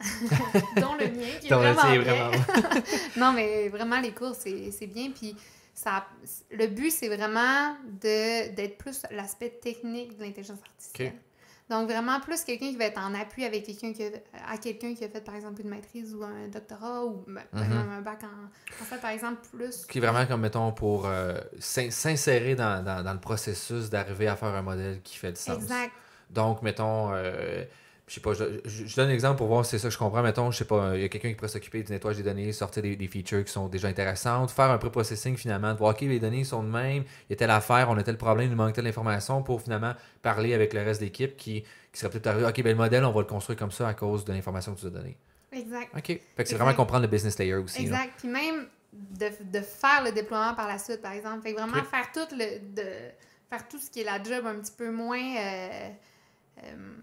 [0.80, 2.00] Dont le mien, qui est vraiment, bien.
[2.02, 2.30] vraiment-
[3.16, 5.10] non, mais vraiment, les cours, c'est bien.
[5.10, 5.34] Puis
[5.74, 6.06] ça,
[6.50, 11.14] le but, c'est vraiment de- d'être plus l'aspect technique de l'intelligence artificielle.
[11.70, 14.08] Donc, vraiment, plus quelqu'un qui va être en appui avec quelqu'un qui a,
[14.50, 17.68] à quelqu'un qui a fait, par exemple, une maîtrise ou un doctorat ou ben, Mhm.
[17.68, 18.26] même un bac en,
[18.82, 19.84] en fait, par exemple, plus.
[19.86, 24.28] qui est vraiment comme, mettons, pour euh, s'in- s'insérer dans, dans- dans le processus d'arriver
[24.28, 25.56] à faire un modèle qui fait du sens.
[25.56, 25.92] Exact.
[26.30, 27.64] Donc, mettons, euh,
[28.08, 29.94] je sais pas, je, je- je donne un exemple pour voir si c'est ça que
[29.94, 30.22] je comprends.
[30.22, 32.50] Mettons, je sais pas, il y a quelqu'un qui pourrait s'occuper du nettoyage des données,
[32.52, 36.00] sortir des, des features qui sont déjà intéressantes, faire un pré-processing finalement, de voir, OK,
[36.00, 38.50] les données sont de même, il y a telle affaire, on a tel problème, il
[38.50, 42.10] nous manque telle information pour finalement parler avec le reste de l'équipe qui, qui serait
[42.10, 44.32] peut-être arrivé, OK, ben le modèle, on va le construire comme ça à cause de
[44.32, 45.16] l'information que tu as donnée.
[45.52, 45.88] Exact.
[45.96, 46.04] OK.
[46.06, 47.86] Fait que c'est vraiment comprendre le business layer aussi.
[47.86, 47.96] là.
[47.96, 48.12] Exact.
[48.18, 51.42] Puis même de, de faire le déploiement par la suite, par exemple.
[51.42, 52.82] Fait que vraiment faire tout le de
[53.50, 55.88] faire tout ce qui est la job un petit peu moins euh,
[56.64, 56.96] euh,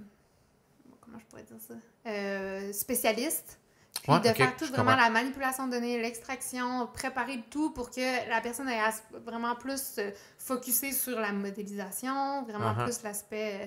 [1.06, 1.74] comment je pourrais dire ça?
[2.08, 3.60] Euh, spécialiste.
[4.04, 5.04] Puis Ouais, de faire tout vraiment comprends.
[5.04, 8.80] la manipulation de données, l'extraction, préparer tout pour que la personne ait
[9.26, 12.84] vraiment plus se focuser sur la modélisation, vraiment Uh-huh.
[12.84, 13.66] plus l'aspect euh,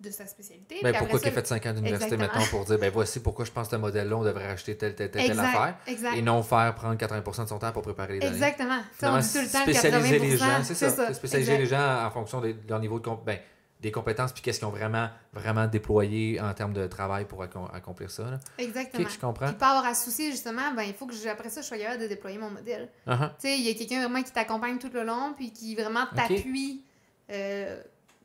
[0.00, 0.76] de sa spécialité.
[0.82, 3.20] Ben, pourquoi après qu'il a ça- fait 5 ans d'université maintenant pour dire, ben voici
[3.20, 5.76] pourquoi je pense que ce modèle-là, on devrait acheter telle, telle, telle, telle exact, affaire.
[5.86, 6.16] exact.
[6.16, 8.32] Et non faire prendre 80% de son temps pour préparer les données.
[8.32, 8.80] Exactement.
[8.98, 10.90] Tu on dit tout le temps spécialiser les 80%, gens, c'est ça.
[10.90, 11.14] ça.
[11.14, 11.62] Spécialiser exact.
[11.64, 13.38] les gens en fonction de leur niveau de comp- ben,
[13.80, 17.70] des compétences puis qu'est-ce qu'ils ont vraiment, vraiment déployé en termes de travail pour accom-
[17.72, 18.24] accomplir ça.
[18.30, 18.40] Là.
[18.58, 19.04] Exactement.
[19.04, 19.46] Ok, je comprends.
[19.46, 21.78] Puis pas avoir à soucier, justement, ben, il faut que je- après ça, je sois
[21.78, 22.88] capable de déployer mon modèle.
[23.06, 23.28] Uh-huh.
[23.30, 26.06] Tu sais, il y a quelqu'un vraiment qui t'accompagne tout le long, puis qui vraiment
[26.14, 26.84] t'appuie
[27.30, 27.80] euh,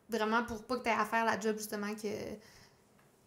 [0.09, 2.07] vraiment pour pas que tu aies à faire la job, justement, que,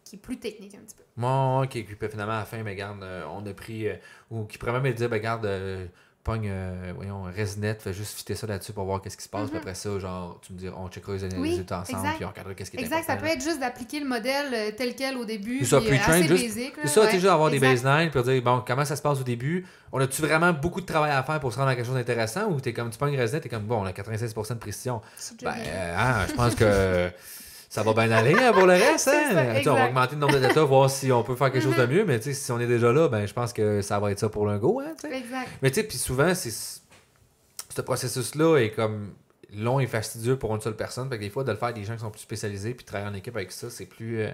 [0.03, 1.03] qui est plus technique un petit peu.
[1.15, 3.95] Bon, ok, puis finalement, à la fin, ben, garde, euh, on a pris, euh,
[4.31, 5.85] ou qui pourrait même me dire, ben, garde, euh,
[6.27, 9.45] pogne, euh, voyons, ResNet, fais juste fitter ça là-dessus pour voir qu'est-ce qui se passe.
[9.45, 9.61] Puis Mhm.
[9.61, 12.15] après ça, genre, tu me dis, on checkera les Oui, résultats ensemble, exact.
[12.17, 14.71] puis on regardera qu'est-ce qui est Exact, ça peut être juste d'appliquer le modèle euh,
[14.77, 15.65] tel quel au début.
[15.65, 17.11] Ça, puis, euh, assez juste- basic, là, ça, ouais.
[17.11, 17.83] juste avoir des Exact.
[17.85, 19.65] baselines, puis dire, bon, comment ça se passe au début?
[19.91, 22.45] On a-tu vraiment beaucoup de travail à faire pour se rendre à quelque chose d'intéressant?
[22.51, 25.01] Ou t'es comme, tu pognes ResNet, t'es comme, bon, on a 96% de précision.
[25.41, 27.09] Ben, euh, hein, je pense que
[27.69, 29.07] ça va bien aller hein, pour le reste.
[29.13, 29.61] Hein?
[29.63, 31.75] ça, on va augmenter le nombre de data, voir si on peut faire quelque chose
[31.75, 31.91] de Mhm.
[31.93, 32.05] mieux.
[32.05, 34.45] Mais si on est déjà là, ben, je pense que ça va être ça pour
[34.45, 34.79] le go.
[34.79, 34.93] Hein.
[35.11, 35.49] Exact.
[35.61, 39.13] mais tu sais, puis souvent, c'est ce processus-là est comme
[39.55, 41.09] long et fastidieux pour une seule personne.
[41.09, 42.85] Fait que des fois, de le faire avec des gens qui sont plus spécialisés puis
[42.85, 44.31] travailler en équipe avec ça, c'est plus, euh,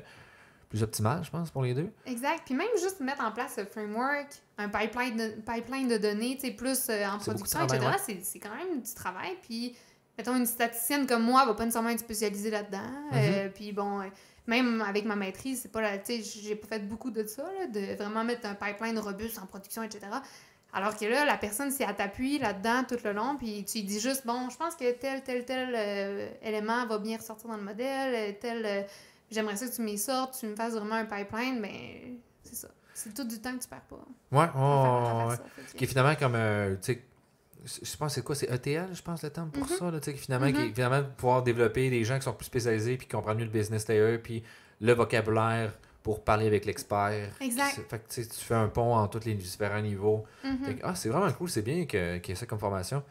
[0.69, 1.89] plus optimal, je pense, pour les deux.
[2.05, 2.41] Exact.
[2.45, 4.27] Puis même juste mettre en place ce framework,
[4.57, 8.81] un pipeline de, pipeline de données, plus euh, en production, etc., c'est- c'est quand même
[8.81, 9.37] du travail.
[9.43, 9.75] Puis,
[10.17, 12.77] mettons, une statisticienne comme moi va pas nécessairement être spécialisée là-dedans.
[13.11, 13.15] Mm-hmm.
[13.15, 14.05] Euh, puis bon, euh,
[14.47, 17.43] même avec ma maîtrise, c'est pas la, tu sais, j'ai pas fait beaucoup de ça,
[17.43, 20.07] là, de vraiment mettre un pipeline robuste en production, etc.
[20.73, 23.83] Alors que là, la personne, si elle t'appuie là-dedans tout le long, puis tu lui
[23.85, 27.57] dis juste, bon, je pense que tel, tel, tel euh, élément va bien ressortir dans
[27.57, 28.87] le modèle, tel,
[29.29, 32.69] j'aimerais ça que tu m'y sortes, tu me fasses vraiment un pipeline, mais c'est ça.
[32.95, 34.05] C'est tout du temps que tu perds pas.
[34.31, 36.37] Ouais, à à que- Qui est finalement comme,
[36.81, 37.03] tu sais,
[37.65, 39.77] je pense c'est quoi, c'est ETL, je pense, le terme pour Mhm.
[39.77, 40.73] ça, là, finalement, qui est Mhm.
[40.75, 43.87] finalement pouvoir développer des gens qui sont plus spécialisés puis qui comprennent mieux le business
[43.87, 44.43] layer puis
[44.81, 47.29] le vocabulaire pour parler avec l'expert.
[47.39, 47.79] Exact.
[47.89, 50.25] Fait que tu fais un pont en tous les différents niveaux.
[50.43, 50.57] Mhm.
[50.75, 53.01] Que, ah, c'est vraiment cool, c'est bien qu'il y ait ça comme formation.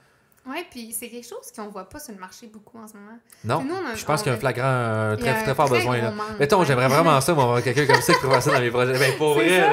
[0.45, 3.17] Ouais, puis c'est quelque chose qu'on voit pas sur le marché beaucoup en ce moment.
[3.45, 5.71] Non, nous, on a- je pense qu'il y a un flagrant, a très, très fort
[5.71, 5.99] besoin.
[5.99, 6.13] Là.
[6.39, 8.99] Mettons, j'aimerais vraiment ça, moi, avoir quelqu'un comme ça qui pourrait ça dans mes projets.
[8.99, 9.73] Ben, pour vrai.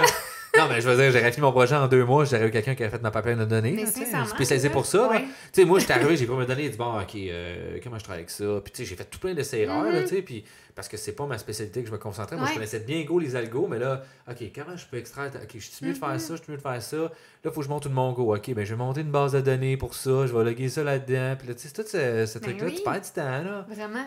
[0.58, 2.74] Non, mais je veux dire, j'aurais fini mon projet en deux mois, j'aurais eu quelqu'un
[2.76, 3.72] qui a fait ma pipeline de données.
[3.72, 5.08] Mais là, spécialisé pour ça.
[5.10, 5.22] ouais.
[5.22, 5.28] Tu
[5.62, 8.04] sais, moi, j'étais arrivé, j'ai pris mes données, j'ai dit, bon, ok, euh, comment je
[8.04, 8.46] travaille avec ça?
[8.64, 10.02] Puis, tu sais, j'ai fait tout plein d'essais-erreurs, Mhm.
[10.04, 10.44] tu sais, puis
[10.76, 12.36] parce que c'est pas ma spécialité que je me concentrais.
[12.38, 15.30] Moi, je connaissais bien Go, les algos, mais là, ok, comment je peux extraire?
[15.36, 16.20] Ok, je suis mieux de faire Mhm.
[16.20, 16.98] ça, je suis mieux de faire ça.
[16.98, 17.10] Là,
[17.46, 18.36] il faut que je monte tout mon Go.
[18.36, 20.84] Ok, ben, je vais monter une base de données pour ça, je vais loguer ça
[20.84, 21.36] là-dedans.
[21.38, 22.76] Puis là, tu sais, tout ce, ce Ben truc-là, oui.
[22.76, 23.66] tu perds du temps, là.
[23.70, 24.06] Vraiment.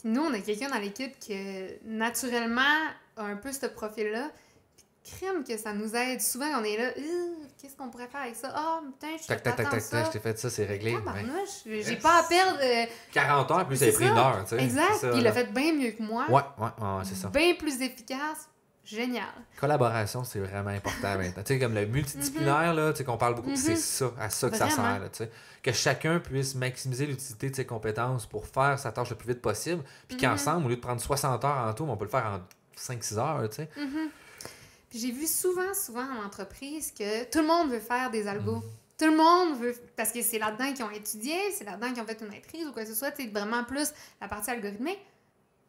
[0.00, 1.34] Puis nous, on a quelqu'un dans l'équipe qui,
[1.84, 2.62] naturellement,
[3.16, 4.30] a un peu ce profil-là.
[5.02, 6.20] Crime que ça nous aide.
[6.20, 8.52] Souvent, on est là, Euh, qu'est-ce qu'on pourrait faire avec ça?
[8.54, 10.12] Ah, putain, je Tac, tac, tac, tac, tac, je ça.
[10.12, 10.92] t'ai fait ça, c'est réglé.
[10.94, 10.98] Ouais.
[10.98, 12.58] Tabarnouche, j'ai pas à perdre.
[12.62, 14.10] euh, 40 heures, plus ça a pris ça.
[14.10, 14.62] une heure, tu sais.
[14.62, 14.94] exact.
[15.00, 16.26] ça, Puis il l'a fait bien mieux que moi.
[16.28, 17.28] Ouais, ouais, ouais, ouais, c'est ça.
[17.28, 18.48] Bien plus efficace.
[18.84, 19.24] Génial.
[19.58, 21.42] Collaboration, c'est vraiment important maintenant.
[21.44, 23.56] Tu sais, comme le multidisciplinaire, là, tu sais, qu'on parle beaucoup, Mhm.
[23.56, 25.30] c'est ça, à ça que ça sert, là, tu sais.
[25.62, 29.42] Que chacun puisse maximiser l'utilité de ses compétences pour faire sa tâche le plus vite
[29.42, 30.20] possible, puis Mhm.
[30.22, 32.40] qu'ensemble, au lieu de prendre 60 heures en tout, on peut le faire en
[32.74, 33.70] 5-6 heures, tu sais.
[34.90, 38.62] Puis j'ai vu souvent, souvent en entreprise que tout le monde veut faire des algos.
[38.98, 42.06] Tout le monde veut, parce que c'est là-dedans qu'ils ont étudié, c'est là-dedans qu'ils ont
[42.06, 44.98] fait une maîtrise ou quoi que ce soit, sais, vraiment plus la partie algorithmique.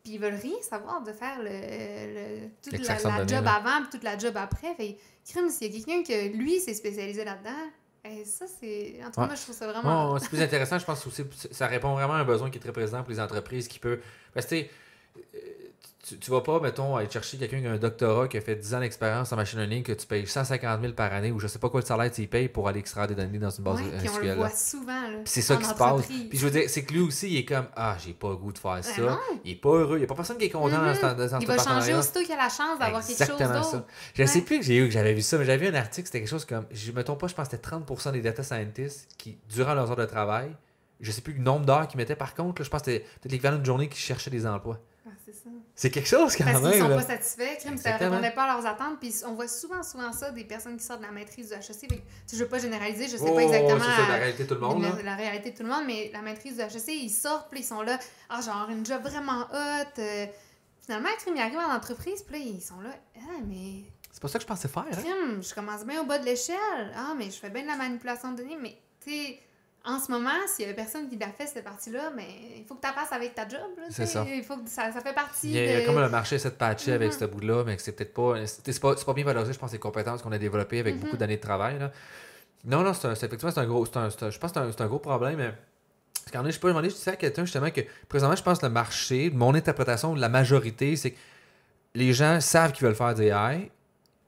[0.04, 3.54] Puis ils veulent rien savoir de faire le, le- toute la, données, job là.
[3.54, 4.74] avant puis toute la job après.
[4.76, 4.98] Fait
[5.30, 7.70] crime, s'il y a quelqu'un que lui s'est spécialisé là-dedans,
[8.06, 8.96] eh, ça c'est.
[9.04, 9.28] En tout cas, Ouais.
[9.28, 10.14] moi je trouve ça vraiment.
[10.14, 12.62] Ouais, c'est plus intéressant, je pense aussi, ça répond vraiment à un besoin qui est
[12.62, 14.00] très présent pour les entreprises qui peut.
[14.34, 14.56] Parce que
[16.08, 18.56] tu tu, vas pas, mettons, aller chercher quelqu'un qui a un doctorat qui a fait
[18.56, 21.45] 10 ans d'expérience en machine learning que tu payes 150 000 par année ou je
[21.47, 23.64] sais pas quoi le salaire tu y payes pour aller extraire des données dans une
[23.64, 24.36] base Ouais, on le SQL.
[24.36, 25.02] voit souvent.
[25.02, 26.08] Là, Puis c'est ça qui se passe.
[26.08, 28.36] Puis je veux dire, c'est que lui aussi, il est comme Ah, j'ai pas le
[28.38, 29.02] goût de faire ça.
[29.02, 29.18] non.
[29.45, 29.97] Il est pas heureux.
[29.97, 32.22] Il n'y a pas personne qui est content dans ce, dans Il va changer aussitôt
[32.22, 33.64] qu'il a la chance d'avoir quelque chose d'autre.
[33.66, 33.86] ça.
[34.16, 34.28] Je Ouais.
[34.28, 36.20] sais plus que j'ai eu que j'avais vu ça, mais j'avais vu un article, c'était
[36.20, 39.08] quelque chose comme, je me trompe pas, je pense que c'était 30% des data scientists
[39.18, 40.56] qui, durant leurs heures de travail,
[40.99, 43.04] je sais plus le nombre d'heures qu'ils mettaient par contre, là, je pense que c'était
[43.22, 44.80] peut-être l'équivalent d'une journée qui cherchaient des emplois.
[45.34, 45.50] C'est ça.
[45.76, 46.80] C'est quelque chose quand Parce qu'ils même.
[46.82, 46.96] sont là.
[46.98, 49.00] pas satisfaits, crime, ça répondait pas à leurs attentes.
[49.00, 51.90] Puis on voit souvent, souvent ça, des personnes qui sortent de la maîtrise du HEC.
[51.90, 54.56] Fait je veux pas généraliser, je sais Oh, pas exactement c'est la réalité de tout
[54.56, 54.82] le monde.
[54.84, 57.62] la, la réalité de tout le monde, mais la maîtrise du HEC, ils sortent, puis
[57.62, 57.98] ils sont là,
[58.30, 60.00] ah, genre une job vraiment hot.
[60.00, 60.26] euh,
[60.82, 64.28] finalement, crime, ils arrivent en entreprise, puis là, ils sont là, ah, mais C'est pas
[64.28, 64.84] ça que je pensais faire.
[64.92, 65.02] Hein?
[65.02, 66.92] crime, je commence bien au bas de l'échelle.
[66.96, 69.40] Ah, mais je fais bien de la manipulation de données, mais tu sais.
[69.84, 72.28] En ce moment, s'il y a personne qui l'a fait cette partie-là, mais
[72.58, 73.60] il faut que tu la fasses avec ta job.
[73.90, 74.24] C'est ça.
[74.28, 75.86] Il faut que ça, ça fait partie Il y a, il y a de...
[75.88, 77.18] comme le marché essaie de patcher avec Mhm.
[77.20, 78.94] ce bout-là, mais que c'est peut-être pas, c'est pas.
[78.96, 81.02] Pas bien valorisé, je pense, les compétences qu'on a développées avec Mhm.
[81.02, 81.80] beaucoup d'années de travail.
[81.80, 81.92] Là.
[82.64, 83.88] Non, non, c'est effectivement, c'est un gros.
[83.96, 85.38] un- un- je pense que c'est un, un gros problème.
[85.38, 85.54] mais-
[86.24, 88.66] Parce qu'en je pas demander, je disais à quelqu'un justement que présentement, je pense que
[88.68, 91.18] le marché, mon interprétation de la majorité, c'est que
[91.96, 93.72] les gens savent qu'ils veulent faire des AI,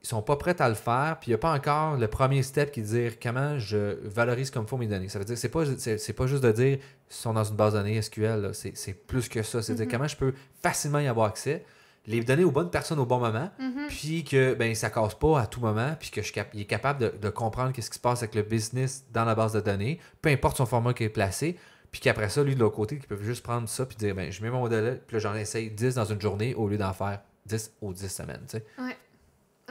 [0.03, 2.43] ils sont pas prêts à le faire, puis il n'y a pas encore le premier
[2.43, 5.07] step qui est de dire comment je valorise comme faut mes données.
[5.09, 6.77] Ça veut dire c'est pas c'est, pas juste de dire
[7.09, 9.61] ils sont dans une base de données SQL, c'est, plus que ça.
[9.61, 9.91] C'est de dire Mhm.
[9.91, 11.63] comment je peux facilement y avoir accès,
[12.05, 13.87] les donner aux bonnes personnes au bon moment, Mhm.
[13.87, 16.65] puis que ben ça casse pas à tout moment, puis que je cap- il est
[16.65, 19.61] capable de, de comprendre qu'est-ce qui se passe avec le business dans la base de
[19.61, 21.57] données, peu importe son format qui est placé,
[21.93, 24.29] puis qu'après ça, lui de l'autre côté, il peut juste prendre ça puis dire ben
[24.33, 26.91] je mets mon modèle, puis là j'en essaye 10 dans une journée au lieu d'en
[26.91, 28.65] faire 10 ou 10 semaines, tu sais.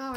[0.02, 0.12] Ah.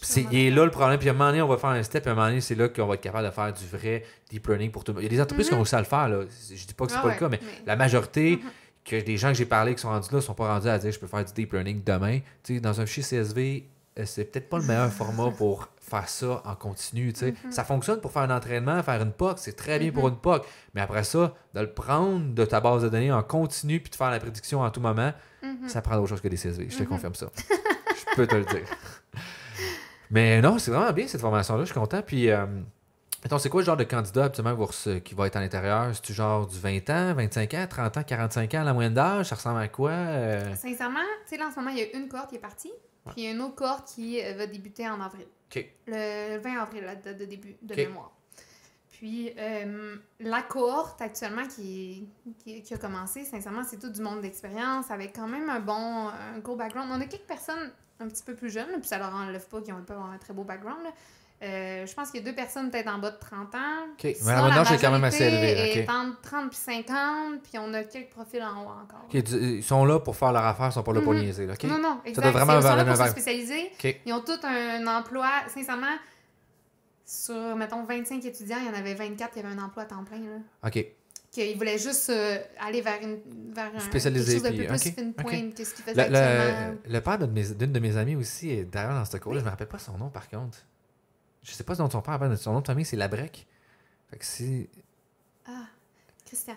[0.00, 0.98] C'est, il est là le problème.
[0.98, 2.02] Puis à un moment donné, on va faire un step.
[2.04, 4.04] Puis à un moment donné, c'est là qu'on va être capable de faire du vrai
[4.30, 5.02] deep learning pour tout le monde.
[5.02, 5.62] Il y a des entreprises qui ont Mhm.
[5.62, 6.08] réussi à le faire.
[6.08, 6.20] Là.
[6.50, 8.42] Je dis pas que c'est Ah pas ouais, le cas, mais mais- la majorité, Mhm.
[8.84, 10.92] que des gens que j'ai parlé qui sont rendus là, sont pas rendus à dire
[10.92, 12.20] je peux faire du deep learning demain.
[12.44, 13.68] Tu sais, dans un fichier CSV,
[13.98, 17.12] euh, c'est peut-être pas le meilleur format pour faire ça en continu.
[17.12, 17.34] tu sais.
[17.44, 17.50] Mhm.
[17.50, 20.46] Ça fonctionne pour faire un entraînement, faire une POC, c'est très bien pour une POC.
[20.74, 23.96] Mais après ça, de le prendre de ta base de données en continu puis de
[23.96, 25.12] faire la prédiction en tout moment,
[25.66, 26.68] ça prend d'autre chose que des CSV.
[26.70, 27.26] Je te confirme ça.
[28.12, 28.64] Je peux te le dire.
[30.10, 31.64] Mais non, c'est vraiment bien cette formation-là.
[31.64, 32.00] Je suis content.
[32.02, 32.46] Puis, euh,
[33.38, 35.94] c'est quoi le genre de candidat rece- qui va être à l'intérieur?
[35.94, 39.26] C'est-tu genre du 20 ans, 25 ans, 30 ans, 45 ans, la moyenne d'âge?
[39.26, 39.90] Ça ressemble à quoi?
[39.90, 42.40] Euh, Sincèrement, tu sais, là, en ce moment, il y a une cohorte qui est
[42.40, 42.72] partie,
[43.06, 45.26] puis il y a une autre cohorte qui euh, va débuter en avril.
[45.86, 48.12] Le 20 avril, la date de début de mémoire.
[48.90, 52.08] Puis, euh, la cohorte actuellement qui,
[52.42, 56.08] qui, qui a commencé, sincèrement, c'est tout du monde d'expérience, avec quand même un bon,
[56.08, 56.90] un gros background.
[56.92, 57.70] On a quelques personnes
[58.00, 60.18] un petit peu plus jeunes, là, puis ça leur enlève pas qu'ils ont pas un
[60.18, 60.82] très beau background.
[60.84, 60.90] là.
[61.40, 63.58] Euh, je pense qu'il y a deux personnes peut-être en bas de 30 ans.
[63.92, 64.02] OK.
[64.02, 65.78] Mais Sinon, la d'âge est quand même assez majorité élevée.
[65.84, 69.06] est entre 30 puis 50, puis on a quelques profils en haut encore.
[69.08, 71.20] Du- Ils sont là pour faire leur affaire, ils sont pas là pour Mhm.
[71.20, 71.46] niaiser.
[71.46, 71.62] là, OK?
[71.62, 72.22] Non, non, exact.
[72.24, 73.70] doit vraiment C'est- Ils sont là pour se spécialiser.
[74.04, 75.96] Ils ont tous un, emploi, sincèrement,
[77.06, 80.04] sur, mettons, 25 étudiants, il y en avait 24 qui avaient un emploi à temps
[80.04, 80.18] plein.
[80.18, 80.38] Là.
[80.66, 80.84] OK.
[81.38, 83.20] Qu'ils voulaient juste euh, aller vers, une,
[83.54, 86.76] vers un, quelque chose peu plus que ce Le, actuellement.
[86.84, 89.16] le, le père d'une de mes, d'une de mes amies aussi est d'ailleurs dans ce
[89.18, 89.38] cours-là.
[89.38, 90.58] Je me rappelle pas son nom par contre.
[91.44, 93.46] Je sais pas son nom de son père, son nom de famille c'est Labrec.
[94.10, 94.68] Fait que c'est.
[95.46, 95.66] Ah,
[96.26, 96.56] Christian.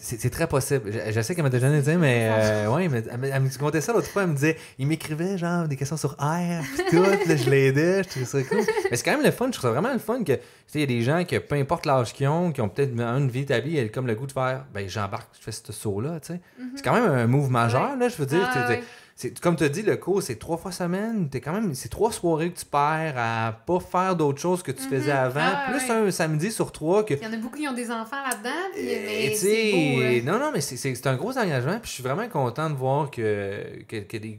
[0.00, 0.90] C'est très possible.
[0.90, 3.58] Je, je sais qu'elle m'a déjà dit, mais euh, ouais, mais elle, me- elle me
[3.58, 4.22] contait ça l'autre fois.
[4.22, 7.02] Elle me disait, il m'écrivait genre des questions sur R, pis tout.
[7.02, 8.58] là, je l'aidais, je trouvais ça cool.
[8.90, 9.46] Mais c'est quand même le fun.
[9.46, 11.36] Je trouve ça vraiment le fun que, tu sais, il y a des gens que
[11.36, 14.14] peu importe l'âge qu'ils ont, qui ont peut-être une vie établie, ils ont comme le
[14.14, 16.40] goût de faire, ben j'embarque, je fais ce saut-là, tu sais.
[16.58, 16.70] Mhm.
[16.76, 17.98] C'est quand même un move majeur, Ouais.
[17.98, 18.48] là, je veux dire.
[18.50, 18.72] Ah.
[19.20, 21.28] C'est- comme tu as dit, le cours, c'est trois fois semaine.
[21.28, 24.70] T'es quand même, c'est trois soirées que tu perds à pas faire d'autres choses que
[24.70, 24.88] tu Mhm.
[24.90, 25.40] faisais avant.
[25.42, 26.06] Ah, plus ouais.
[26.08, 28.50] un samedi sur trois que Il y en a beaucoup qui ont des enfants là-dedans,
[28.76, 30.22] mais c'est euh.
[30.22, 31.78] non, non, mais c'est- c'est c'est un gros engagement.
[31.80, 34.38] Puis je suis vraiment content de voir que, que, que des,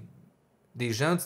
[0.75, 1.17] des gens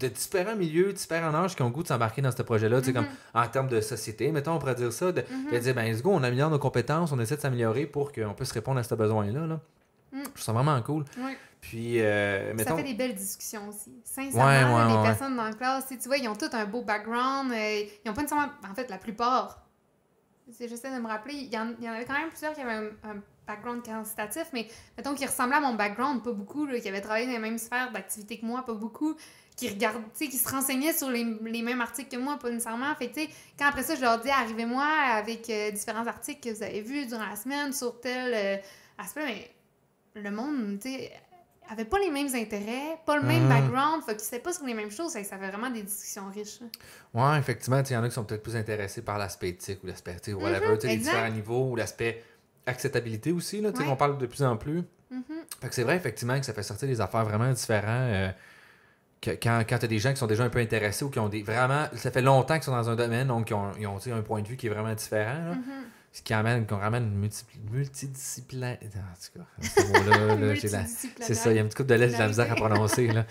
[0.00, 2.92] de différents milieux, différents âges qui ont le goût de s'embarquer dans ce projet-là, Mhm.
[2.94, 5.52] comme en termes de société, mettons, on pourrait dire ça, de, Mhm.
[5.52, 8.32] de dire, ben, let's go, on améliore nos compétences, on essaie de s'améliorer pour qu'on
[8.32, 9.46] puisse répondre à ce besoin-là.
[9.46, 9.60] Là.
[10.12, 10.18] Mm.
[10.18, 11.04] Je trouve ça vraiment cool.
[11.18, 11.36] Ouais.
[11.62, 12.70] Puis, euh, mettons.
[12.70, 13.92] Ça fait des belles discussions aussi.
[14.04, 15.02] Sincèrement, Ouais, ouais, les ouais.
[15.04, 17.50] personnes dans la classe, tu vois, ils ont tous un beau background.
[17.52, 18.52] euh, ils ont pas nécessairement.
[18.70, 19.62] En fait, la plupart.
[20.58, 21.34] J'essaie de me rappeler.
[21.34, 23.82] Il y, en, il y en avait quand même plusieurs qui avaient un, un background
[23.84, 24.66] quantitatif, mais
[24.98, 27.58] mettons qui ressemblaient à mon background, pas beaucoup, là, qui avaient travaillé dans les mêmes
[27.58, 29.14] sphères d'activité que moi, pas beaucoup.
[29.56, 32.92] Qui regardent, qui se renseignaient sur les, les mêmes articles que moi, pas nécessairement.
[32.96, 33.20] Fait tu
[33.58, 37.06] quand après ça, je leur dis, arrivez-moi avec euh, différents articles que vous avez vus
[37.06, 38.60] durant la semaine sur tel
[38.98, 39.24] aspect,
[40.14, 41.12] mais le monde, tu sais,
[41.70, 43.48] avait pas les mêmes intérêts, pas le même Mhm.
[43.48, 46.60] background, fait qu'ils savaient pas sur les mêmes choses, ça fait vraiment des discussions riches.
[46.60, 47.32] là.
[47.32, 49.86] Ouais, effectivement, il y en a qui sont peut-être plus intéressés par l'aspect éthique ou
[49.86, 52.22] l'aspect, tu sais, whatever, sais, les différents niveaux ou l'aspect
[52.66, 53.84] acceptabilité aussi, là, Ouais.
[53.84, 54.82] qu'on parle de plus en plus.
[55.10, 55.22] Mhm.
[55.60, 57.84] Fait que c'est vrai, effectivement, que ça fait sortir des affaires vraiment différentes.
[57.88, 58.30] euh,
[59.20, 61.20] que quand quand tu as des gens qui sont déjà un peu intéressés ou qui
[61.20, 61.86] ont des vraiment.
[61.94, 64.42] Ça fait longtemps qu'ils sont dans un domaine, donc ils ont, ils ont un point
[64.42, 65.50] de vue qui est vraiment différent.
[65.50, 65.54] là.
[66.14, 68.78] Ce qui amène, qu'on ramène une multi, multidisciplinaire.
[68.82, 71.76] En tout cas, ce mot-là, là, j'ai la- c'est ça, il y a un petit
[71.76, 73.06] coup de lettres, j'ai de la misère à prononcer.
[73.08, 73.24] Là.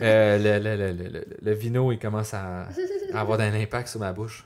[0.00, 2.68] Euh, le, le, le, le, le- le vino, il commence à,
[3.12, 4.44] à avoir un impact sur ma bouche.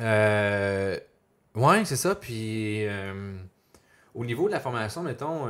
[0.00, 0.98] Euh,
[1.54, 2.14] ouais, c'est ça.
[2.16, 3.36] Puis, euh,
[4.14, 5.46] au niveau de la formation, mettons,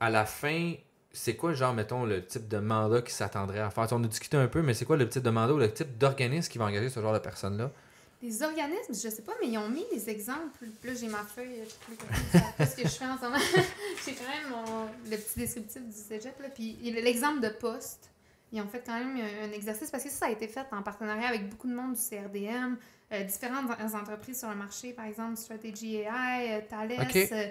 [0.00, 0.74] à la fin,
[1.12, 3.86] c'est quoi, genre, mettons, le type de mandat qui s'attendrait à faire?
[3.92, 5.98] On a discuté un peu, mais c'est quoi le type de mandat ou le type
[5.98, 7.70] d'organisme qui va engager ce genre de personnes-là?
[8.20, 10.64] Les organismes, je sais pas, mais ils ont mis des exemples.
[10.84, 13.36] Là, j'ai ma feuille, je sais plus ce que je fais en ce moment.
[14.04, 16.34] j'ai quand même mon, le petit descriptif du cégep.
[16.40, 18.10] Là, puis l'exemple de poste.
[18.50, 20.64] Ils ont fait quand même un, un exercice parce que ça, ça a été fait
[20.72, 22.76] en partenariat avec beaucoup de monde du CRDM,
[23.12, 26.92] euh, différentes en- entreprises sur le marché, par exemple Strategy AI, euh, Thales.
[26.92, 27.46] Euh,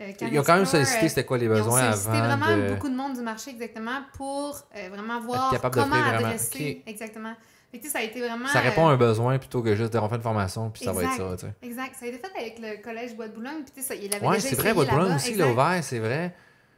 [0.00, 2.36] euh, Ils ont quand même sollicité euh, c'était quoi les ils ont besoins sollicité avant
[2.36, 2.74] vraiment de...
[2.74, 6.82] beaucoup de monde du marché exactement pour euh, vraiment voir comment adresser.
[6.86, 7.34] Exactement.
[7.72, 8.46] Fait que, ça a été vraiment.
[8.48, 10.92] Ça répond à euh, un besoin plutôt que juste de refaire une formation, puis ça
[10.92, 11.54] va être ça, tu sais.
[11.62, 11.94] Exact.
[11.98, 13.62] Ça a été fait avec le collège Bois de Boulogne.
[13.64, 15.82] Puis, tu sais, ça, il avait Ouais, c'est vrai, essayé votre Boulogne aussi, l'a ouvert,
[15.82, 16.34] c'est vrai.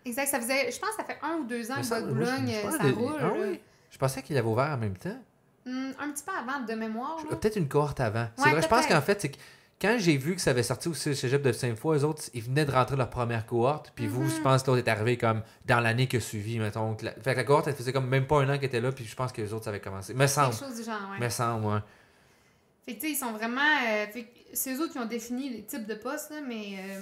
[0.07, 0.27] Exact.
[0.29, 2.49] Ça faisait, je pense que ça fait un ou deux ans que Bois de Boulogne,
[2.49, 3.13] je euh, ça roule.
[3.21, 3.61] ah oui?
[3.91, 5.19] Je pensais qu'il avait ouvert en même temps.
[5.67, 7.17] Hum, un petit peu avant, de mémoire.
[7.29, 8.29] Peut-être une cohorte avant.
[8.37, 9.33] C'est vrai, je pense qu'en fait, c'est
[9.81, 12.43] quand j'ai vu que ça avait sorti aussi le cégep de Sainte-Foy, eux autres, ils
[12.43, 13.93] venaient de rentrer leur première cohorte.
[13.95, 14.31] Puis vous, Mhm.
[14.31, 16.97] je pense que l'autre est arrivé comme dans l'année qui a suivi, mettons.
[17.03, 18.93] la- Fait que la cohorte, elle faisait comme même pas un an qu'elle était là,
[18.93, 20.15] puis je pense que les autres, ça avait commencé.
[20.15, 20.55] Me semble.
[20.55, 21.25] Quelque chose du genre, ouais.
[21.25, 21.79] Me semble, ouais.
[22.87, 23.61] Fait que, tu sais, ils sont vraiment.
[23.61, 26.77] euh, fait que c'est eux autres qui ont défini les types de postes, là, mais
[26.79, 27.01] euh,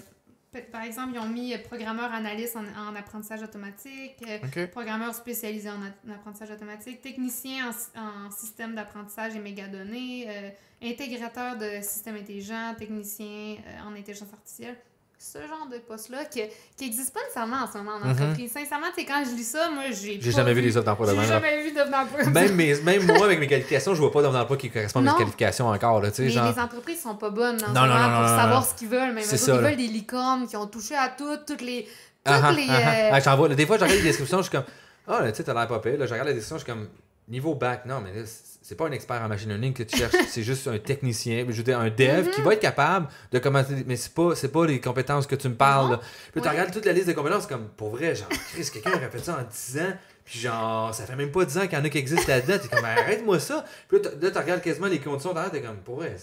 [0.70, 4.70] Par exemple, ils ont mis euh, programmeur analyste en, en apprentissage automatique, euh, OK.
[4.70, 10.50] programmeur spécialisé en, apprentissage automatique, technicien en système d'apprentissage et mégadonnées, euh,
[10.82, 14.76] intégrateur de systèmes intelligents, technicien euh, en intelligence artificielle.
[15.24, 16.40] Ce genre de poste-là qui
[16.80, 18.10] n'existe pas nécessairement en ce moment en Mhm.
[18.10, 18.50] entreprise.
[18.52, 21.06] Sincèrement, tu sais, quand je lis ça, moi, j'ai J'ai jamais vu les offres d'emploi
[21.06, 21.28] de J'ai même.
[21.30, 21.34] là.
[21.40, 22.24] jamais vu d'offre d'emploi.
[22.24, 25.12] Même, mes- même moi, avec mes qualifications, je vois pas d'offre d'emploi qui correspond à
[25.12, 26.00] mes qualifications encore.
[26.02, 26.52] Là, Mais genre...
[26.52, 28.88] les entreprises sont pas bonnes en Non, ce non, moment non, pour savoir ce qu'ils
[28.88, 29.12] veulent.
[29.14, 31.84] Même ça, ils veulent des licornes qui ont touché à toutes, toutes les...
[31.84, 31.92] Toutes
[32.24, 33.14] Ah, ah, les ah, euh, ah.
[33.14, 34.64] Ah, j'en vois, là, des fois, regarde les descriptions, je suis comme,
[35.06, 35.94] ah, là, tu sais, t'as l'air pas pire.
[35.98, 36.88] Je regarde la description, je suis comme,
[37.28, 38.26] niveau bac, non, mais là,
[38.62, 41.52] c'est pas un expert en machine learning que tu cherches, c'est juste un technicien, je
[41.56, 44.64] veux dire, un dev qui va être capable de commencer, mais c'est pas, c'est pas
[44.66, 45.86] les compétences que tu me parles.
[45.86, 45.92] Non.
[45.92, 46.00] là.
[46.32, 46.50] Puis tu Ouais.
[46.50, 49.38] regardes toute la liste de compétences, comme, pour vrai, genre, Chris, quelqu'un aurait fait ça
[49.40, 49.92] en 10 ans.
[50.24, 52.54] Puis genre, ça fait même pas 10 ans qu'il y en a qui existent là-dedans.
[52.62, 53.64] T'es comme, arrête-moi ça.
[53.88, 56.14] Puis là, tu regardes quasiment les conditions derrière, t'es comme, pour vrai,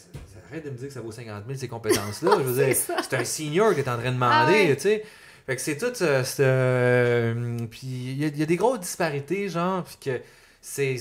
[0.50, 2.32] arrête de me dire que ça vaut 50 000 ces compétences-là.
[2.38, 4.76] Je veux dire, C'est un senior que t'es en train de demander, Ah ouais.
[4.78, 5.04] tu sais.
[5.46, 5.92] Fait que c'est tout.
[6.04, 10.22] euh, euh, puis il y, y a des grosses disparités, genre, puis que
[10.62, 10.98] c'est.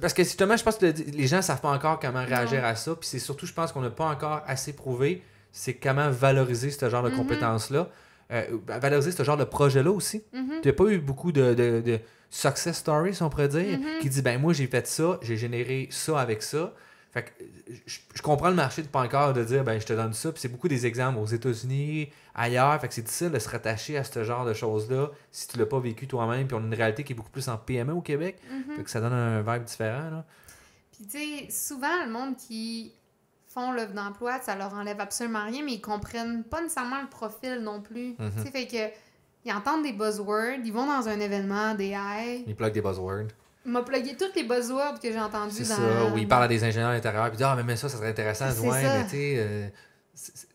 [0.00, 2.68] parce que justement, je pense que le- les gens savent pas encore comment réagir Non.
[2.68, 2.94] à ça.
[2.94, 5.22] Puis c'est surtout, je pense qu'on n'a pas encore assez prouvé,
[5.52, 7.16] c'est comment valoriser ce genre de Mhm.
[7.16, 7.88] compétences-là.
[8.32, 10.22] Euh, valoriser ce genre de projet-là aussi.
[10.32, 10.60] Mhm.
[10.62, 13.98] Tu n'as pas eu beaucoup de, de, de success stories, on pourrait dire, Mhm.
[14.00, 16.72] qui dit ben moi j'ai fait ça, j'ai généré ça avec ça.
[17.12, 17.30] Fait que
[17.86, 20.30] je, je comprends le marché de pas encore de dire ben je te donne ça.
[20.30, 22.80] Puis c'est beaucoup des exemples aux États-Unis, ailleurs.
[22.80, 25.66] Fait que c'est difficile de se rattacher à ce genre de choses-là si tu l'as
[25.66, 26.46] pas vécu toi-même.
[26.46, 28.38] Puis on a une réalité qui est beaucoup plus en PME au Québec.
[28.50, 28.76] Mhm.
[28.76, 30.10] Fait que ça donne un vibe différent.
[30.10, 30.24] Là.
[30.92, 32.92] Puis tu sais, souvent, le monde qui
[33.48, 37.58] font l'offre d'emploi, ça leur enlève absolument rien, mais ils comprennent pas nécessairement le profil
[37.62, 38.14] non plus.
[38.18, 38.30] Mhm.
[38.36, 38.94] Tu sais, fait que
[39.44, 42.44] ils entendent des buzzwords, ils vont dans un événement, des high.
[42.46, 43.28] Ils plug des buzzwords.
[43.66, 45.76] Il m'a plugué tous les buzzwords que j'ai entendus C'est dans...
[45.76, 46.04] ça.
[46.14, 47.28] Où ils parlent à des ingénieurs intérieurs.
[47.28, 48.46] Puis disent, ah, mais, mais ça, ça serait intéressant.
[48.50, 48.94] C'est Ouais, ça.
[48.98, 49.34] mais tu sais.
[49.38, 49.68] euh,
[50.14, 50.46] c'est- c'est-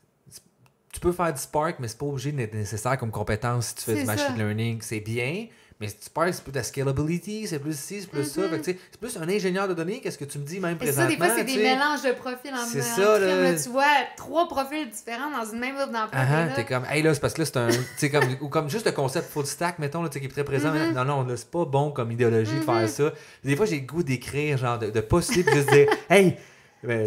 [0.91, 3.81] tu peux faire du Spark, mais c'est pas obligé d'être nécessaire comme compétence si tu
[3.83, 4.33] fais C'est du machine ça.
[4.35, 4.81] learning.
[4.81, 5.47] C'est bien,
[5.79, 8.41] mais Spark, c'est plus de la scalability, c'est plus ci, c'est plus ça.
[8.41, 8.49] Mhm.
[8.49, 10.77] Fait que, tu c'est plus un ingénieur de données, qu'est-ce que tu me dis même
[10.81, 11.09] Et ça, présentement.
[11.09, 13.53] des fois, c'est tu des mélanges de profils en C'est en ça, crème, là.
[13.61, 13.83] Tu vois
[14.15, 16.09] trois profils différents dans une même offre d'emploi.
[16.13, 17.67] Ah, ah, t'es comme, hey là, c'est parce que là, c'est un.
[17.69, 20.29] tu sais, comme, ou comme juste le concept full stack, mettons, là, tu qui est
[20.29, 20.71] très présent.
[20.71, 20.93] Mhm.
[20.93, 22.87] Non, non, là, c'est pas bon comme idéologie de faire Mhm.
[22.87, 23.13] ça.
[23.43, 25.21] Des fois, j'ai le goût d'écrire, genre, de, de puis
[25.53, 26.37] juste dire, hey,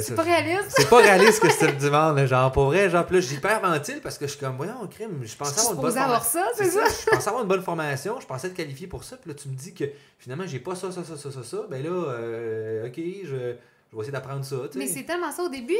[0.00, 0.70] C'est pas réaliste.
[0.70, 1.48] c'est pas réaliste que
[1.90, 5.20] monde, là, genre pour vrai, genre là j'hyperventile parce que je suis comme voyons crime,
[5.22, 6.40] je pensais avoir une bonne avoir formation.
[6.56, 6.84] ça, c'est ça?
[7.06, 9.48] Je pensais avoir une bonne formation, je pensais être qualifié pour ça, puis là tu
[9.48, 9.84] me dis que
[10.18, 13.96] finalement j'ai pas ça, ça, ça, ça, ça, ça, ben là, euh, ok, je, je
[13.96, 14.56] vais essayer d'apprendre ça.
[14.74, 15.74] Mais c'est tellement ça au début.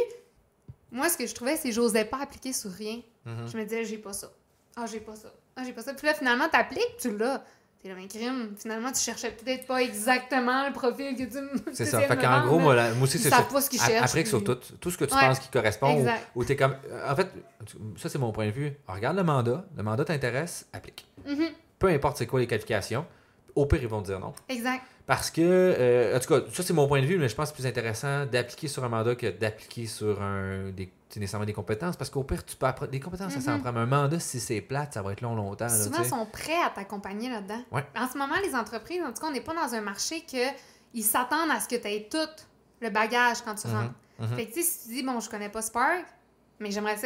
[0.91, 3.01] Moi, ce que je trouvais, c'est que j'osais pas appliquer sur rien.
[3.25, 3.47] Mhm.
[3.51, 4.31] Je me disais, j'ai pas ça.
[4.75, 5.31] Ah, j'ai pas ça.
[5.55, 5.93] Ah, j'ai pas ça.
[5.93, 7.43] Puis là, finalement, t'appliques, tu l'as.
[7.81, 8.55] T'es un crime.
[8.57, 12.01] Finalement, tu cherchais peut-être pas exactement le profil que tu me C'est ça.
[12.01, 12.93] Fait qu'en gros, moi, là.
[12.93, 13.41] moi aussi, c'est ça.
[13.43, 14.03] pas ce qu'ils cherchent.
[14.03, 15.21] Après que sur puis- tout, tout ce que tu Ouais.
[15.21, 16.75] penses qui correspond, ou, t'es comme.
[17.09, 17.27] En fait,
[17.95, 18.73] ça c'est mon point de vue.
[18.87, 21.07] Regarde le mandat, le mandat t'intéresse, applique.
[21.25, 21.45] Mhm.
[21.79, 23.05] Peu importe c'est quoi les qualifications,
[23.55, 24.33] au pire ils vont te dire non.
[24.49, 24.81] Exact.
[25.09, 27.49] Parce que, euh, en tout cas, ça c'est mon point de vue, mais je pense
[27.49, 31.53] que c'est plus intéressant d'appliquer sur un mandat que d'appliquer sur un, des, nécessairement des
[31.53, 31.97] compétences.
[31.97, 33.61] Parce qu'au pire, tu peux apprendre des compétences, ça s'en Mhm.
[33.63, 33.71] prend.
[33.71, 35.65] Mais un mandat, si c'est plate, ça va être long, longtemps.
[35.65, 37.63] là, Souvent, ils sont prêts à t'accompagner là-dedans.
[37.71, 37.83] Ouais.
[37.97, 40.45] En ce moment, les entreprises, en tout cas, on n'est pas dans un marché que
[40.93, 42.17] ils s'attendent à ce que tu aies tout
[42.79, 43.73] le bagage quand tu Mhm.
[43.75, 43.93] rentres.
[44.19, 44.35] Mhm.
[44.35, 46.05] Fait que, si tu dis, bon, je connais pas Spark,
[46.59, 46.97] mais j'aimerais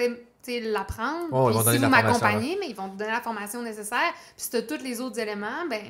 [0.48, 1.30] l'apprendre.
[1.54, 4.12] Donner si vous m'accompagnez, mais ils vont te donner la formation nécessaire.
[4.36, 5.82] Puis si tu as tous les autres éléments, ben,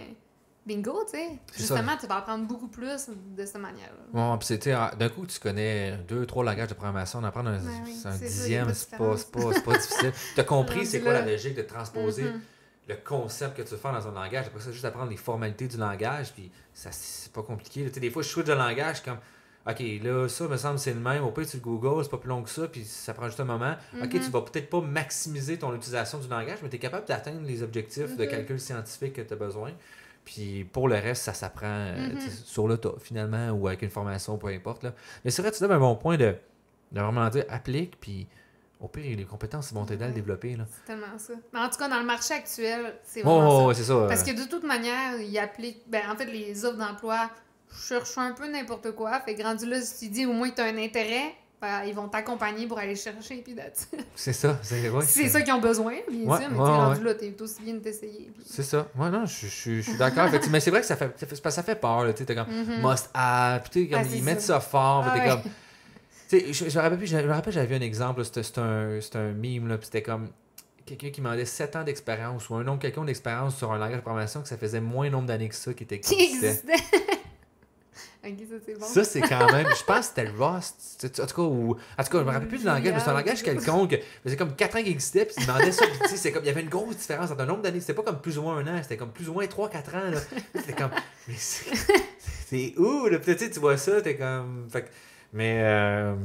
[0.65, 1.27] bingo, tu sais.
[1.52, 1.57] Ça.
[1.57, 4.03] Justement, tu vas apprendre beaucoup plus de cette manière-là.
[4.14, 7.19] Bon, puis c'est, tu sais, ah, d'un coup, tu connais deux, trois langages de programmation,
[7.19, 10.11] en apprendre un, Ben oui, dixième, c'est pas, pas, pas difficile.
[10.35, 11.22] Tu as compris c'est quoi là.
[11.26, 12.41] la logique de transposer Mhm.
[12.90, 14.48] le concept que tu faire dans un langage?
[14.48, 17.85] Après ça, juste apprendre les formalités du langage, puis ça, c'est pas compliqué.
[17.88, 19.18] Tu sais, des fois, je switch de langage, comme,
[19.65, 21.23] OK, là, ça me semble c'est le même.
[21.23, 23.40] Au pire, tu le Google, c'est pas plus long que ça, puis ça prend juste
[23.40, 23.76] un moment.
[24.02, 24.19] OK, Mhm.
[24.22, 27.64] tu vas peut-être pas maximiser ton utilisation du langage, mais tu es capable d'atteindre les
[27.64, 28.30] objectifs de Mhm.
[28.30, 29.72] calcul scientifique que tu as besoin.
[30.25, 32.19] Puis pour le reste, ça s'apprend euh, Mhm.
[32.45, 34.83] sur le tas, finalement, ou avec une formation, peu importe.
[34.83, 34.93] Là.
[35.25, 36.35] Mais c'est vrai, tu donnes un bon point de,
[36.91, 38.27] de vraiment dire applique, puis
[38.79, 40.19] au pire, les compétences vont t'aider à le Ouais.
[40.21, 40.57] développer.
[40.69, 41.33] C'est tellement ça.
[41.53, 44.05] Mais en tout cas, dans le marché actuel, c'est Oh, vraiment ça.
[44.07, 45.83] Parce que de toute manière, ils appliquent.
[45.87, 47.29] Ben, en fait, les offres d'emploi
[47.87, 49.19] cherchent un peu n'importe quoi.
[49.21, 51.33] Fait que rendu là, si tu dis au moins que tu as un intérêt,
[51.64, 53.38] ben, ils vont t'accompagner pour aller chercher.
[53.38, 53.56] Puis.
[54.15, 54.60] C'est ça.
[54.61, 56.49] C'est ouais, c'est ça qu'ils ont besoin, bien Ouais, sûr.
[56.52, 58.30] Mais ouais, rendu là, t'es aussi bien de t'essayer.
[58.35, 58.88] puis- C'est ça.
[58.98, 60.27] Ouais, non, je, je- je suis d'accord.
[60.52, 62.03] Mais c'est vrai que ça fait, ça fait, ça peur.
[62.03, 62.81] là, Tu sais, t'es comme Mhm.
[62.85, 63.61] must have.
[63.64, 64.60] Puis comme, Ah, ils mettent ça.
[64.60, 65.06] fort.
[65.07, 65.41] Ah t'es comme.
[66.30, 68.23] Tu sais, je, je me rappelle, plus, je me rappelle, j'avais vu un exemple.
[68.26, 69.68] C'était un, c'était un meme.
[69.69, 70.27] Là, puis c'était comme
[70.85, 74.02] quelqu'un qui demandait 7 ans d'expérience ou un nombre quelqu'un d'expérience sur un langage de
[74.02, 76.76] programmation que ça faisait moins nombre d'années que ça qui était Qui existait.
[78.23, 78.85] Ça c'est bon.
[78.85, 79.67] Ça, c'est quand même.
[79.77, 81.07] Je pense que c'était Rust.
[81.21, 83.09] En tout cas, ou, en tout cas je me rappelle plus du langage, mais c'est
[83.09, 83.91] un langage quelconque.
[83.91, 85.85] Mais c'est comme 4 ans qu'il existait, puis il demandait ça.
[85.85, 87.81] Puis, c'est comme, il y avait une grosse différence entre un nombre d'années.
[87.81, 90.11] C'était pas comme plus ou moins un an, c'était comme plus ou moins 3-4 ans.
[90.11, 90.17] Là.
[90.55, 90.91] C'était comme.
[91.27, 91.75] Mais c'est
[92.47, 93.19] c'est où, là?
[93.19, 94.67] Puis, tu vois ça, t'es comme.
[94.69, 94.89] Fait
[95.33, 95.61] mais.
[95.63, 96.15] euh,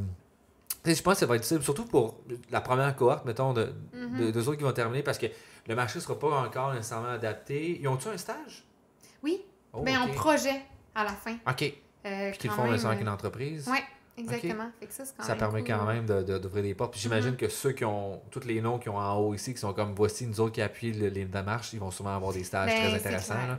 [0.85, 2.21] je pense que ça va être difficile, surtout pour
[2.51, 4.33] la première cohorte, mettons, de, Mhm.
[4.37, 5.27] autres qui vont terminer, parce que
[5.67, 7.79] le marché sera pas encore nécessairement adapté.
[7.81, 8.65] Ils ont-tu un stage?
[9.23, 9.43] Oui,
[9.73, 10.09] Oh, ben ok.
[10.11, 10.63] en projet
[10.95, 11.37] à la fin.
[11.47, 11.75] OK.
[12.07, 13.69] Euh, Puis qu'ils font même, avec euh, une entreprise.
[13.69, 13.83] Ouais,
[14.17, 14.71] exactement.
[14.81, 16.75] Fait que ça, c'est quand Ça même permet cool, quand même de- de- d'ouvrir des
[16.75, 16.93] portes.
[16.93, 17.37] Puis j'imagine Mhm.
[17.37, 19.95] que ceux qui ont, tous les noms qui ont en haut ici, qui sont comme
[19.95, 22.89] voici nous autres qui appuient le- les démarches, ils vont souvent avoir des stages Ben,
[22.91, 23.35] très intéressants.
[23.35, 23.59] là.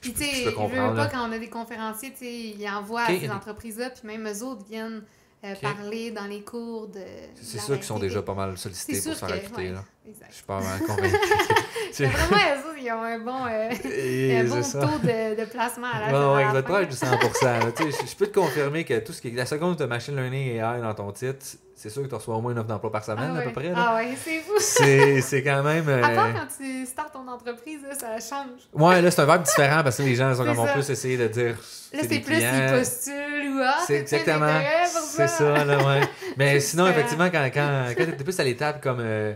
[0.00, 2.68] Puis, Je tu sais, je veux pas quand on a des conférenciers, tu sais, ils
[2.68, 5.02] envoient Ok, à ces entreprises-là, puis même eux autres viennent
[5.44, 7.00] euh, parler dans les cours de.
[7.40, 9.70] C'est sûr qu'ils sont déjà pas mal sollicités pour se faire recruter.
[9.72, 9.78] ouais.
[10.06, 10.12] Là.
[10.12, 10.32] Je Exact.
[10.32, 11.16] suis pas mal convaincu.
[11.98, 12.42] Vraiment,
[12.78, 16.34] ils ont un bon, euh, Et un bon taux de, de placement à la, à
[16.34, 17.44] ouais, vous êtes proche du 100%.
[17.44, 17.72] là.
[17.74, 19.32] Tu sais, je, je peux te confirmer que tout ce qui est.
[19.32, 22.08] La seconde où tu as machine learning et AI dans ton titre, c'est sûr que
[22.08, 23.68] tu reçois au moins une offre d'emploi par semaine, Ah à peu près.
[23.70, 23.74] là.
[23.76, 24.52] Ah ouais, c'est fou.
[24.58, 25.88] C'est quand même.
[25.88, 28.50] À part euh, quand tu startes ton entreprise, là, ça change.
[28.74, 31.16] Ouais, là, c'est un verbe différent parce que les gens sont comme on plus essayer
[31.16, 31.56] de dire.
[31.92, 34.60] Là, c'est plus ils postulent ou ah, C'est exactement.
[34.92, 36.00] C'est ça, là, ouais.
[36.36, 38.98] Mais sinon, effectivement, quand, quand, quand t'es plus à l'étape comme.
[39.00, 39.32] euh,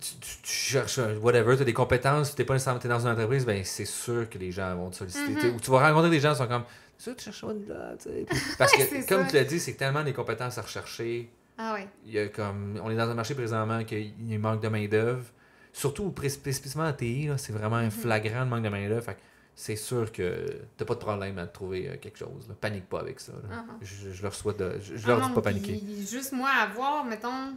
[0.00, 3.00] tu, tu- tu cherches un- whatever, tu as des compétences, tu pas nécessairement t'es dans
[3.00, 5.48] une entreprise, ben c'est sûr que les gens vont te solliciter.
[5.50, 5.56] Mhm.
[5.56, 6.64] Ou tu vas rencontrer des gens qui sont comme.
[6.96, 8.26] C'est sûr que tu cherches un job, tu sais.
[8.58, 9.30] Parce que, comme ça.
[9.30, 11.30] tu l'as dit, c'est tellement des compétences à rechercher.
[11.58, 11.88] Ah ouais.
[12.06, 15.24] Il y a comme, on est dans un marché présentement qu'il manque de main-d'œuvre.
[15.72, 17.90] Surtout spécifiquement en TI, c'est vraiment un Mhm.
[17.90, 19.04] flagrant le manque de main-d'œuvre.
[19.04, 19.20] Fait que
[19.56, 20.46] c'est sûr que
[20.76, 22.46] t'as pas de problème à trouver euh, quelque chose.
[22.48, 22.54] là.
[22.60, 23.32] Panique pas avec ça.
[23.50, 23.64] non.
[23.82, 24.78] Je, je leur souhaite de.
[24.80, 25.80] Je, je Ah leur dis pas paniquer.
[26.08, 27.56] juste moi, à voir, mettons,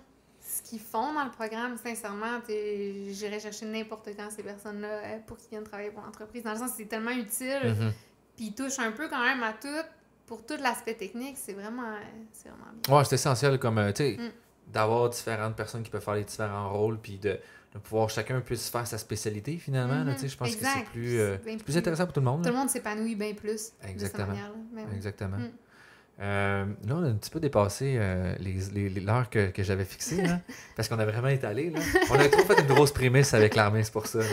[0.57, 5.37] ce qu'ils font dans le programme, sincèrement, j'irais chercher n'importe quand ces personnes-là euh, pour
[5.37, 6.43] qu'ils viennent travailler pour l'entreprise.
[6.43, 7.93] Dans le sens, c'est tellement utile, Mhm.
[8.35, 9.67] puis ils touchent un peu quand même à tout.
[10.25, 11.95] Pour tout l'aspect technique, c'est vraiment, euh,
[12.33, 12.97] c'est vraiment bien.
[12.97, 14.31] Ouais, c'est essentiel comme, euh, tu sais, Mm.
[14.73, 17.39] d'avoir différentes personnes qui peuvent faire les différents rôles, puis de,
[17.73, 20.03] de pouvoir chacun puisse faire sa spécialité finalement.
[20.13, 22.39] tu sais, je pense que c'est plus, euh, plus intéressant pour tout le monde.
[22.41, 22.51] Tout là.
[22.51, 24.81] le monde s'épanouit bien plus de cette oui.
[24.93, 25.37] Exactement.
[26.19, 29.61] Euh, là, on a un petit peu dépassé euh, les, les- les- l'heure que, que
[29.61, 30.39] j'avais fixée, là,
[30.75, 31.69] parce qu'on a vraiment étalé.
[31.69, 31.79] Là.
[32.09, 34.19] On a trop fait une grosse prémisse avec l'armée, c'est pour ça.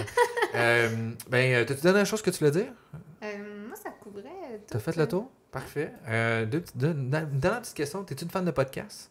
[0.56, 0.88] Euh,
[1.28, 2.72] ben, t'as-tu dernière chose que tu voulais dire?
[3.20, 4.30] Moi, ça couvrait.
[4.68, 5.28] T'as fait le tour?
[5.50, 5.90] Parfait.
[6.48, 8.04] Deux, petites- deux- une dernière petite question.
[8.04, 9.10] T'es-tu une fan de podcast?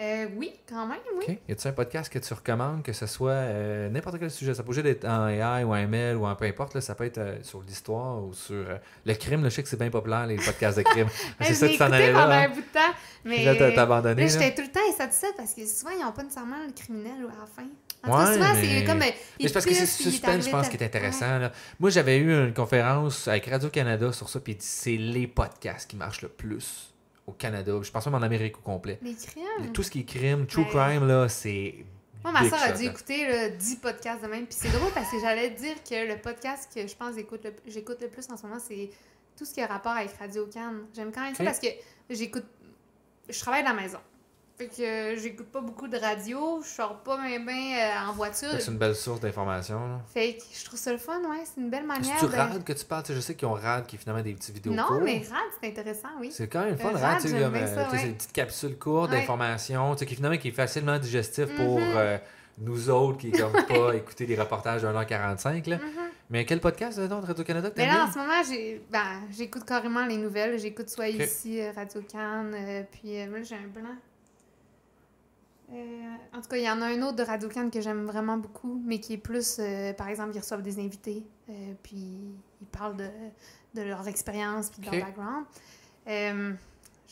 [0.00, 1.38] Euh, oui, quand même, oui.
[1.48, 4.54] Y a-tu un podcast que tu recommandes, que ce soit euh, n'importe quel sujet?
[4.54, 6.74] Ça peut être en AI ou en ML ou en peu importe.
[6.74, 8.64] Là, ça peut être euh, sur l'histoire ou sur
[9.04, 9.42] le crime.
[9.42, 11.08] Là, je sais que c'est bien populaire, les podcasts de crime.
[11.40, 12.36] C'est ça, l'ai tu écouté allais pendant là.
[12.38, 12.48] un hein?
[12.50, 12.94] bout de temps,
[13.24, 14.28] mais Puis là, t'as abandonné.
[14.28, 17.40] j'étais tout le temps insatisfaite parce que souvent, ils n'ont pas nécessairement le criminel à
[17.40, 17.68] la fin.
[18.04, 18.98] En tout Ouais, cas, souvent, mais- c'est comme.
[18.98, 21.38] Mais c'est parce que c'est suspense, je pense, qui est intéressant.
[21.38, 21.50] là.
[21.80, 26.22] Moi, j'avais eu une conférence avec Radio-Canada sur ça, puis c'est les podcasts qui marchent
[26.22, 26.94] le plus
[27.28, 27.72] au Canada.
[27.82, 28.98] Je pense même en Amérique au complet.
[29.02, 29.72] Les crimes?
[29.72, 30.68] Tout ce qui est crime, true Ouais.
[30.68, 31.84] crime, là, c'est.
[32.24, 34.46] Moi, ma soeur a dû écouter là, 10 podcasts de même.
[34.46, 37.52] Puis c'est drôle parce que j'allais dire que le podcast que je pense j'écoute le,
[37.66, 38.90] j'écoute le plus en ce moment, c'est
[39.36, 40.86] tout ce qui a rapport avec Radio Cannes.
[40.94, 41.68] J'aime quand même ça parce que
[42.10, 42.44] j'écoute.
[43.28, 43.98] Je travaille de la maison.
[44.58, 46.60] Fait que euh, j'écoute pas beaucoup de radio.
[46.64, 48.48] Je sors pas bien ben en voiture.
[48.58, 50.00] C'est une belle source d'information.
[50.12, 51.44] Fait que je trouve ça le fun, ouais.
[51.44, 52.36] C'est une belle manière C'est-tu de.
[52.36, 53.02] RAD que tu parles?
[53.04, 55.02] Tu sais, Je sais qu'ils ont RAD qui est finalement des petites vidéos Non, courtes.
[55.04, 56.30] mais rad, c'est intéressant, oui.
[56.32, 57.98] C'est quand même fun, Euh, RAD, tu sais, comme, euh, ouais.
[57.98, 59.20] c'est une petite capsule courte Ouais.
[59.20, 61.92] d'information, tu sais, qui finalement qui est facilement digestif pour Mhm.
[61.96, 62.18] euh,
[62.58, 65.76] nous autres qui comme pas écouter les reportages d'un heure 45 là.
[65.76, 65.82] Mhm.
[66.30, 69.22] Mais quel podcast euh, donc de Radio-Canada que Mais là, en ce moment, j'ai, ben,
[69.30, 70.58] j'écoute carrément les nouvelles.
[70.58, 73.94] J'écoute soit ici, euh, Radio Cannes, euh, puis euh, moi, j'ai un blanc.
[75.70, 78.38] Euh, en tout cas, il y en a un autre de Radio que j'aime vraiment
[78.38, 81.96] beaucoup, mais qui est plus, euh, par exemple, ils reçoivent des invités, euh, puis
[82.60, 83.08] ils parlent de,
[83.74, 85.46] de leur expérience, puis de leur background.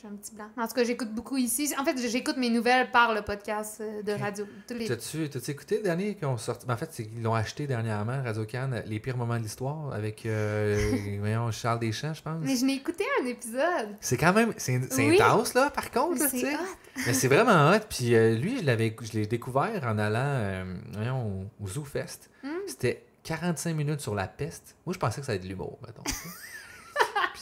[0.00, 0.44] J'ai un petit blanc.
[0.58, 1.72] En tout cas, j'écoute beaucoup ici.
[1.78, 4.44] En fait, j'écoute mes nouvelles par le podcast euh, de radio.
[4.68, 4.86] Les...
[4.88, 6.66] T'as-tu t'as-tu écouté le dernier qu'ils ont sorti?
[6.66, 9.94] Ben, en fait, c'est qu'ils l'ont acheté dernièrement, Radio Cannes, Les pires moments de l'histoire,
[9.94, 10.76] avec euh,
[11.20, 12.38] voyons, Charles Deschamps, je pense.
[12.42, 13.96] Mais je n'ai écouté un épisode.
[14.02, 15.18] C'est quand même, c'est c'est Oui.
[15.18, 16.58] intense là, par contre, là, C'est hot.
[17.06, 17.80] Mais c'est vraiment hot.
[17.88, 21.84] Puis euh, lui, je l'avais, je l'ai découvert en allant euh, voyons, au, au Zoo
[21.84, 22.28] Fest.
[22.42, 22.50] Hmm.
[22.66, 24.76] C'était 45 minutes sur la peste.
[24.84, 26.02] Moi, je pensais que ça allait être de l'humour, mettons.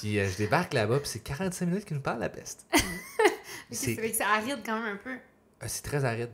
[0.00, 2.66] puis euh, je débarque là-bas, puis c'est 45 minutes qu'il nous parle la peste.
[3.70, 5.10] C'est c'est vrai que ça aride quand même un peu.
[5.10, 6.28] euh, c'est très aride.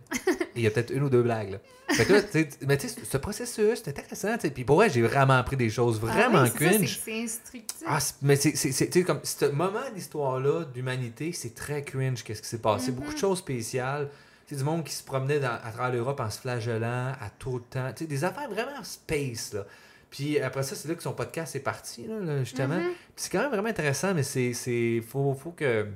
[0.56, 1.52] Il y a peut-être une ou deux blagues.
[1.52, 1.58] Là.
[1.94, 4.36] Fait que là, tu sais, mais tu sais, ce processus, c'est intéressant.
[4.36, 7.00] Puis pour vrai, j'ai vraiment appris des choses vraiment Ah oui, c'est ça, cringe.
[7.04, 7.82] c'est- instructif.
[7.86, 12.90] Ah, mais c'est, comme ce moment d'histoire-là, d'humanité, c'est très cringe, qu'est-ce qui s'est passé.
[12.90, 12.96] Mhm.
[12.98, 14.08] Beaucoup de choses spéciales.
[14.48, 17.54] C'est du monde qui se promenait dans- à travers l'Europe en se flagellant à tout
[17.58, 17.92] le temps.
[17.94, 19.64] Tu sais, des affaires vraiment space, là.
[20.10, 22.78] Puis après ça, c'est là que son podcast est parti, là, là, justement.
[22.78, 24.52] Puis c'est quand même vraiment intéressant, mais c'est.
[24.52, 25.86] c'est faut, faut que.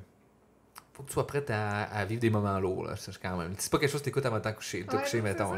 [0.92, 3.52] Faut que tu sois prête à, à vivre des moments lourds, là, ça, quand même.
[3.58, 5.50] C'est pas quelque chose que t'écoutes avant de coucher, de te Ouais, coucher, mettons.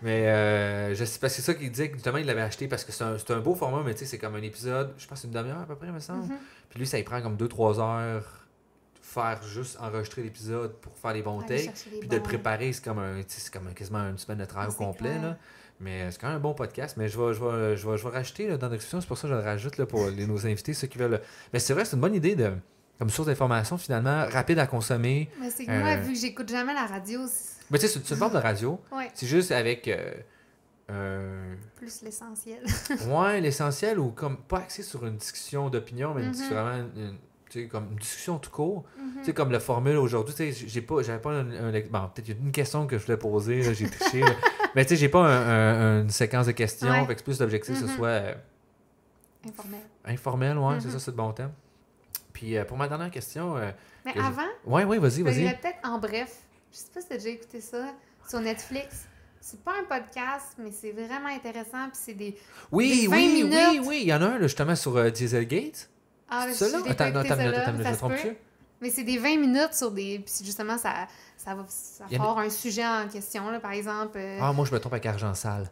[0.00, 2.82] mais euh, je sais pas, c'est ça qu'il disait que justement, il l'avait acheté parce
[2.82, 5.24] que c'est un, un beau format, mais tu sais, c'est comme un épisode, je pense,
[5.24, 6.24] une demi-heure à peu près, me semble.
[6.24, 6.38] Mhm.
[6.70, 8.46] Puis lui, ça y prend comme 2-3 heures
[9.02, 11.70] faire juste enregistrer l'épisode pour faire les bons takes.
[12.00, 14.68] Puis de le préparer, c'est comme, un, c'est comme un- quasiment une semaine de travail
[14.68, 15.10] au Ah, c'est complet.
[15.10, 15.22] clair.
[15.22, 15.36] Là.
[15.82, 16.96] Mais euh, c'est quand même un bon podcast.
[16.96, 19.00] Mais je vais, je vais, je vais, je vais rajouter là, dans la description.
[19.00, 21.20] C'est pour ça que je le rajoute là, pour les- nos invités, ceux qui veulent.
[21.52, 22.52] Mais c'est vrai, c'est une bonne idée de,
[22.98, 25.28] comme source d'information finalement, rapide à consommer.
[25.40, 27.92] Mais c'est que Euh, moi, vu que j'écoute jamais la radio, c'est Mais tu sais,
[27.98, 28.80] c'est une forme de radio.
[28.96, 29.88] ouais, C'est juste avec.
[29.88, 30.12] euh,
[30.90, 32.62] euh, plus l'essentiel.
[33.08, 36.32] ouais, l'essentiel ou comme pas axé sur une discussion d'opinion, mais Mhm.
[36.50, 37.16] vraiment une,
[37.52, 38.84] tu sais, comme une discussion tout court.
[38.98, 39.12] Mhm.
[39.18, 42.08] Tu sais, comme la formule aujourd'hui, tu sais, j'ai pas, j'avais pas un, un- bon,
[42.14, 44.26] peut-être il y a une question que je voulais poser, j'ai triché, là.
[44.74, 47.06] mais tu sais, j'ai pas un- un- une séquence de questions, Ouais.
[47.06, 47.96] fait que plus l'objectif ce Mhm.
[47.96, 48.34] soit euh,
[49.46, 49.80] Informel.
[50.04, 51.52] informel, ouais, c'est ça, c'est le bon thème.
[52.32, 53.70] Puis euh, pour ma dernière question, euh,
[54.04, 55.44] Mais Que je- avant, ouais, ouais, vas-y, vas-y.
[55.60, 56.36] peut-être en bref.
[56.72, 57.92] Je sais pas si t'as déjà écouté ça
[58.28, 59.06] sur Netflix.
[59.40, 61.88] C'est pas un podcast, mais c'est vraiment intéressant.
[61.90, 62.36] Puis c'est des.
[62.70, 65.10] Oui, des 20 oui, oui, oui, il y en a un là, justement sur euh,
[65.10, 65.88] Dieselgate.
[66.34, 68.28] Ah, je l'ai Attends, non, attends, minute, attends, ça se.
[68.80, 70.18] Mais c'est des 20 minutes sur des.
[70.18, 71.06] Puis justement, ça,
[71.36, 74.16] ça va ça Il y en a- avoir un sujet en question, là, par exemple.
[74.18, 75.70] euh, Ah, moi je me trompe avec Argent Sale,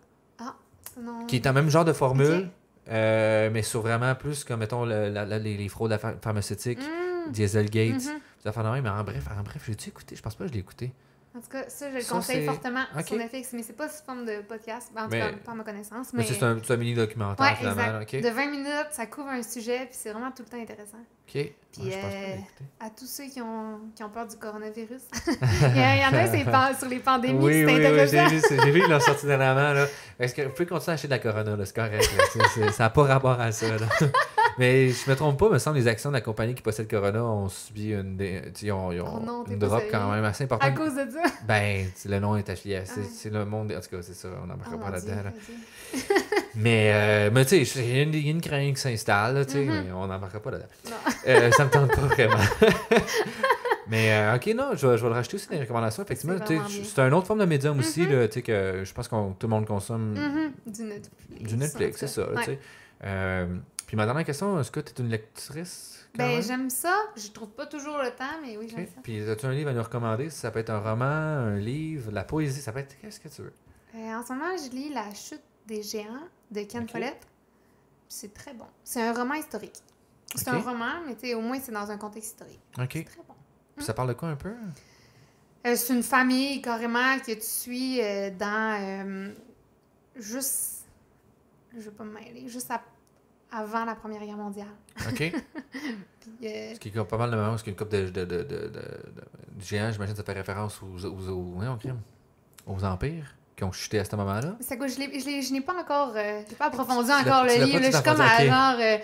[1.01, 1.27] non.
[1.27, 2.49] qui est un même genre de formule,
[2.89, 6.79] euh, mais sur vraiment plus comme mettons le- la- la- les, les fraudes pha- pharmaceutiques,
[6.81, 8.21] Mm, Dieselgate, mhm.
[8.43, 10.17] des affaires de même, mais en bref, en bref, j'ai-tu écouté?
[10.17, 10.93] Je pense pas que je l'ai écouté.
[11.37, 13.07] En tout cas, ça, je le Ça, conseille fortement Ok.
[13.07, 15.55] sur Netflix, mais c'est pas sous forme de podcast, en tout Mais- cas, pas à
[15.55, 16.13] ma connaissance.
[16.13, 18.01] Mais, Mais, c'est un, c'est un mini documentaire Ouais, finalement.
[18.01, 20.99] De 20 minutes, ça couvre un sujet, puis c'est vraiment tout le temps intéressant.
[21.29, 21.35] OK.
[21.37, 21.55] Ouais,
[21.85, 22.37] l'ai euh.
[22.85, 25.03] À tous ceux qui ont, qui ont peur du coronavirus.
[25.29, 28.29] il, y en a, sur les pandémies, Oui, c'est oui, oui, intéressant.
[28.29, 29.87] j'ai vu, c'est- j'ai vu qu'ils l'ont sorti dernièrement.
[30.19, 32.11] Est-ce que vous pouvez continuer à acheter de la Corona, là, c'est correct.
[32.57, 32.73] là.
[32.73, 33.69] Ça n'a pas rapport à ça.
[33.69, 33.87] là.
[34.59, 37.25] Mais je me trompe pas, me semble les actions de la compagnie qui possède Corona
[37.25, 40.75] ont subi une, dé- ont, ont Oh non, drop quand même assez à importante.
[40.75, 41.23] cause de ça?
[41.47, 43.73] Ben, le nom est affilié à c'est, c'est le monde.
[43.73, 45.23] En tout cas, c'est ça, on n'embarquera Oh, pas là-dedans.
[45.25, 45.33] là.
[46.57, 49.85] Mais, euh, mais tu sais, il y, a une- crainte qui s'installe, tu sais, Mhm.
[49.87, 50.69] mais on n'embarquera pas là-dedans.
[51.29, 52.35] Euh, ça me tente pas vraiment.
[53.87, 56.03] mais, euh, ok, non, je vais, je vais le rajouter aussi dans les recommandations.
[56.03, 56.37] Effectivement,
[56.85, 58.13] C'est une autre forme de médium aussi, Mhm.
[58.13, 61.43] là, tu sais, que je pense que tout le monde consomme Mhm, Du Netflix.
[61.53, 62.59] du Netflix, c'est ça, Ouais.
[63.05, 63.47] Euh,
[63.91, 66.07] puis ma dernière question, est-ce que tu es une lectrice?
[66.17, 66.97] quand Ben, j'aime ça.
[67.17, 69.01] Je trouve pas toujours le temps, mais oui, j'aime ça.
[69.03, 70.31] Puis as-tu un livre à nous recommander?
[70.31, 73.43] Ça peut être un roman, un livre, la poésie, ça peut être qu'est-ce que tu
[73.43, 73.53] veux.
[73.97, 76.93] Euh, en ce moment, je lis La chute des géants de Ken Ok.
[76.93, 77.27] Follett.
[78.09, 78.67] C'est très bon.
[78.85, 79.83] C'est un roman historique.
[80.37, 82.61] C'est un roman, mais au moins, c'est dans un contexte historique.
[82.79, 82.91] OK.
[82.93, 83.35] C'est très bon.
[83.75, 84.55] Puis ça parle de quoi un peu?
[85.67, 89.33] Euh, c'est une famille carrément que tu suis euh, dans
[90.15, 90.87] juste.
[91.77, 92.47] Je vais pas me mêler.
[92.49, 92.85] Juste à-
[93.53, 94.69] avant la Première Guerre mondiale.
[95.09, 95.17] OK.
[96.21, 97.97] Puis, euh, Ce qui est pas mal de moments parce qu'il y a une couple
[97.97, 98.83] de, de, de, de,
[99.61, 101.63] géants, j'imagine que ça fait référence aux, aux,
[102.67, 104.57] aux, empires qui ont chuté à ce moment-là.
[104.61, 106.13] c'est quoi, je n'ai pas encore.
[106.17, 107.79] euh, j'ai pas approfondi encore le livre.
[107.79, 107.91] là.
[107.91, 108.99] Je suis comme à genre euh,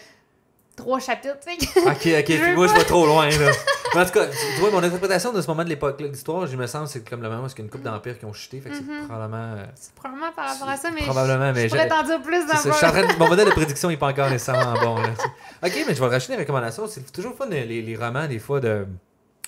[0.76, 1.36] trois chapitres.
[1.44, 1.80] tu sais.
[1.86, 3.50] Ok, ok, puis moi je vais trop loin là.
[3.94, 6.46] Mais en tout cas, tu vois, mon interprétation de ce moment de l'époque de l'histoire,
[6.46, 8.24] je me sens, c'est comme le moment où il y a une couple d'empires qui
[8.26, 9.54] ont chuté, fait que c'est probablement.
[9.56, 11.00] euh, C'est probablement par rapport à ça, mais.
[11.02, 13.88] Probablement, je, mais je pourrais t'en dire plus dans ça, train Mon modèle de prédiction
[13.88, 14.96] n'est pas encore nécessairement bon.
[15.00, 15.08] Là,
[15.64, 16.86] ok, mais je vais racheter les recommandations.
[16.88, 18.86] C'est toujours fun les, les romans, des fois, de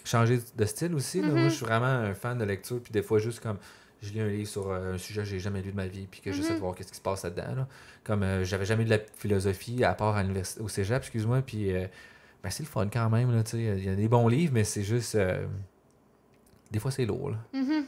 [0.04, 1.20] changer de style aussi.
[1.20, 1.28] là.
[1.28, 1.48] Moi, Mhm.
[1.50, 3.58] je suis vraiment un fan de lecture, puis des fois, juste comme
[4.02, 6.06] je lis un livre sur euh, un sujet que j'ai jamais lu de ma vie,
[6.10, 6.60] puis que j'essaie de Mhm.
[6.60, 7.54] voir qu'est-ce qui se passe là-dedans.
[7.56, 7.66] là.
[8.04, 11.42] Comme euh, j'avais jamais lu de la philosophie, à part à l'université, au cégep, excuse-moi,
[11.42, 11.86] puis euh,
[12.42, 13.34] ben, c'est le fun quand même.
[13.34, 13.42] là.
[13.54, 15.14] Il y a des bons livres, mais c'est juste.
[15.16, 15.44] euh,
[16.70, 17.30] des fois, c'est lourd.
[17.30, 17.36] Là.
[17.52, 17.84] Mhm.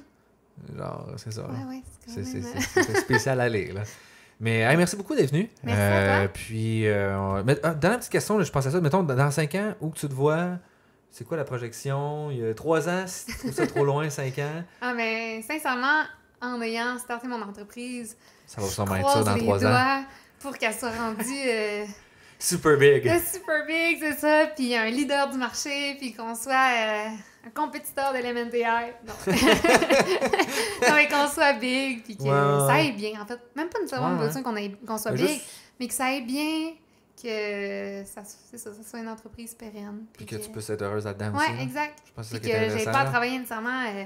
[0.76, 1.42] Genre, c'est ça.
[1.42, 1.48] là.
[1.48, 2.96] Ouais, ouais, c'est même.
[2.96, 3.74] spécial à lire.
[3.74, 3.82] Là.
[4.40, 5.48] Mais hey, merci beaucoup d'être venu.
[5.62, 6.28] Merci à toi.
[6.32, 8.80] Puis, euh, on- mais, ah, petite question, je pense à ça.
[8.80, 10.58] Mettons, dans- dans 5 ans, où que tu te vois,
[11.10, 12.30] c'est quoi la projection?
[12.30, 15.42] Il y a 3 ans, si tu trouves ça trop loin, 5 ans, Ah, mais
[15.42, 16.02] sincèrement,
[16.40, 18.16] en ayant starté mon entreprise,
[18.46, 20.04] ça va sûrement être ça dans 3 ans.
[20.40, 21.84] pour qu'elle soit rendue euh,
[22.38, 23.02] Super big.
[23.20, 27.08] super big, c'est ça, puis un leader du marché, puis qu'on soit euh,
[27.46, 28.94] un compétiteur d'élémentaire.
[29.06, 29.12] Non.
[29.32, 33.38] non, mais qu'on soit big, puis que ça aille bien, en fait.
[33.56, 35.44] Même pas nécessairement Ouais, besoin qu'on soit Mais big, juste-
[35.78, 36.72] mais que ça aille bien,
[37.22, 40.04] que ça, c'est ça, ça soit une entreprise pérenne.
[40.12, 41.50] Puis que tu puisses être heureuse là-dedans aussi.
[41.50, 41.62] Ouais, là.
[41.62, 41.98] exact.
[42.06, 44.04] Je pense que Puis que qui est j'ai pas à travailler nécessairement euh,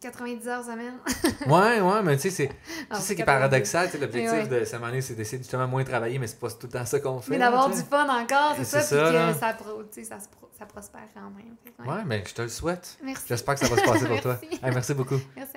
[0.00, 0.94] 90 heures semaine.
[1.46, 2.48] Ouais, ouais, mais tu sais, c'est
[2.90, 3.24] Ah, tu sais, ce qui est 82.
[3.24, 3.90] paradoxal.
[4.00, 4.60] L'objectif ouais.
[4.60, 6.84] de cette année, c'est d'essayer de justement moins travailler, mais c'est pas tout le temps
[6.86, 7.30] ça qu'on fait.
[7.32, 10.18] Mais d'avoir du fun encore, c'est ça, ça, puis que ça, pro- tu sais, ça,
[10.20, 11.54] se pro- ça prospère quand même.
[11.64, 11.88] Que, ouais.
[11.96, 12.98] Ouais, mais je te le souhaite.
[13.02, 13.24] Merci.
[13.28, 14.38] J'espère que ça va se passer pour toi.
[14.42, 14.64] Merci.
[14.64, 15.18] Hey, merci beaucoup.
[15.36, 15.52] Merci.